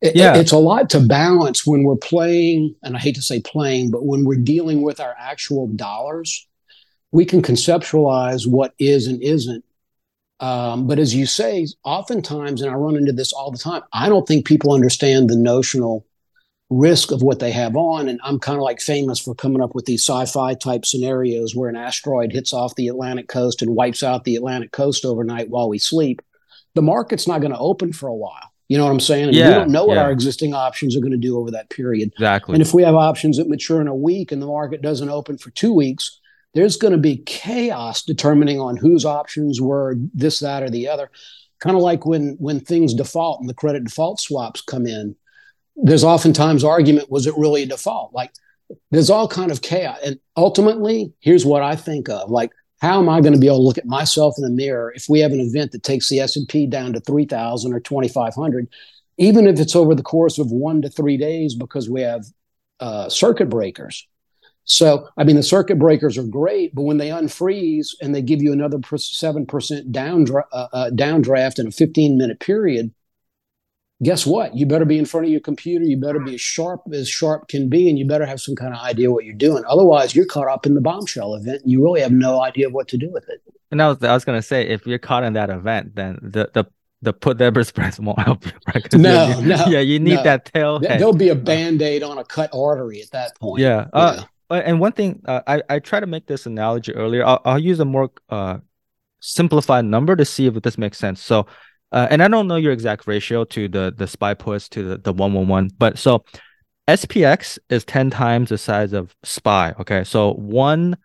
it- 0.00 0.14
Yeah. 0.14 0.36
it's 0.36 0.52
a 0.52 0.58
lot 0.58 0.90
to 0.90 1.00
balance 1.00 1.66
when 1.66 1.82
we're 1.82 1.96
playing, 1.96 2.76
and 2.82 2.96
I 2.96 3.00
hate 3.00 3.16
to 3.16 3.22
say 3.22 3.40
playing, 3.40 3.90
but 3.90 4.04
when 4.04 4.24
we're 4.24 4.40
dealing 4.40 4.82
with 4.82 5.00
our 5.00 5.14
actual 5.18 5.66
dollars, 5.68 6.46
we 7.10 7.24
can 7.24 7.42
conceptualize 7.42 8.46
what 8.46 8.74
is 8.78 9.06
and 9.06 9.20
isn't. 9.22 9.64
Um, 10.40 10.86
but 10.86 10.98
as 10.98 11.14
you 11.14 11.26
say, 11.26 11.66
oftentimes, 11.84 12.60
and 12.60 12.70
I 12.70 12.74
run 12.74 12.96
into 12.96 13.12
this 13.12 13.32
all 13.32 13.50
the 13.50 13.58
time, 13.58 13.82
I 13.92 14.08
don't 14.08 14.26
think 14.26 14.46
people 14.46 14.72
understand 14.72 15.30
the 15.30 15.36
notional 15.36 16.06
risk 16.74 17.12
of 17.12 17.22
what 17.22 17.38
they 17.38 17.52
have 17.52 17.76
on. 17.76 18.08
And 18.08 18.20
I'm 18.24 18.38
kind 18.38 18.56
of 18.56 18.62
like 18.62 18.80
famous 18.80 19.20
for 19.20 19.34
coming 19.34 19.62
up 19.62 19.74
with 19.74 19.86
these 19.86 20.04
sci 20.04 20.26
fi 20.26 20.54
type 20.54 20.84
scenarios 20.84 21.54
where 21.54 21.68
an 21.68 21.76
asteroid 21.76 22.32
hits 22.32 22.52
off 22.52 22.74
the 22.74 22.88
Atlantic 22.88 23.28
coast 23.28 23.62
and 23.62 23.74
wipes 23.74 24.02
out 24.02 24.24
the 24.24 24.36
Atlantic 24.36 24.72
coast 24.72 25.04
overnight 25.04 25.50
while 25.50 25.68
we 25.68 25.78
sleep. 25.78 26.20
The 26.74 26.82
market's 26.82 27.28
not 27.28 27.40
going 27.40 27.52
to 27.52 27.58
open 27.58 27.92
for 27.92 28.08
a 28.08 28.14
while. 28.14 28.52
You 28.68 28.78
know 28.78 28.84
what 28.84 28.92
I'm 28.92 29.00
saying? 29.00 29.28
And 29.28 29.36
Yeah, 29.36 29.48
we 29.48 29.54
don't 29.54 29.70
know 29.70 29.84
what 29.84 29.94
yeah. 29.94 30.04
our 30.04 30.10
existing 30.10 30.54
options 30.54 30.96
are 30.96 31.00
going 31.00 31.12
to 31.12 31.18
do 31.18 31.38
over 31.38 31.50
that 31.50 31.70
period. 31.70 32.12
Exactly. 32.14 32.54
And 32.54 32.62
if 32.62 32.72
we 32.74 32.82
have 32.82 32.94
options 32.94 33.36
that 33.36 33.48
mature 33.48 33.80
in 33.80 33.88
a 33.88 33.94
week 33.94 34.32
and 34.32 34.40
the 34.40 34.46
market 34.46 34.82
doesn't 34.82 35.10
open 35.10 35.38
for 35.38 35.50
two 35.50 35.72
weeks, 35.72 36.18
there's 36.54 36.76
going 36.76 36.92
to 36.92 36.98
be 36.98 37.18
chaos 37.18 38.02
determining 38.02 38.60
on 38.60 38.76
whose 38.76 39.04
options 39.04 39.60
were 39.60 39.96
this, 40.14 40.40
that, 40.40 40.62
or 40.62 40.70
the 40.70 40.88
other. 40.88 41.10
Kind 41.60 41.76
of 41.76 41.82
like 41.82 42.06
when 42.06 42.36
when 42.38 42.60
things 42.60 42.94
default 42.94 43.40
and 43.40 43.48
the 43.48 43.54
credit 43.54 43.84
default 43.84 44.20
swaps 44.20 44.60
come 44.60 44.86
in. 44.86 45.14
There's 45.76 46.04
oftentimes 46.04 46.64
argument: 46.64 47.10
was 47.10 47.26
it 47.26 47.34
really 47.36 47.64
a 47.64 47.66
default? 47.66 48.14
Like 48.14 48.32
there's 48.90 49.10
all 49.10 49.28
kind 49.28 49.50
of 49.50 49.62
chaos. 49.62 49.98
And 50.04 50.18
ultimately, 50.36 51.12
here's 51.20 51.44
what 51.44 51.62
I 51.62 51.76
think 51.76 52.08
of: 52.08 52.30
like 52.30 52.50
how 52.80 52.98
am 52.98 53.08
I 53.08 53.20
going 53.20 53.32
to 53.32 53.38
be 53.38 53.46
able 53.46 53.58
to 53.58 53.62
look 53.62 53.78
at 53.78 53.86
myself 53.86 54.34
in 54.36 54.44
the 54.44 54.50
mirror 54.50 54.92
if 54.94 55.06
we 55.08 55.20
have 55.20 55.32
an 55.32 55.40
event 55.40 55.72
that 55.72 55.82
takes 55.82 56.08
the 56.08 56.20
S 56.20 56.36
and 56.36 56.46
P 56.46 56.66
down 56.66 56.92
to 56.92 57.00
three 57.00 57.24
thousand 57.24 57.72
or 57.72 57.80
twenty 57.80 58.08
five 58.08 58.34
hundred, 58.34 58.68
even 59.16 59.46
if 59.46 59.58
it's 59.58 59.74
over 59.74 59.94
the 59.94 60.02
course 60.02 60.38
of 60.38 60.50
one 60.50 60.82
to 60.82 60.90
three 60.90 61.16
days 61.16 61.54
because 61.54 61.88
we 61.88 62.02
have 62.02 62.24
uh, 62.80 63.08
circuit 63.08 63.48
breakers. 63.48 64.06
So, 64.66 65.08
I 65.16 65.24
mean, 65.24 65.36
the 65.36 65.42
circuit 65.42 65.78
breakers 65.78 66.16
are 66.16 66.24
great, 66.24 66.74
but 66.74 66.82
when 66.82 66.96
they 66.96 67.08
unfreeze 67.08 67.88
and 68.00 68.14
they 68.14 68.22
give 68.22 68.42
you 68.42 68.52
another 68.52 68.78
seven 68.96 69.46
percent 69.46 69.92
down 69.92 70.26
uh, 70.30 70.68
uh, 70.72 70.90
downdraft 70.90 71.58
in 71.58 71.66
a 71.66 71.70
fifteen 71.70 72.18
minute 72.18 72.40
period, 72.40 72.92
guess 74.02 74.26
what? 74.26 74.54
You 74.56 74.66
better 74.66 74.84
be 74.84 74.98
in 74.98 75.04
front 75.04 75.26
of 75.26 75.32
your 75.32 75.40
computer. 75.40 75.84
You 75.84 75.96
better 75.96 76.20
be 76.20 76.34
as 76.34 76.40
sharp 76.40 76.82
as 76.92 77.08
sharp 77.08 77.48
can 77.48 77.68
be, 77.68 77.88
and 77.88 77.98
you 77.98 78.06
better 78.06 78.26
have 78.26 78.40
some 78.40 78.54
kind 78.56 78.74
of 78.74 78.80
idea 78.80 79.10
what 79.10 79.24
you're 79.24 79.34
doing. 79.34 79.62
Otherwise, 79.68 80.14
you're 80.14 80.26
caught 80.26 80.48
up 80.48 80.66
in 80.66 80.74
the 80.74 80.80
bombshell 80.80 81.34
event, 81.34 81.62
and 81.62 81.70
you 81.70 81.82
really 81.82 82.00
have 82.00 82.12
no 82.12 82.42
idea 82.42 82.68
what 82.70 82.88
to 82.88 82.96
do 82.98 83.10
with 83.10 83.28
it. 83.28 83.40
And 83.70 83.80
I 83.82 83.88
was 83.88 84.02
I 84.02 84.12
was 84.14 84.24
gonna 84.24 84.42
say 84.42 84.66
if 84.68 84.86
you're 84.86 84.98
caught 84.98 85.24
in 85.24 85.32
that 85.34 85.50
event, 85.50 85.94
then 85.94 86.18
the 86.22 86.50
the 86.52 86.64
the 87.02 87.12
put 87.12 87.36
debit 87.38 87.66
spreads 87.66 88.00
won't 88.00 88.18
help 88.18 88.46
you, 88.46 88.52
right? 88.74 88.92
No, 88.94 89.28
you- 89.38 89.46
no, 89.46 89.64
yeah, 89.68 89.80
you 89.80 89.98
need 90.00 90.14
no. 90.14 90.22
that 90.22 90.46
tail 90.46 90.80
hedge. 90.80 90.98
There'll 90.98 91.12
be 91.12 91.28
a 91.28 91.34
band 91.34 91.82
aid 91.82 92.02
on 92.02 92.18
a 92.18 92.24
cut 92.24 92.50
artery 92.54 93.00
at 93.02 93.10
that 93.10 93.38
point. 93.38 93.60
Yeah. 93.60 93.86
Uh, 93.92 94.14
Yeah. 94.18 94.24
Uh, 94.50 94.62
And 94.64 94.78
one 94.80 94.92
thing, 94.92 95.20
uh, 95.24 95.40
I 95.46 95.62
I 95.68 95.78
try 95.80 96.00
to 96.00 96.06
make 96.06 96.26
this 96.26 96.46
analogy 96.46 96.92
earlier. 96.94 97.24
I'll, 97.24 97.40
I'll 97.44 97.58
use 97.58 97.80
a 97.80 97.84
more 97.84 98.10
uh 98.28 98.58
simplified 99.20 99.84
number 99.84 100.16
to 100.16 100.24
see 100.24 100.46
if 100.46 100.54
this 100.62 100.76
makes 100.78 100.98
sense. 100.98 101.20
So, 101.22 101.46
uh, 101.94 102.08
and 102.10 102.22
I 102.22 102.28
don't 102.28 102.48
know 102.48 102.56
your 102.56 102.72
exact 102.72 103.06
ratio 103.06 103.44
to 103.44 103.68
the 103.68 103.94
the 103.96 104.06
SPY 104.06 104.34
puts 104.34 104.68
to 104.70 104.82
the 104.82 104.98
the 104.98 105.12
one 105.12 105.32
one 105.32 105.48
one, 105.48 105.70
but 105.78 105.96
so 105.98 106.24
SPX 106.88 107.58
is 107.70 107.84
ten 107.84 108.10
times 108.10 108.50
the 108.50 108.58
size 108.58 108.92
of 108.92 109.14
SPY. 109.22 109.74
Okay, 109.80 110.04
so 110.04 110.34
one 110.34 110.96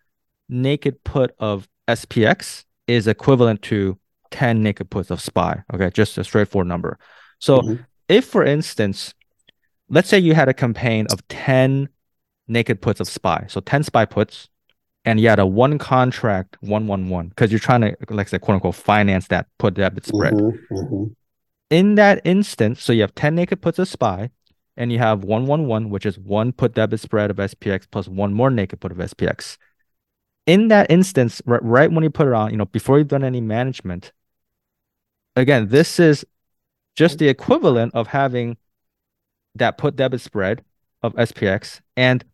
naked 0.49 1.01
put 1.03 1.33
of 1.39 1.69
SPX 1.87 2.65
is 2.87 3.07
equivalent 3.07 3.61
to 3.61 3.97
ten 4.31 4.61
naked 4.63 4.89
puts 4.89 5.09
of 5.11 5.21
SPY. 5.21 5.63
Okay, 5.73 5.89
just 5.91 6.17
a 6.17 6.23
straightforward 6.23 6.67
number. 6.67 6.97
So, 7.39 7.61
Mhm. 7.61 7.85
if 8.09 8.25
for 8.25 8.43
instance, 8.43 9.13
let's 9.89 10.09
say 10.09 10.19
you 10.19 10.33
had 10.33 10.49
a 10.49 10.53
campaign 10.53 11.07
of 11.11 11.25
ten 11.27 11.89
naked 12.47 12.81
puts 12.81 12.99
of 12.99 13.07
SPY. 13.07 13.45
So 13.47 13.61
10 13.61 13.83
SPY 13.83 14.05
puts, 14.05 14.49
and 15.05 15.19
you 15.19 15.29
had 15.29 15.39
a 15.39 15.45
one 15.45 15.77
contract, 15.77 16.57
one 16.61 16.87
one 16.87 17.09
one, 17.09 17.29
because 17.29 17.51
you're 17.51 17.59
trying 17.59 17.81
to, 17.81 17.95
like 18.09 18.27
I 18.27 18.29
said, 18.29 18.41
quote 18.41 18.55
unquote, 18.55 18.75
finance 18.75 19.27
that 19.27 19.47
put 19.57 19.75
debit 19.75 20.05
spread. 20.05 20.33
Mhm, 20.33 20.59
mhm. 20.69 21.15
In 21.69 21.95
that 21.95 22.21
instance, 22.25 22.83
so 22.83 22.93
you 22.93 23.01
have 23.01 23.15
10 23.15 23.35
naked 23.35 23.61
puts 23.61 23.79
of 23.79 23.87
SPY, 23.87 24.31
and 24.75 24.91
you 24.91 24.99
have 24.99 25.23
one 25.23 25.45
one 25.45 25.67
one, 25.67 25.89
which 25.89 26.05
is 26.05 26.17
one 26.17 26.51
put 26.51 26.73
debit 26.73 26.99
spread 26.99 27.29
of 27.29 27.37
SPX 27.37 27.85
plus 27.89 28.07
one 28.07 28.33
more 28.33 28.49
naked 28.49 28.79
put 28.79 28.91
of 28.91 28.97
SPX. 28.97 29.57
In 30.45 30.69
that 30.69 30.89
instance, 30.89 31.41
right, 31.45 31.63
right 31.63 31.91
when 31.91 32.03
you 32.03 32.09
put 32.09 32.27
it 32.27 32.33
on, 32.33 32.51
you 32.51 32.57
know, 32.57 32.65
before 32.65 32.97
you've 32.97 33.07
done 33.07 33.23
any 33.23 33.41
management, 33.41 34.11
again, 35.35 35.67
this 35.67 35.99
is 35.99 36.25
just 36.95 37.19
the 37.19 37.27
equivalent 37.27 37.93
of 37.93 38.07
having 38.07 38.57
that 39.55 39.77
put 39.77 39.95
debit 39.95 40.21
spread 40.21 40.63
of 41.01 41.13
SPX 41.15 41.81
and 41.95 42.25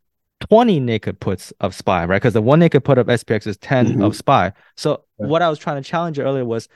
20 0.49 0.79
naked 0.79 1.19
puts 1.19 1.51
of 1.59 1.73
SPY, 1.73 2.05
right? 2.05 2.17
Because 2.17 2.33
the 2.33 2.41
one 2.41 2.59
naked 2.59 2.83
put 2.83 2.97
of 2.97 3.07
SPX 3.07 3.47
is 3.47 3.57
10 3.57 3.95
Mhm. 3.97 4.05
of 4.05 4.15
SPY. 4.15 4.51
So 4.75 5.03
Right. 5.17 5.29
what 5.29 5.41
I 5.41 5.49
was 5.49 5.59
trying 5.59 5.81
to 5.81 5.87
challenge 5.89 6.19
earlier 6.19 6.45
was 6.45 6.67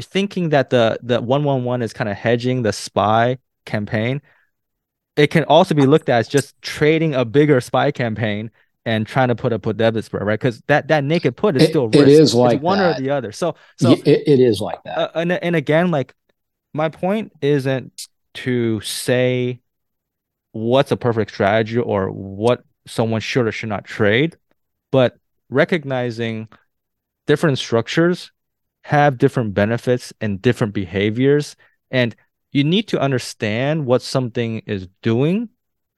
thinking 0.00 0.48
that 0.50 0.70
the 0.70 0.98
the 1.02 1.20
111 1.20 1.82
is 1.82 1.92
kind 1.92 2.08
of 2.08 2.16
hedging 2.16 2.62
the 2.62 2.72
SPY 2.72 3.38
campaign. 3.66 4.22
It 5.16 5.28
can 5.30 5.44
also 5.44 5.74
be 5.74 5.84
looked 5.86 6.08
at 6.08 6.18
as 6.20 6.28
just 6.28 6.60
trading 6.62 7.14
a 7.14 7.24
bigger 7.24 7.60
SPY 7.60 7.90
campaign 7.90 8.50
and 8.86 9.06
trying 9.06 9.28
to 9.28 9.34
put 9.34 9.52
a 9.52 9.58
put 9.58 9.76
debit 9.76 10.04
spread, 10.06 10.22
right? 10.24 10.40
Because 10.40 10.62
that 10.68 10.88
that 10.88 11.04
naked 11.04 11.36
put 11.36 11.56
is 11.56 11.64
It- 11.64 11.68
still 11.68 11.90
it 11.92 11.96
risk. 12.00 12.22
is 12.22 12.34
like 12.34 12.56
it's 12.56 12.62
one 12.62 12.78
that. 12.78 12.96
or 12.98 13.00
the 13.02 13.10
other. 13.10 13.30
So 13.32 13.54
so 13.76 13.92
it- 13.92 14.26
it 14.26 14.40
is 14.40 14.60
like 14.60 14.82
that. 14.84 14.98
uh, 14.98 15.10
and 15.16 15.32
and 15.32 15.54
again, 15.54 15.90
like 15.90 16.14
my 16.72 16.88
point 16.88 17.32
isn't 17.42 18.08
to 18.32 18.80
say 18.80 19.60
what's 20.52 20.90
a 20.92 20.96
perfect 20.96 21.30
strategy 21.32 21.78
or 21.78 22.10
what 22.10 22.64
someone 22.86 23.20
should 23.20 23.46
or 23.46 23.52
should 23.52 23.68
not 23.68 23.84
trade, 23.84 24.36
but 24.92 25.16
recognizing 25.50 26.48
different 27.26 27.58
structures 27.58 28.32
have 28.84 29.18
different 29.18 29.54
benefits 29.54 30.12
and 30.20 30.40
different 30.42 30.74
behaviors, 30.74 31.56
and 31.90 32.16
you 32.52 32.64
need 32.64 32.88
to 32.88 33.00
understand 33.00 33.86
what 33.86 34.02
something 34.02 34.58
is 34.66 34.88
doing, 35.02 35.48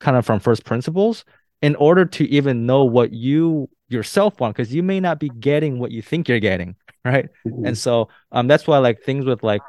kind 0.01 0.17
of 0.17 0.27
from 0.27 0.41
first 0.41 0.65
principles, 0.65 1.25
in 1.63 1.77
order 1.77 2.05
to 2.05 2.29
even 2.29 2.67
know 2.67 2.85
what 2.85 3.13
you 3.13 3.69
yourself 3.89 4.41
want, 4.41 4.57
because 4.57 4.75
you 4.75 4.83
may 4.83 5.01
not 5.01 5.21
be 5.21 5.31
getting 5.31 5.79
what 5.79 5.91
you 5.93 6.03
think 6.03 6.29
you're 6.29 6.41
getting, 6.41 6.75
right? 7.05 7.29
Mhm. 7.47 7.69
And 7.69 7.79
so 7.79 8.09
um 8.33 8.49
that's 8.49 8.67
why 8.67 8.79
like 8.79 9.03
things 9.03 9.25
with 9.25 9.43
like 9.43 9.65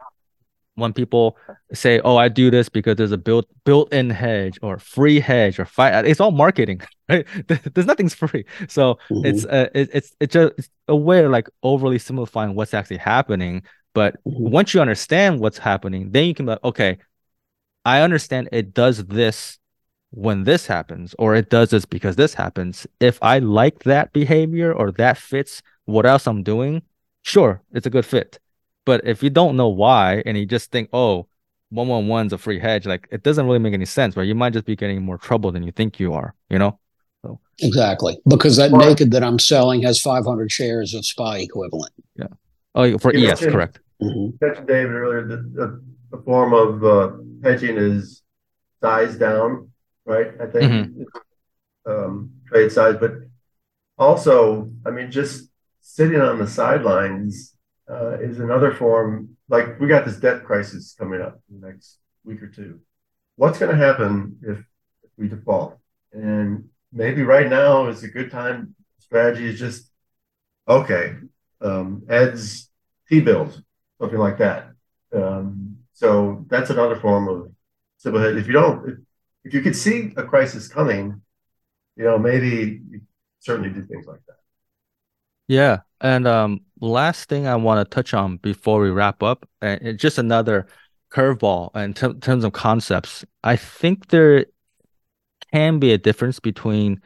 when 0.76 0.94
people 0.94 1.38
say, 1.74 2.00
"Oh, 2.04 2.18
I 2.18 2.30
do 2.30 2.50
this 2.52 2.70
because 2.70 2.96
there's 2.96 3.12
a 3.12 3.18
built 3.18 3.46
built-in 3.66 4.10
hedge 4.10 4.58
or 4.62 4.80
free 4.80 5.20
hedge 5.20 5.60
or 5.60 5.66
fi-, 5.66 6.00
it's 6.02 6.20
all 6.20 6.32
marketing, 6.32 6.82
right? 7.10 7.26
There's 7.74 7.88
nothing's 7.88 8.14
free. 8.16 8.46
So 8.68 8.98
it's 9.24 9.46
Mhm. 9.46 9.54
uh, 9.54 9.70
it, 9.76 9.90
it's 9.94 10.16
it's 10.20 10.34
just 10.34 10.54
it's 10.58 10.70
a 10.88 10.96
way 10.96 11.24
of 11.24 11.32
like 11.32 11.48
overly 11.64 12.00
simplifying 12.00 12.56
what's 12.56 12.74
actually 12.74 12.98
happening. 12.98 13.64
But 13.94 14.16
Mhm. 14.26 14.52
once 14.52 14.74
you 14.74 14.82
understand 14.82 15.40
what's 15.40 15.58
happening, 15.60 16.12
then 16.12 16.26
you 16.26 16.34
can 16.34 16.46
be 16.46 16.52
like, 16.52 16.64
okay, 16.64 16.98
I 17.86 18.02
understand 18.02 18.50
it 18.52 18.74
does 18.74 19.06
this 19.06 19.60
when 20.12 20.44
this 20.44 20.68
happens, 20.68 21.16
or 21.20 21.36
it 21.36 21.50
does 21.50 21.72
this 21.72 21.86
because 21.86 22.16
this 22.16 22.34
happens. 22.34 22.88
If 23.00 23.20
I 23.22 23.40
like 23.40 23.80
that 23.84 24.14
behavior 24.14 24.74
or 24.74 24.92
that 24.94 25.18
fits 25.18 25.62
what 25.86 26.06
else 26.06 26.28
I'm 26.28 26.44
doing, 26.44 26.84
sure, 27.24 27.62
it's 27.74 27.88
a 27.88 27.90
good 27.90 28.06
fit. 28.06 28.40
But 28.86 29.06
if 29.06 29.24
you 29.24 29.30
don't 29.30 29.56
know 29.56 29.70
why 29.70 30.24
and 30.26 30.38
you 30.38 30.46
just 30.46 30.72
think, 30.72 30.90
oh, 30.94 31.28
one 31.70 31.88
one 31.88 32.08
one's 32.08 32.34
a 32.34 32.38
free 32.38 32.60
hedge, 32.60 32.86
like 32.86 33.08
it 33.12 33.24
doesn't 33.24 33.46
really 33.46 33.60
make 33.60 33.74
any 33.74 33.86
sense, 33.86 34.16
right? 34.16 34.28
You 34.28 34.36
might 34.36 34.54
just 34.54 34.66
be 34.66 34.76
getting 34.76 35.04
more 35.04 35.18
trouble 35.18 35.52
than 35.52 35.64
you 35.64 35.72
think 35.72 36.00
you 36.00 36.14
are, 36.14 36.36
you 36.50 36.60
know? 36.60 36.80
So 37.24 37.40
exactly. 37.62 38.20
Because 38.28 38.58
that 38.58 38.72
well, 38.72 38.88
naked 38.88 39.12
that 39.12 39.24
I'm 39.24 39.40
selling 39.40 39.82
has 39.84 40.00
500 40.02 40.52
shares 40.52 40.94
of 40.94 41.06
SPY 41.06 41.40
equivalent. 41.40 41.94
Yeah. 42.16 42.28
Oh, 42.76 42.98
for 42.98 43.14
you 43.14 43.30
ES, 43.30 43.42
correct. 43.42 43.80
Mm-hmm. 44.02 44.46
mentioned 44.46 44.68
David 44.68 44.92
earlier 44.92 45.28
that 45.28 45.54
the, 45.54 45.84
the 46.12 46.24
form 46.24 46.54
of 46.54 46.84
uh, 46.84 47.16
hedging 47.44 47.78
is 47.78 48.22
size 48.82 49.18
down, 49.18 49.72
right? 50.06 50.32
I 50.42 50.46
think 50.48 50.72
mm-hmm. 50.72 51.92
um, 51.92 52.32
trade 52.48 52.72
size, 52.72 52.98
but 53.00 53.14
also, 53.98 54.72
I 54.86 54.92
mean, 54.92 55.12
just 55.12 55.50
sitting 55.82 56.20
on 56.20 56.40
the 56.40 56.48
sidelines 56.48 57.53
uh, 57.90 58.18
is 58.20 58.40
another 58.40 58.74
form. 58.74 59.38
Like 59.50 59.80
we 59.80 59.88
got 59.88 60.06
this 60.06 60.18
debt 60.18 60.44
crisis 60.44 60.96
coming 60.98 61.22
up 61.22 61.40
in 61.50 61.60
the 61.60 61.68
next 61.68 61.98
week 62.24 62.42
or 62.42 62.48
two. 62.48 62.80
What's 63.36 63.60
going 63.60 63.72
to 63.72 63.86
happen 63.86 64.38
if, 64.44 64.60
we 65.16 65.28
default? 65.28 65.78
And 66.12 66.70
maybe 66.92 67.22
right 67.22 67.48
now 67.48 67.88
is 67.88 68.04
a 68.04 68.08
good 68.08 68.32
time. 68.32 68.74
Strategy 68.98 69.48
is 69.48 69.60
just 69.60 69.92
okay. 70.68 71.14
Um, 71.62 72.04
Ed's 72.10 72.72
T 73.08 73.20
bills, 73.20 73.62
something 74.02 74.18
like 74.18 74.40
that. 74.40 74.72
Um, 75.16 75.78
so 75.94 76.46
that's 76.50 76.72
another 76.72 76.96
form 76.96 77.28
of 77.28 77.52
civil. 77.98 78.24
If 78.24 78.48
you 78.48 78.54
don't, 78.54 78.90
if, 78.90 78.98
if 79.44 79.54
you 79.54 79.62
could 79.62 79.76
see 79.76 80.14
a 80.18 80.24
crisis 80.24 80.68
coming, 80.68 81.22
you 81.96 82.06
know, 82.06 82.18
maybe 82.18 82.82
you 82.90 83.02
certainly 83.40 83.70
do 83.70 83.86
things 83.86 84.08
like 84.08 84.22
that. 84.28 84.38
Yeah, 85.48 85.80
and 86.02 86.28
um, 86.28 86.62
last 86.84 87.30
thing 87.30 87.48
I 87.48 87.56
want 87.56 87.90
to 87.90 87.96
touch 87.96 88.14
on 88.14 88.38
before 88.38 88.80
we 88.82 88.90
wrap 88.90 89.24
up, 89.24 89.48
and 89.62 89.98
just 89.98 90.18
another 90.18 90.68
curveball 91.12 91.76
in 91.76 91.94
t- 91.94 92.14
terms 92.20 92.44
of 92.44 92.54
concepts. 92.54 93.24
I 93.44 93.56
think 93.56 94.08
there 94.08 94.46
can 95.52 95.80
be 95.80 95.94
a 95.94 95.98
difference 95.98 96.40
between 96.40 97.02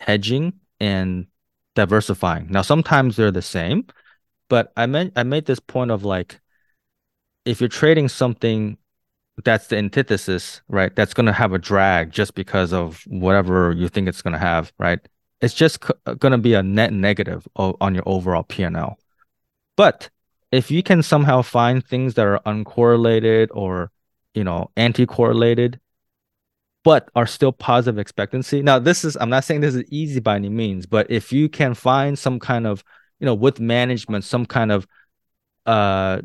hedging 0.00 0.54
and 0.80 1.26
diversifying. 1.74 2.48
Now, 2.50 2.62
sometimes 2.62 3.16
they're 3.16 3.30
the 3.30 3.42
same, 3.42 3.86
but 4.48 4.72
I 4.76 4.86
meant 4.86 5.12
I 5.16 5.22
made 5.22 5.46
this 5.46 5.60
point 5.60 5.90
of 5.90 6.04
like, 6.04 6.40
if 7.44 7.60
you're 7.60 7.68
trading 7.68 8.08
something 8.08 8.78
that's 9.44 9.66
the 9.66 9.76
antithesis, 9.76 10.62
right? 10.68 10.94
That's 10.94 11.12
going 11.12 11.26
to 11.26 11.32
have 11.32 11.52
a 11.52 11.58
drag 11.58 12.10
just 12.10 12.34
because 12.34 12.72
of 12.72 13.02
whatever 13.06 13.72
you 13.72 13.88
think 13.88 14.08
it's 14.08 14.22
going 14.22 14.32
to 14.32 14.38
have, 14.38 14.72
right? 14.78 14.98
It's 15.42 15.52
just 15.52 15.84
c- 15.84 16.14
going 16.18 16.32
to 16.32 16.38
be 16.38 16.54
a 16.54 16.62
net 16.62 16.92
negative 16.92 17.46
o- 17.56 17.76
on 17.80 17.94
your 17.94 18.04
overall 18.06 18.44
P&L. 18.44 18.98
But 19.76 20.10
if 20.52 20.70
you 20.70 20.82
can 20.82 21.02
somehow 21.02 21.42
find 21.42 21.84
things 21.84 22.14
that 22.14 22.26
are 22.26 22.40
uncorrelated 22.46 23.48
or, 23.50 23.90
you 24.34 24.44
know, 24.44 24.70
anti-correlated, 24.76 25.80
but 26.84 27.08
are 27.16 27.26
still 27.26 27.50
positive 27.50 27.98
expectancy. 27.98 28.62
Now, 28.62 28.78
this 28.78 29.04
is 29.04 29.16
I'm 29.20 29.28
not 29.28 29.44
saying 29.44 29.60
this 29.60 29.74
is 29.74 29.84
easy 29.90 30.20
by 30.20 30.36
any 30.36 30.48
means, 30.48 30.86
but 30.86 31.10
if 31.10 31.32
you 31.32 31.48
can 31.48 31.74
find 31.74 32.16
some 32.18 32.38
kind 32.38 32.66
of, 32.66 32.84
you 33.18 33.26
know, 33.26 33.34
with 33.34 33.58
management, 33.58 34.24
some 34.24 34.46
kind 34.46 34.70
of 34.70 34.86
uh 35.66 36.20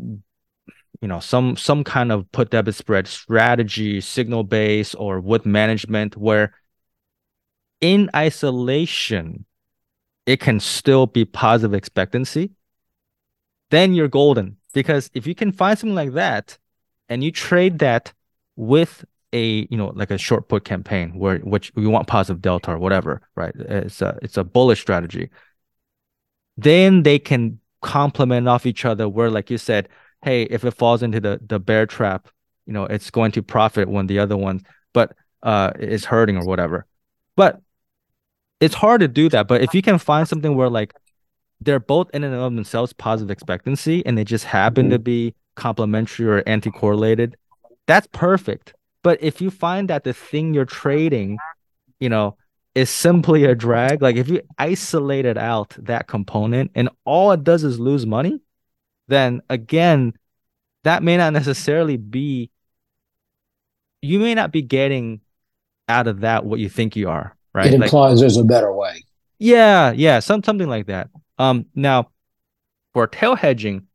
you 1.02 1.08
know 1.08 1.20
some 1.20 1.58
some 1.58 1.84
kind 1.84 2.12
of 2.12 2.32
put 2.32 2.52
debit 2.52 2.76
spread 2.76 3.08
strategy 3.08 4.00
signal 4.00 4.44
base 4.44 4.94
or 4.94 5.20
with 5.20 5.46
management 5.46 6.16
where 6.16 6.54
in 7.82 8.10
isolation 8.16 9.46
it 10.28 10.40
can 10.40 10.60
still 10.60 11.08
be 11.08 11.26
positive 11.26 11.74
expectancy 11.74 12.52
then 13.72 13.94
you're 13.94 14.08
golden 14.08 14.58
because 14.74 15.10
if 15.14 15.26
you 15.26 15.36
can 15.36 15.52
find 15.52 15.78
something 15.78 15.96
like 15.96 16.14
that 16.14 16.58
and 17.10 17.24
you 17.24 17.32
trade 17.32 17.80
that 17.80 18.14
with 18.56 19.04
a 19.34 19.68
you 19.70 19.78
know 19.78 19.92
like 19.96 20.12
a 20.12 20.18
short 20.18 20.48
put 20.48 20.64
campaign 20.64 21.18
where 21.18 21.40
which 21.40 21.72
we 21.76 21.88
want 21.88 22.08
positive 22.08 22.42
delta 22.42 22.72
or 22.72 22.78
whatever 22.78 23.22
right 23.36 23.56
it's 23.56 24.02
a 24.02 24.18
it's 24.22 24.38
a 24.38 24.44
bullish 24.44 24.82
strategy 24.82 25.30
then 26.58 27.04
they 27.04 27.18
can 27.18 27.60
complement 27.82 28.48
off 28.48 28.66
each 28.66 28.86
other 28.86 29.10
where 29.10 29.30
like 29.30 29.50
you 29.50 29.58
said 29.58 29.90
hey, 30.24 30.44
if 30.44 30.64
it 30.64 30.72
falls 30.72 31.04
into 31.04 31.20
the 31.20 31.40
the 31.46 31.60
bear 31.60 31.86
trap, 31.86 32.28
you 32.66 32.74
know, 32.74 32.86
it's 32.86 33.12
going 33.12 33.32
to 33.34 33.44
profit 33.44 33.90
when 33.90 34.08
the 34.08 34.20
other 34.20 34.38
one, 34.38 34.62
but 34.94 35.16
uh, 35.44 35.72
is 35.80 36.06
hurting 36.06 36.38
or 36.38 36.46
whatever. 36.46 36.86
But 37.36 37.62
it's 38.60 38.76
hard 38.76 39.02
to 39.02 39.08
do 39.08 39.30
that. 39.30 39.48
But 39.48 39.62
if 39.62 39.74
you 39.74 39.82
can 39.82 39.98
find 39.98 40.28
something 40.28 40.56
where 40.56 40.70
like 40.70 40.94
they're 41.62 41.80
both 41.80 42.10
in 42.14 42.24
and 42.24 42.34
of 42.34 42.56
themselves 42.56 42.92
positive 42.92 43.32
expectancy 43.32 44.04
and 44.06 44.18
they 44.18 44.24
just 44.24 44.46
happen 44.46 44.90
to 44.90 44.98
mm-hmm. 44.98 45.04
be 45.04 45.36
complementary 45.56 46.28
or 46.28 46.44
anti-correlated, 46.48 47.38
that's 47.88 48.08
perfect. 48.08 48.74
But 49.04 49.22
if 49.22 49.42
you 49.42 49.52
find 49.52 49.90
that 49.90 50.04
the 50.04 50.14
thing 50.14 50.54
you're 50.54 50.66
trading, 50.66 51.38
you 52.00 52.10
know, 52.10 52.36
is 52.74 52.90
simply 52.90 53.44
a 53.46 53.54
drag, 53.54 54.02
like 54.02 54.16
if 54.16 54.28
you 54.28 54.42
isolated 54.58 55.38
out 55.38 55.76
that 55.78 56.08
component 56.08 56.72
and 56.74 56.90
all 57.06 57.32
it 57.32 57.44
does 57.44 57.64
is 57.64 57.80
lose 57.80 58.06
money, 58.06 58.40
then 59.08 59.42
again, 59.50 60.14
that 60.84 61.04
may 61.04 61.18
not 61.18 61.34
necessarily 61.34 61.98
be, 61.98 62.50
you 64.02 64.20
may 64.20 64.34
not 64.34 64.52
be 64.52 64.62
getting 64.62 65.22
out 65.88 66.08
of 66.08 66.22
that 66.22 66.46
what 66.46 66.60
you 66.60 66.70
think 66.70 66.96
you 66.96 67.10
are, 67.10 67.36
right? 67.54 67.68
It 67.68 67.74
implies 67.74 68.14
like, 68.16 68.20
there's 68.22 68.38
a 68.38 68.44
better 68.44 68.74
way. 68.74 69.04
Yeah, 69.38 69.92
yeah, 69.92 70.20
some 70.20 70.44
something 70.44 70.70
like 70.70 70.88
that. 70.88 71.10
Um, 71.42 71.66
now 71.74 72.12
for 72.94 73.08
tail 73.08 73.36
hedging, 73.36 73.88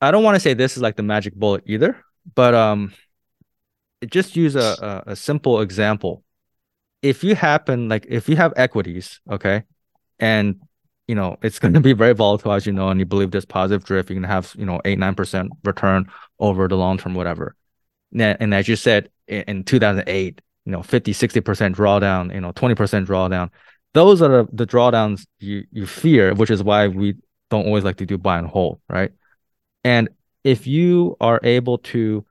I 0.00 0.10
don't 0.10 0.24
want 0.24 0.34
to 0.34 0.40
say 0.40 0.52
this 0.52 0.76
is 0.76 0.82
like 0.82 0.96
the 0.96 1.04
magic 1.04 1.34
bullet 1.34 1.62
either, 1.64 2.04
but 2.34 2.54
um, 2.54 2.92
just 4.10 4.34
use 4.34 4.56
a, 4.56 5.04
a, 5.06 5.12
a 5.12 5.16
simple 5.16 5.60
example. 5.60 6.24
If 7.02 7.22
you 7.22 7.36
happen 7.36 7.88
like 7.88 8.04
if 8.08 8.28
you 8.28 8.34
have 8.34 8.52
equities, 8.56 9.20
okay, 9.30 9.62
and 10.18 10.60
you 11.06 11.14
know 11.14 11.38
it's 11.40 11.58
going 11.60 11.74
to 11.74 11.80
be 11.80 11.92
very 11.92 12.14
volatile 12.14 12.52
as 12.52 12.66
you 12.66 12.72
know 12.72 12.88
and 12.88 12.98
you 12.98 13.06
believe 13.06 13.30
this 13.30 13.44
positive 13.44 13.84
drift 13.84 14.10
you 14.10 14.16
can 14.16 14.24
have 14.24 14.52
you 14.58 14.66
know 14.66 14.80
8 14.84 14.98
9% 14.98 15.48
return 15.64 16.10
over 16.40 16.66
the 16.66 16.76
long 16.76 16.98
term 16.98 17.14
whatever 17.14 17.54
and 18.12 18.54
as 18.54 18.66
you 18.66 18.74
said 18.74 19.08
in 19.28 19.62
2008 19.62 20.40
you 20.64 20.72
know 20.72 20.82
50 20.82 21.12
60% 21.12 21.74
drawdown 21.74 22.34
you 22.34 22.40
know 22.40 22.52
20% 22.52 23.06
drawdown 23.06 23.50
those 23.94 24.22
are 24.22 24.28
the, 24.28 24.48
the 24.52 24.66
drawdowns 24.66 25.26
you 25.40 25.64
you 25.72 25.86
fear 25.86 26.34
which 26.34 26.50
is 26.50 26.62
why 26.62 26.88
we 26.88 27.14
don't 27.50 27.66
always 27.66 27.84
like 27.84 27.96
to 27.96 28.06
do 28.06 28.18
buy 28.18 28.38
and 28.38 28.46
hold 28.46 28.80
right 28.88 29.12
and 29.84 30.08
if 30.44 30.66
you 30.66 31.16
are 31.20 31.40
able 31.42 31.78
to 31.78 32.24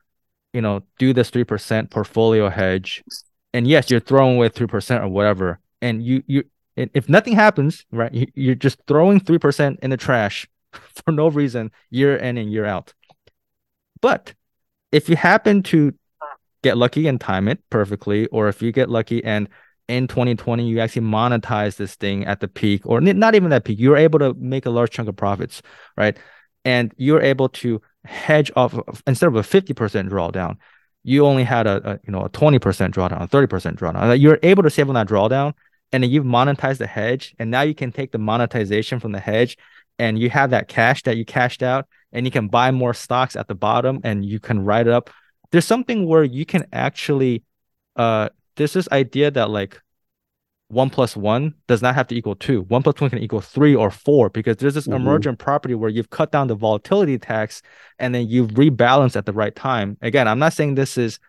you 0.54 0.62
know 0.62 0.84
do 0.98 1.14
this 1.14 1.30
3% 1.32 1.90
portfolio 1.90 2.50
hedge 2.50 3.04
and 3.54 3.68
yes 3.68 3.90
you're 3.90 4.00
throwing 4.00 4.36
away 4.36 4.50
3% 4.50 5.04
or 5.04 5.08
whatever 5.08 5.60
and 5.82 6.04
you 6.04 6.24
you 6.28 6.44
if 6.78 7.10
nothing 7.10 7.34
happens, 7.34 7.86
right, 7.92 8.30
you're 8.36 8.56
just 8.56 8.80
throwing 8.88 9.20
3% 9.20 9.80
in 9.82 9.90
the 9.90 9.98
trash 9.98 10.48
for 10.72 11.12
no 11.12 11.28
reason 11.28 11.72
year 11.90 12.16
in 12.16 12.38
and 12.38 12.52
year 12.52 12.66
out. 12.66 12.94
But 14.00 14.36
if 14.92 15.10
you 15.10 15.16
happen 15.16 15.64
to 15.64 15.94
get 16.62 16.78
lucky 16.78 17.08
and 17.08 17.20
time 17.20 17.48
it 17.48 17.60
perfectly, 17.70 18.28
or 18.28 18.48
if 18.48 18.62
you 18.62 18.72
get 18.72 18.90
lucky 18.90 19.24
and 19.24 19.50
in 19.88 20.08
2020 20.08 20.68
you 20.68 20.80
actually 20.80 21.04
monetize 21.04 21.78
this 21.78 21.96
thing 21.96 22.26
at 22.26 22.40
the 22.40 22.48
peak, 22.48 22.82
or 22.86 23.02
not 23.02 23.36
even 23.36 23.50
that 23.52 23.64
peak, 23.64 23.80
you're 23.80 23.98
able 23.98 24.20
to 24.20 24.34
make 24.36 24.66
a 24.66 24.70
large 24.70 24.92
chunk 24.92 25.10
of 25.10 25.16
profits, 25.16 25.62
right? 25.96 26.18
And 26.66 26.94
you're 26.98 27.22
able 27.22 27.50
to 27.50 27.82
hedge 28.06 28.52
off 28.56 28.78
instead 29.06 29.28
of 29.28 29.36
a 29.36 29.42
50% 29.42 30.10
drawdown, 30.10 30.58
you 31.04 31.26
only 31.26 31.44
had 31.44 31.68
a, 31.68 31.92
a 31.92 32.00
you 32.06 32.12
know 32.12 32.22
a 32.22 32.30
20% 32.30 32.60
drawdown, 32.60 33.22
a 33.22 33.28
30% 33.28 33.78
drawdown. 33.78 34.20
You're 34.20 34.40
able 34.44 34.64
to 34.64 34.70
save 34.70 34.90
on 34.90 34.96
that 34.96 35.08
drawdown 35.08 35.54
and 35.92 36.04
then 36.04 36.12
you've 36.12 36.26
monetized 36.26 36.80
the 36.80 36.88
hedge 36.88 37.36
and 37.40 37.50
now 37.50 37.62
you 37.62 37.74
can 37.74 37.92
take 37.92 38.12
the 38.12 38.18
monetization 38.18 39.00
from 39.00 39.12
the 39.12 39.20
hedge 39.20 39.58
and 40.00 40.20
you 40.20 40.30
have 40.30 40.50
that 40.52 40.68
cash 40.68 41.04
that 41.04 41.18
you 41.18 41.26
cashed 41.26 41.64
out 41.64 41.88
and 42.12 42.26
you 42.26 42.32
can 42.32 42.48
buy 42.48 42.72
more 42.72 42.94
stocks 42.94 43.36
at 43.36 43.48
the 43.48 43.56
bottom 43.56 44.00
and 44.04 44.26
you 44.26 44.40
can 44.40 44.64
write 44.64 44.88
it 44.88 44.94
up 44.94 45.10
there's 45.52 45.66
something 45.66 46.06
where 46.06 46.24
you 46.24 46.46
can 46.46 46.66
actually 46.74 47.44
uh 47.96 48.30
there's 48.58 48.74
this 48.74 48.90
idea 48.92 49.32
that 49.32 49.50
like 49.50 49.82
one 50.70 50.90
plus 50.90 51.16
one 51.16 51.54
does 51.68 51.82
not 51.82 51.96
have 51.96 52.08
to 52.08 52.16
equal 52.16 52.36
two. 52.36 52.64
One 52.64 52.84
plus 52.84 53.00
one 53.00 53.10
can 53.10 53.20
equal 53.20 53.40
three 53.40 53.74
or 53.74 53.90
four 53.90 54.30
because 54.30 54.58
there's 54.58 54.74
this 54.74 54.86
mm-hmm. 54.86 54.96
emergent 54.96 55.40
property 55.40 55.76
where 55.76 55.90
you've 55.90 56.10
cut 56.10 56.32
down 56.32 56.48
the 56.48 56.56
volatility 56.56 57.18
tax 57.18 57.62
and 58.00 58.14
then 58.14 58.28
you've 58.28 58.52
rebalanced 58.52 59.16
at 59.16 59.26
the 59.26 59.34
right 59.34 59.56
time. 59.56 59.98
Again, 60.02 60.28
I'm 60.28 60.40
not 60.40 60.54
saying 60.54 60.76
this 60.76 60.98
is 60.98 61.20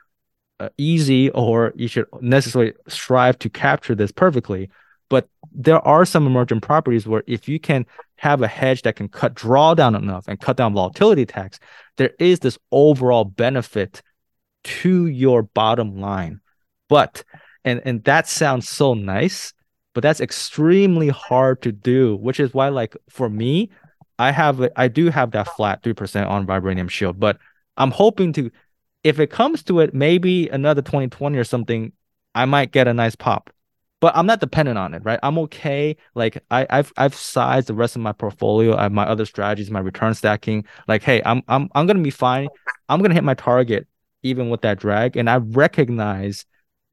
uh, 0.58 0.70
easy 0.76 1.30
or 1.30 1.72
you 1.76 1.86
should 1.86 2.06
necessarily 2.20 2.72
strive 2.88 3.38
to 3.40 3.48
capture 3.48 3.94
this 3.94 4.10
perfectly. 4.10 4.70
But 5.08 5.28
there 5.52 5.80
are 5.86 6.04
some 6.04 6.26
emergent 6.26 6.62
properties 6.62 7.06
where 7.06 7.22
if 7.26 7.48
you 7.48 7.60
can 7.60 7.86
have 8.16 8.42
a 8.42 8.48
hedge 8.48 8.82
that 8.82 8.96
can 8.96 9.08
cut 9.08 9.34
drawdown 9.34 9.96
enough 9.96 10.26
and 10.26 10.40
cut 10.40 10.56
down 10.56 10.74
volatility 10.74 11.24
tax, 11.24 11.60
there 11.96 12.10
is 12.18 12.40
this 12.40 12.58
overall 12.72 13.24
benefit 13.24 14.02
to 14.64 15.06
your 15.06 15.42
bottom 15.42 16.00
line. 16.00 16.40
But 16.88 17.24
and 17.64 17.80
and 17.84 18.02
that 18.04 18.26
sounds 18.26 18.68
so 18.68 18.94
nice, 18.94 19.52
but 19.94 20.02
that's 20.02 20.20
extremely 20.20 21.08
hard 21.08 21.62
to 21.62 21.72
do, 21.72 22.16
which 22.16 22.40
is 22.40 22.54
why 22.54 22.68
like 22.68 22.96
for 23.08 23.28
me, 23.28 23.70
I 24.18 24.32
have 24.32 24.66
I 24.76 24.88
do 24.88 25.10
have 25.10 25.32
that 25.32 25.48
flat 25.48 25.82
3% 25.82 26.28
on 26.28 26.46
vibranium 26.46 26.90
shield, 26.90 27.20
but 27.20 27.38
I'm 27.76 27.90
hoping 27.90 28.32
to 28.34 28.50
if 29.04 29.20
it 29.20 29.30
comes 29.30 29.62
to 29.64 29.80
it, 29.80 29.94
maybe 29.94 30.48
another 30.48 30.82
2020 30.82 31.38
or 31.38 31.44
something, 31.44 31.92
I 32.34 32.44
might 32.44 32.72
get 32.72 32.88
a 32.88 32.94
nice 32.94 33.14
pop. 33.14 33.50
But 34.00 34.16
I'm 34.16 34.26
not 34.26 34.38
dependent 34.38 34.78
on 34.78 34.94
it, 34.94 35.02
right? 35.04 35.18
I'm 35.24 35.38
okay. 35.38 35.96
Like 36.14 36.42
I, 36.50 36.66
have 36.70 36.92
I've 36.96 37.14
sized 37.14 37.66
the 37.66 37.74
rest 37.74 37.96
of 37.96 38.02
my 38.02 38.12
portfolio. 38.12 38.76
I 38.76 38.84
have 38.84 38.92
my 38.92 39.04
other 39.04 39.24
strategies, 39.24 39.70
my 39.72 39.80
return 39.80 40.14
stacking. 40.14 40.64
Like, 40.86 41.02
hey, 41.02 41.20
I'm 41.24 41.42
I'm 41.48 41.68
I'm 41.74 41.86
gonna 41.86 42.02
be 42.02 42.10
fine. 42.10 42.48
I'm 42.88 43.02
gonna 43.02 43.14
hit 43.14 43.24
my 43.24 43.34
target 43.34 43.88
even 44.22 44.50
with 44.50 44.62
that 44.62 44.78
drag. 44.78 45.16
And 45.16 45.28
I 45.28 45.36
recognize 45.38 46.46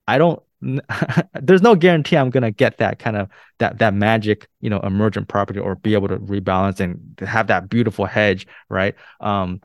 I 0.07 0.17
don't 0.17 0.41
there's 1.41 1.61
no 1.61 1.75
guarantee 1.75 2.17
I'm 2.17 2.29
gonna 2.29 2.51
get 2.51 2.77
that 2.77 2.99
kind 2.99 3.17
of 3.17 3.29
that 3.59 3.79
that 3.79 3.93
magic, 3.93 4.47
you 4.61 4.69
know, 4.69 4.79
emergent 4.79 5.27
property 5.27 5.59
or 5.59 5.75
be 5.75 5.93
able 5.93 6.07
to 6.07 6.17
rebalance 6.17 6.79
and 6.79 7.19
have 7.27 7.47
that 7.47 7.69
beautiful 7.69 8.05
hedge, 8.05 8.47
right? 8.69 8.95
Um, 9.19 9.61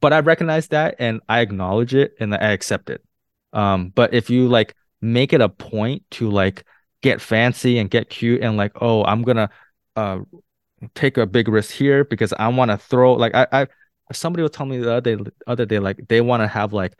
but 0.00 0.12
I 0.12 0.20
recognize 0.20 0.68
that 0.68 0.96
and 0.98 1.20
I 1.28 1.40
acknowledge 1.40 1.94
it 1.94 2.14
and 2.18 2.34
I 2.34 2.52
accept 2.52 2.90
it. 2.90 3.02
Um, 3.52 3.90
but 3.94 4.14
if 4.14 4.30
you 4.30 4.48
like 4.48 4.74
make 5.00 5.32
it 5.32 5.40
a 5.40 5.48
point 5.48 6.04
to 6.12 6.30
like 6.30 6.64
get 7.02 7.20
fancy 7.20 7.78
and 7.78 7.90
get 7.90 8.08
cute 8.08 8.42
and 8.42 8.56
like, 8.56 8.72
oh, 8.80 9.04
I'm 9.04 9.22
gonna 9.22 9.50
uh 9.96 10.20
take 10.94 11.16
a 11.18 11.26
big 11.26 11.48
risk 11.48 11.72
here 11.72 12.04
because 12.04 12.32
I 12.34 12.48
want 12.48 12.70
to 12.70 12.78
throw 12.78 13.14
like 13.14 13.34
I, 13.34 13.46
I 13.52 13.66
somebody 14.12 14.42
was 14.42 14.52
telling 14.52 14.72
me 14.72 14.78
the 14.78 14.92
other 14.94 15.16
day 15.16 15.30
other 15.46 15.66
day 15.66 15.78
like 15.78 16.08
they 16.08 16.20
want 16.20 16.42
to 16.42 16.48
have 16.48 16.72
like 16.72 16.94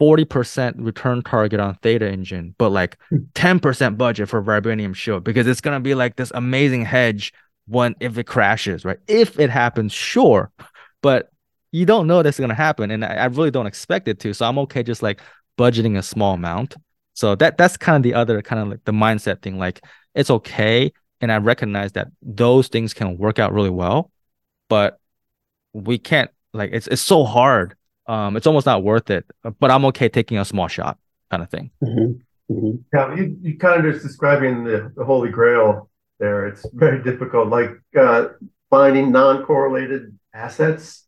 40% 0.00 0.74
return 0.78 1.22
target 1.22 1.60
on 1.60 1.76
theta 1.76 2.10
engine 2.10 2.54
but 2.58 2.70
like 2.70 2.98
10% 3.12 3.88
hmm. 3.88 3.94
budget 3.94 4.28
for 4.28 4.42
vibranium 4.42 4.94
shield 4.94 5.24
because 5.24 5.46
it's 5.46 5.60
gonna 5.60 5.80
be 5.80 5.94
like 5.94 6.16
this 6.16 6.32
amazing 6.34 6.84
hedge 6.84 7.32
when 7.66 7.94
if 8.00 8.18
it 8.18 8.24
crashes 8.24 8.84
right 8.84 8.98
if 9.06 9.38
it 9.38 9.50
happens 9.50 9.92
sure 9.92 10.50
but 11.00 11.30
you 11.74 11.84
don't 11.84 12.06
know 12.06 12.22
that's 12.22 12.38
gonna 12.38 12.54
happen, 12.54 12.92
and 12.92 13.04
I, 13.04 13.14
I 13.14 13.24
really 13.24 13.50
don't 13.50 13.66
expect 13.66 14.06
it 14.06 14.20
to. 14.20 14.32
So 14.32 14.46
I'm 14.46 14.58
okay 14.60 14.84
just 14.84 15.02
like 15.02 15.20
budgeting 15.58 15.98
a 15.98 16.04
small 16.04 16.34
amount. 16.34 16.76
So 17.14 17.34
that 17.34 17.58
that's 17.58 17.76
kind 17.76 17.96
of 17.96 18.04
the 18.04 18.14
other 18.14 18.40
kind 18.42 18.62
of 18.62 18.68
like 18.68 18.84
the 18.84 18.92
mindset 18.92 19.42
thing. 19.42 19.58
Like 19.58 19.84
it's 20.14 20.30
okay, 20.30 20.92
and 21.20 21.32
I 21.32 21.38
recognize 21.38 21.90
that 21.92 22.08
those 22.22 22.68
things 22.68 22.94
can 22.94 23.18
work 23.18 23.40
out 23.40 23.52
really 23.52 23.70
well, 23.70 24.12
but 24.68 25.00
we 25.72 25.98
can't 25.98 26.30
like 26.52 26.70
it's 26.72 26.86
it's 26.86 27.02
so 27.02 27.24
hard. 27.24 27.74
Um, 28.06 28.36
it's 28.36 28.46
almost 28.46 28.66
not 28.66 28.82
worth 28.82 29.10
it. 29.10 29.24
But 29.42 29.70
I'm 29.70 29.84
okay 29.86 30.08
taking 30.08 30.38
a 30.38 30.44
small 30.44 30.68
shot, 30.68 30.98
kind 31.30 31.42
of 31.42 31.50
thing. 31.50 31.70
Mm-hmm. 31.82 32.52
Mm-hmm. 32.52 32.76
Yeah, 32.92 33.14
you 33.16 33.36
you 33.40 33.58
kind 33.58 33.84
of 33.84 33.92
just 33.92 34.04
describing 34.04 34.64
the, 34.64 34.92
the 34.96 35.04
holy 35.04 35.30
grail 35.30 35.88
there. 36.18 36.46
It's 36.46 36.66
very 36.74 37.02
difficult, 37.02 37.48
like 37.48 37.70
uh, 37.98 38.28
finding 38.70 39.10
non-correlated 39.12 40.18
assets 40.34 41.04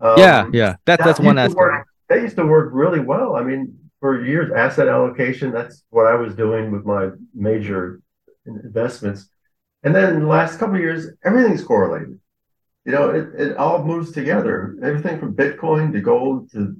um, 0.00 0.18
yeah, 0.18 0.48
yeah, 0.52 0.76
that, 0.84 0.98
that's 0.98 1.20
one 1.20 1.38
aspect. 1.38 1.56
Work, 1.56 1.86
that 2.08 2.20
used 2.20 2.36
to 2.36 2.44
work 2.44 2.70
really 2.72 3.00
well. 3.00 3.36
I 3.36 3.42
mean, 3.42 3.78
for 4.00 4.24
years, 4.24 4.52
asset 4.54 4.88
allocation, 4.88 5.52
that's 5.52 5.84
what 5.90 6.06
I 6.06 6.14
was 6.14 6.34
doing 6.34 6.70
with 6.70 6.84
my 6.84 7.10
major 7.34 8.00
investments. 8.44 9.28
And 9.82 9.94
then 9.94 10.20
the 10.20 10.26
last 10.26 10.58
couple 10.58 10.74
of 10.74 10.80
years, 10.80 11.08
everything's 11.24 11.64
correlated. 11.64 12.18
You 12.86 12.92
know, 12.92 13.10
it, 13.10 13.28
it 13.34 13.56
all 13.56 13.84
moves 13.84 14.12
together. 14.12 14.76
Everything 14.82 15.18
from 15.18 15.34
Bitcoin 15.34 15.92
to 15.92 16.00
gold 16.00 16.50
to 16.52 16.76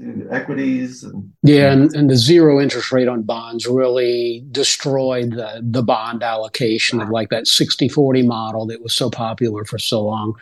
to 0.00 0.26
equities. 0.30 1.02
And, 1.02 1.32
yeah, 1.42 1.72
and, 1.72 1.94
and 1.94 2.10
the 2.10 2.16
zero 2.16 2.60
interest 2.60 2.92
rate 2.92 3.08
on 3.08 3.22
bonds 3.22 3.66
really 3.66 4.44
destroyed 4.50 5.32
the, 5.32 5.60
the 5.62 5.82
bond 5.82 6.22
allocation 6.22 7.00
of 7.00 7.10
like 7.10 7.28
that 7.30 7.46
60 7.46 7.88
40 7.88 8.22
model 8.22 8.66
that 8.66 8.82
was 8.82 8.94
so 8.94 9.10
popular 9.10 9.64
for 9.64 9.78
so 9.78 10.02
long. 10.02 10.34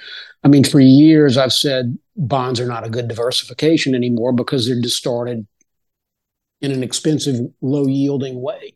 I 0.44 0.48
mean, 0.48 0.64
for 0.64 0.80
years, 0.80 1.36
I've 1.36 1.52
said 1.52 1.98
bonds 2.16 2.61
are 2.61 2.66
not 2.66 2.86
a 2.86 2.90
good 2.90 3.09
diversification 3.09 3.94
anymore 3.94 4.32
because 4.32 4.66
they're 4.66 4.80
distorted 4.80 5.46
in 6.61 6.72
an 6.72 6.82
expensive, 6.82 7.46
low 7.61 7.86
yielding 7.86 8.40
way. 8.40 8.74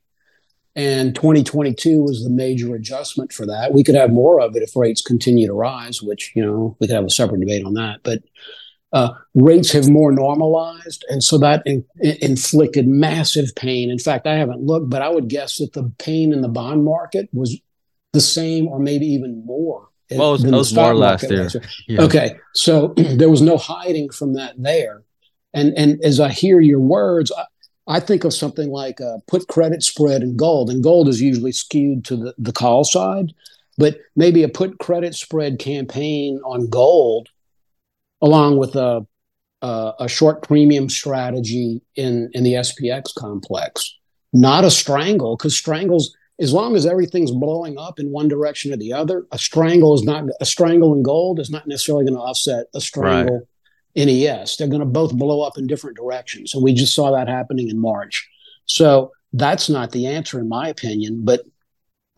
And 0.74 1.14
2022 1.14 2.02
was 2.02 2.24
the 2.24 2.30
major 2.30 2.74
adjustment 2.74 3.32
for 3.32 3.44
that. 3.46 3.74
We 3.74 3.84
could 3.84 3.94
have 3.94 4.10
more 4.10 4.40
of 4.40 4.56
it 4.56 4.62
if 4.62 4.74
rates 4.74 5.02
continue 5.02 5.46
to 5.46 5.52
rise, 5.52 6.02
which, 6.02 6.32
you 6.34 6.44
know, 6.44 6.76
we 6.80 6.86
could 6.86 6.96
have 6.96 7.04
a 7.04 7.10
separate 7.10 7.40
debate 7.40 7.64
on 7.64 7.74
that. 7.74 8.00
But 8.02 8.22
uh, 8.92 9.12
rates 9.34 9.72
have 9.72 9.88
more 9.88 10.12
normalized, 10.12 11.04
and 11.08 11.24
so 11.24 11.38
that 11.38 11.62
in, 11.64 11.82
in, 12.00 12.16
inflicted 12.20 12.86
massive 12.86 13.54
pain. 13.54 13.90
In 13.90 13.98
fact, 13.98 14.26
I 14.26 14.34
haven't 14.34 14.60
looked, 14.60 14.90
but 14.90 15.00
I 15.00 15.08
would 15.08 15.28
guess 15.28 15.58
that 15.58 15.72
the 15.72 15.90
pain 15.98 16.32
in 16.32 16.42
the 16.42 16.48
bond 16.48 16.84
market 16.84 17.28
was 17.32 17.58
the 18.12 18.20
same 18.20 18.68
or 18.68 18.78
maybe 18.78 19.06
even 19.06 19.46
more. 19.46 19.88
Well, 20.10 20.34
it 20.34 20.50
was, 20.50 20.74
more 20.74 20.94
last 20.94 21.30
year. 21.30 21.48
Yeah. 21.88 22.02
Okay, 22.02 22.36
so 22.52 22.88
there 22.96 23.30
was 23.30 23.40
no 23.40 23.56
hiding 23.56 24.10
from 24.10 24.34
that 24.34 24.54
there. 24.58 25.04
And 25.54 25.72
and 25.76 25.98
as 26.04 26.20
I 26.20 26.30
hear 26.30 26.60
your 26.60 26.80
words, 26.80 27.32
I, 27.36 27.44
I 27.86 28.00
think 28.00 28.24
of 28.24 28.32
something 28.32 28.70
like 28.70 29.00
a 29.00 29.20
put 29.26 29.48
credit 29.48 29.82
spread 29.82 30.22
in 30.22 30.36
gold, 30.36 30.70
and 30.70 30.82
gold 30.82 31.08
is 31.08 31.20
usually 31.20 31.52
skewed 31.52 32.04
to 32.06 32.16
the, 32.16 32.34
the 32.38 32.52
call 32.52 32.84
side, 32.84 33.32
but 33.76 33.98
maybe 34.14 34.42
a 34.42 34.48
put 34.48 34.78
credit 34.78 35.14
spread 35.14 35.58
campaign 35.58 36.40
on 36.44 36.68
gold 36.68 37.28
along 38.20 38.56
with 38.56 38.76
a, 38.76 39.04
a, 39.62 39.92
a 40.00 40.08
short 40.08 40.42
premium 40.42 40.88
strategy 40.88 41.82
in, 41.96 42.30
in 42.34 42.44
the 42.44 42.54
SPX 42.54 43.12
complex, 43.14 43.98
not 44.32 44.64
a 44.64 44.70
strangle, 44.70 45.36
because 45.36 45.56
strangles, 45.56 46.16
as 46.38 46.52
long 46.52 46.76
as 46.76 46.86
everything's 46.86 47.32
blowing 47.32 47.76
up 47.78 47.98
in 47.98 48.12
one 48.12 48.28
direction 48.28 48.72
or 48.72 48.76
the 48.76 48.92
other, 48.92 49.26
a 49.32 49.38
strangle 49.38 49.94
is 49.94 50.04
not 50.04 50.24
a 50.40 50.46
strangle 50.46 50.94
in 50.94 51.02
gold 51.02 51.40
is 51.40 51.50
not 51.50 51.66
necessarily 51.66 52.04
going 52.04 52.14
to 52.14 52.20
offset 52.20 52.66
a 52.74 52.80
strangle 52.80 53.38
right. 53.38 53.46
In 53.94 54.08
ES. 54.08 54.56
They're 54.56 54.68
going 54.68 54.80
to 54.80 54.86
both 54.86 55.16
blow 55.16 55.42
up 55.42 55.58
in 55.58 55.66
different 55.66 55.96
directions. 55.96 56.54
And 56.54 56.62
we 56.62 56.72
just 56.72 56.94
saw 56.94 57.10
that 57.12 57.28
happening 57.28 57.68
in 57.68 57.78
March. 57.78 58.28
So 58.66 59.12
that's 59.32 59.68
not 59.68 59.92
the 59.92 60.06
answer, 60.06 60.38
in 60.40 60.48
my 60.48 60.68
opinion. 60.68 61.24
But 61.24 61.42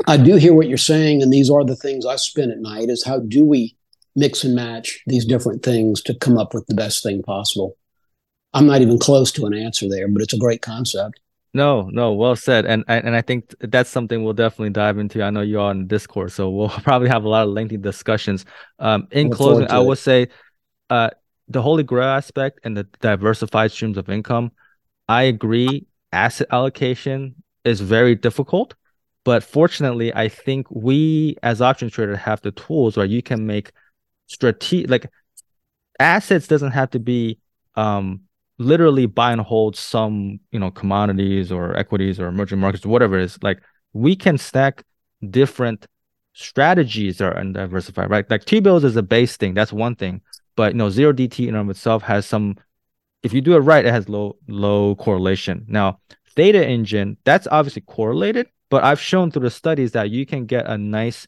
I 0.07 0.17
do 0.17 0.37
hear 0.37 0.55
what 0.55 0.69
you're 0.69 0.79
saying, 0.79 1.23
and 1.23 1.33
these 1.33 1.51
are 1.51 1.65
the 1.65 1.77
things 1.77 2.05
I 2.05 2.17
spin 2.17 2.51
at 2.51 2.59
night: 2.59 2.91
is 2.91 3.05
how 3.05 3.21
do 3.21 3.45
we 3.45 3.77
mix 4.17 4.45
and 4.45 4.55
match 4.55 5.01
these 5.07 5.25
different 5.25 5.63
things 5.63 6.01
to 6.03 6.15
come 6.15 6.39
up 6.39 6.55
with 6.55 6.67
the 6.67 6.75
best 6.75 7.03
thing 7.03 7.23
possible. 7.23 7.77
I'm 8.53 8.67
not 8.67 8.83
even 8.83 8.99
close 8.99 9.33
to 9.33 9.47
an 9.47 9.55
answer 9.55 9.89
there, 9.89 10.09
but 10.09 10.23
it's 10.23 10.33
a 10.33 10.39
great 10.39 10.63
concept. 10.63 11.21
No, 11.53 11.89
no, 11.93 12.13
well 12.13 12.35
said. 12.35 12.67
And 12.67 12.85
and 12.89 13.15
I 13.15 13.23
think 13.23 13.55
that's 13.61 13.91
something 13.91 14.25
we'll 14.25 14.33
definitely 14.33 14.71
dive 14.71 14.99
into. 14.99 15.23
I 15.23 15.31
know 15.31 15.41
you're 15.41 15.61
on 15.61 15.87
Discord, 15.87 16.33
so 16.33 16.51
we'll 16.51 16.69
probably 16.83 17.09
have 17.09 17.25
a 17.25 17.29
lot 17.29 17.47
of 17.47 17.53
lengthy 17.53 17.77
discussions. 17.77 18.45
Um, 18.79 19.07
in 19.13 19.31
closing, 19.31 19.71
I 19.71 19.79
will 19.79 19.97
say, 19.97 20.29
uh, 20.91 21.11
the 21.49 21.63
holy 21.63 21.83
grail 21.83 22.09
aspect 22.09 22.61
and 22.65 22.77
the 22.77 22.85
diversified 23.01 23.71
streams 23.73 23.99
of 23.99 24.09
income. 24.09 24.53
I 25.09 25.25
agree. 25.25 25.87
Asset 26.13 26.47
allocation 26.51 27.35
is 27.65 27.81
very 27.81 28.15
difficult, 28.15 28.75
but 29.25 29.43
fortunately, 29.43 30.15
I 30.15 30.29
think 30.29 30.71
we 30.71 31.37
as 31.43 31.61
option 31.61 31.91
traders 31.91 32.19
have 32.19 32.41
the 32.43 32.53
tools 32.53 32.97
where 32.97 33.07
you 33.07 33.23
can 33.23 33.47
make 33.47 33.73
strategic 34.27 34.91
like 34.91 35.11
assets 36.01 36.47
doesn't 36.47 36.73
have 36.73 36.91
to 36.91 36.99
be 36.99 37.39
um 37.77 38.21
literally 38.59 39.07
buy 39.07 39.33
and 39.33 39.41
hold 39.41 39.77
some 39.77 40.39
you 40.53 40.59
know 40.59 40.71
commodities 40.71 41.51
or 41.51 41.77
equities 41.77 42.21
or 42.21 42.29
emerging 42.29 42.59
markets 42.59 42.87
whatever 42.87 43.19
it 43.19 43.25
is 43.25 43.39
like 43.43 43.61
we 43.93 44.15
can 44.17 44.39
stack 44.39 44.85
different 45.31 45.87
strategies 46.33 47.19
that 47.19 47.27
are 47.27 47.39
undiversified 47.39 48.11
right 48.11 48.29
like 48.31 48.45
t-bills 48.45 48.85
is 48.85 48.97
a 48.97 49.03
base 49.03 49.37
thing 49.37 49.55
that's 49.55 49.73
one 49.73 49.95
thing 49.95 50.21
but 50.57 50.73
you 50.73 50.79
know 50.79 50.91
zero 50.91 51.13
DTE 51.13 51.49
in 51.49 51.55
and 51.55 51.69
of 51.69 51.71
itself 51.71 52.03
has 52.03 52.27
some 52.27 52.57
if 53.23 53.33
you 53.33 53.41
do 53.41 53.55
it 53.55 53.61
right 53.61 53.85
it 53.85 53.93
has 53.93 54.09
low 54.09 54.37
low 54.49 54.95
correlation 54.97 55.65
now 55.69 55.99
theta 56.31 56.67
engine 56.67 57.17
that's 57.25 57.47
obviously 57.51 57.83
correlated 57.83 58.49
but 58.71 58.83
i've 58.83 59.01
shown 59.01 59.31
through 59.31 59.43
the 59.43 59.51
studies 59.51 59.93
that 59.93 60.11
you 60.11 60.27
can 60.27 60.47
get 60.47 60.67
a 60.67 60.77
nice 60.77 61.27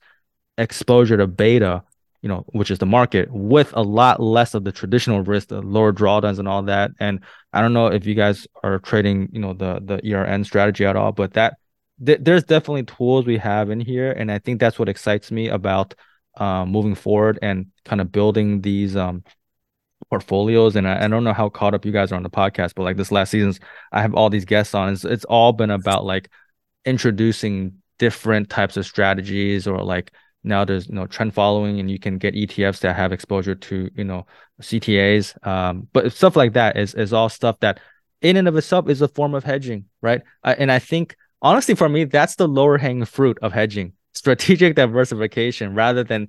exposure 0.59 1.17
to 1.17 1.27
beta 1.27 1.83
you 2.27 2.29
know, 2.29 2.45
which 2.49 2.73
is 2.73 2.81
the 2.81 2.87
market, 2.87 3.31
with 3.31 3.73
a 3.77 3.83
lot 3.83 4.21
less 4.21 4.55
of 4.55 4.65
the 4.65 4.73
traditional 4.73 5.23
risk, 5.23 5.47
the 5.47 5.63
lower 5.63 5.93
drawdowns 5.93 6.41
and 6.41 6.49
all 6.49 6.63
that. 6.65 6.91
And 6.99 7.21
I 7.53 7.61
don't 7.61 7.73
know 7.73 7.87
if 7.87 8.05
you 8.05 8.17
guys 8.17 8.49
are 8.65 8.81
trading, 8.81 9.29
you 9.31 9.39
know, 9.39 9.53
the 9.53 9.81
the 9.81 10.01
ERN 10.13 10.43
strategy 10.45 10.85
at 10.85 10.97
all, 10.97 11.13
but 11.13 11.35
that 11.35 11.59
th- 12.05 12.19
there's 12.21 12.43
definitely 12.43 12.83
tools 12.83 13.27
we 13.27 13.39
have 13.39 13.71
in 13.71 13.79
here, 13.79 14.11
and 14.11 14.33
I 14.33 14.41
think 14.41 14.59
that's 14.59 14.77
what 14.77 14.89
excites 14.89 15.31
me 15.31 15.49
about 15.49 15.95
uh, 16.37 16.67
moving 16.67 16.95
forward 16.95 17.39
and 17.43 17.67
kind 17.85 18.01
of 18.01 18.13
building 18.13 18.61
these 18.61 18.97
um, 18.97 19.25
portfolios. 20.11 20.77
And 20.77 20.87
I, 20.87 21.05
I, 21.05 21.09
don't 21.09 21.25
know 21.25 21.33
how 21.33 21.49
caught 21.49 21.75
up 21.75 21.85
you 21.85 21.93
guys 21.93 22.13
are 22.13 22.17
on 22.17 22.23
the 22.23 22.31
podcast, 22.31 22.75
but 22.75 22.83
like 22.83 22.97
this 22.97 23.13
last 23.13 23.31
season's, 23.31 23.61
I 23.93 24.03
have 24.03 24.15
all 24.15 24.31
these 24.31 24.45
guests 24.45 24.75
on. 24.75 24.93
It's, 24.93 25.05
it's 25.05 25.25
all 25.25 25.53
been 25.53 25.71
about 25.71 26.05
like 26.05 26.31
introducing 26.85 27.79
different 27.99 28.51
types 28.51 28.77
of 28.77 28.85
strategies 28.85 29.67
or 29.67 29.83
like 29.83 30.13
now 30.45 30.65
there's 30.65 30.87
you 30.87 30.95
know 30.95 31.07
trend 31.07 31.35
following 31.35 31.81
and 31.81 31.91
you 31.91 31.99
can 31.99 32.19
get 32.19 32.35
ETFs 32.35 32.81
that 32.81 32.95
have 32.95 33.13
exposure 33.13 33.55
to 33.55 33.91
you 33.95 34.05
know 34.05 34.27
CTAs 34.61 35.47
um, 35.47 35.89
but 35.93 36.13
stuff 36.13 36.37
like 36.37 36.53
that 36.53 36.77
is 36.77 36.95
is 36.95 37.13
all 37.13 37.31
stuff 37.31 37.59
that 37.61 37.81
in 38.23 38.37
and 38.37 38.49
of 38.49 38.57
itself 38.57 38.89
is 38.89 39.03
a 39.03 39.09
form 39.09 39.35
of 39.35 39.45
hedging, 39.45 39.87
right? 40.01 40.23
And 40.43 40.73
I 40.73 40.79
think 40.79 41.17
honestly, 41.43 41.75
for 41.75 41.89
me, 41.89 42.05
that's 42.05 42.37
the 42.37 42.49
lower 42.49 42.79
hanging 42.79 43.05
fruit 43.05 43.39
of 43.43 43.53
hedging, 43.53 43.93
strategic 44.17 44.75
diversification, 44.75 45.75
rather 45.75 46.03
than 46.03 46.29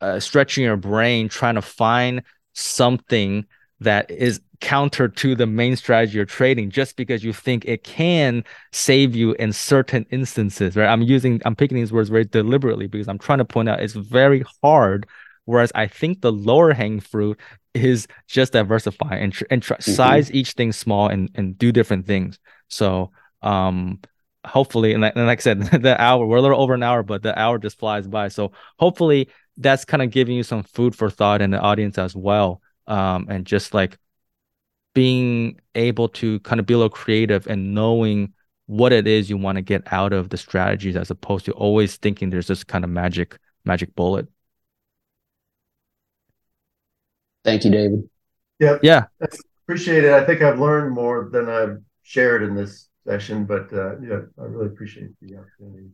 uh, 0.00 0.20
stretching 0.20 0.64
your 0.64 0.76
brain 0.76 1.28
trying 1.28 1.56
to 1.56 1.62
find 1.62 2.22
something 2.54 3.44
that 3.80 4.10
is 4.10 4.40
counter 4.60 5.06
to 5.06 5.36
the 5.36 5.46
main 5.46 5.76
strategy 5.76 6.16
you're 6.16 6.24
trading 6.24 6.68
just 6.68 6.96
because 6.96 7.22
you 7.22 7.32
think 7.32 7.64
it 7.64 7.84
can 7.84 8.42
save 8.72 9.14
you 9.14 9.32
in 9.34 9.52
certain 9.52 10.04
instances 10.10 10.74
right 10.74 10.88
i'm 10.88 11.02
using 11.02 11.40
i'm 11.44 11.54
picking 11.54 11.76
these 11.76 11.92
words 11.92 12.08
very 12.08 12.24
deliberately 12.24 12.88
because 12.88 13.06
i'm 13.06 13.18
trying 13.18 13.38
to 13.38 13.44
point 13.44 13.68
out 13.68 13.80
it's 13.80 13.94
very 13.94 14.44
hard 14.62 15.06
whereas 15.44 15.70
i 15.76 15.86
think 15.86 16.20
the 16.22 16.32
lower 16.32 16.72
hanging 16.72 16.98
fruit 16.98 17.38
is 17.74 18.08
just 18.26 18.52
diversify 18.52 19.14
and, 19.14 19.32
tr- 19.32 19.44
and 19.50 19.62
tr- 19.62 19.74
mm-hmm. 19.74 19.92
size 19.92 20.32
each 20.32 20.52
thing 20.52 20.72
small 20.72 21.06
and, 21.06 21.30
and 21.36 21.56
do 21.56 21.70
different 21.70 22.04
things 22.04 22.40
so 22.66 23.12
um 23.42 24.00
hopefully 24.48 24.92
and 24.92 25.02
like, 25.02 25.14
and 25.14 25.26
like 25.26 25.38
i 25.38 25.42
said 25.42 25.60
the 25.82 26.00
hour 26.00 26.26
we're 26.26 26.38
a 26.38 26.42
little 26.42 26.60
over 26.60 26.74
an 26.74 26.82
hour 26.82 27.02
but 27.02 27.22
the 27.22 27.38
hour 27.38 27.58
just 27.58 27.78
flies 27.78 28.06
by 28.06 28.28
so 28.28 28.52
hopefully 28.78 29.28
that's 29.58 29.84
kind 29.84 30.02
of 30.02 30.10
giving 30.10 30.36
you 30.36 30.42
some 30.42 30.62
food 30.62 30.94
for 30.94 31.10
thought 31.10 31.42
in 31.42 31.50
the 31.50 31.60
audience 31.60 31.98
as 31.98 32.16
well. 32.16 32.62
Um, 32.86 33.26
and 33.28 33.44
just 33.44 33.74
like 33.74 33.98
being 34.94 35.60
able 35.74 36.08
to 36.08 36.40
kind 36.40 36.60
of 36.60 36.66
be 36.66 36.74
a 36.74 36.78
little 36.78 36.88
creative 36.88 37.46
and 37.46 37.74
knowing 37.74 38.32
what 38.66 38.92
it 38.92 39.06
is 39.06 39.28
you 39.28 39.36
want 39.36 39.56
to 39.56 39.62
get 39.62 39.92
out 39.92 40.12
of 40.12 40.30
the 40.30 40.36
strategies 40.36 40.96
as 40.96 41.10
opposed 41.10 41.44
to 41.46 41.52
always 41.52 41.96
thinking 41.96 42.30
there's 42.30 42.46
this 42.46 42.64
kind 42.64 42.84
of 42.84 42.90
magic 42.90 43.38
magic 43.64 43.94
bullet. 43.94 44.28
Thank 47.44 47.64
you, 47.64 47.70
David. 47.70 48.08
Yeah. 48.58 48.78
Yeah. 48.82 49.04
Appreciate 49.64 50.04
it. 50.04 50.12
I 50.12 50.24
think 50.24 50.42
I've 50.42 50.58
learned 50.58 50.94
more 50.94 51.28
than 51.30 51.48
I've 51.48 51.78
shared 52.02 52.42
in 52.42 52.54
this 52.54 52.88
session, 53.08 53.44
but 53.44 53.72
uh, 53.72 53.98
yeah, 54.00 54.20
I 54.38 54.44
really 54.44 54.66
appreciate 54.66 55.10
the 55.22 55.38
opportunity. 55.38 55.90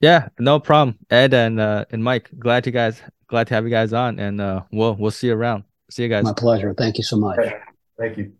Yeah, 0.00 0.28
no 0.38 0.60
problem. 0.60 0.98
Ed 1.10 1.34
and 1.34 1.60
uh, 1.60 1.84
and 1.90 2.02
Mike, 2.02 2.30
glad 2.38 2.66
you 2.66 2.72
guys 2.72 3.00
glad 3.26 3.46
to 3.48 3.54
have 3.54 3.64
you 3.64 3.70
guys 3.70 3.92
on 3.92 4.18
and 4.18 4.40
uh 4.40 4.62
we'll 4.70 4.94
we'll 4.94 5.10
see 5.10 5.28
you 5.28 5.34
around. 5.34 5.64
See 5.90 6.02
you 6.02 6.08
guys. 6.08 6.24
My 6.24 6.32
pleasure. 6.32 6.74
Thank 6.74 6.98
you 6.98 7.04
so 7.04 7.16
much. 7.16 7.38
Thank 7.98 8.18
you. 8.18 8.32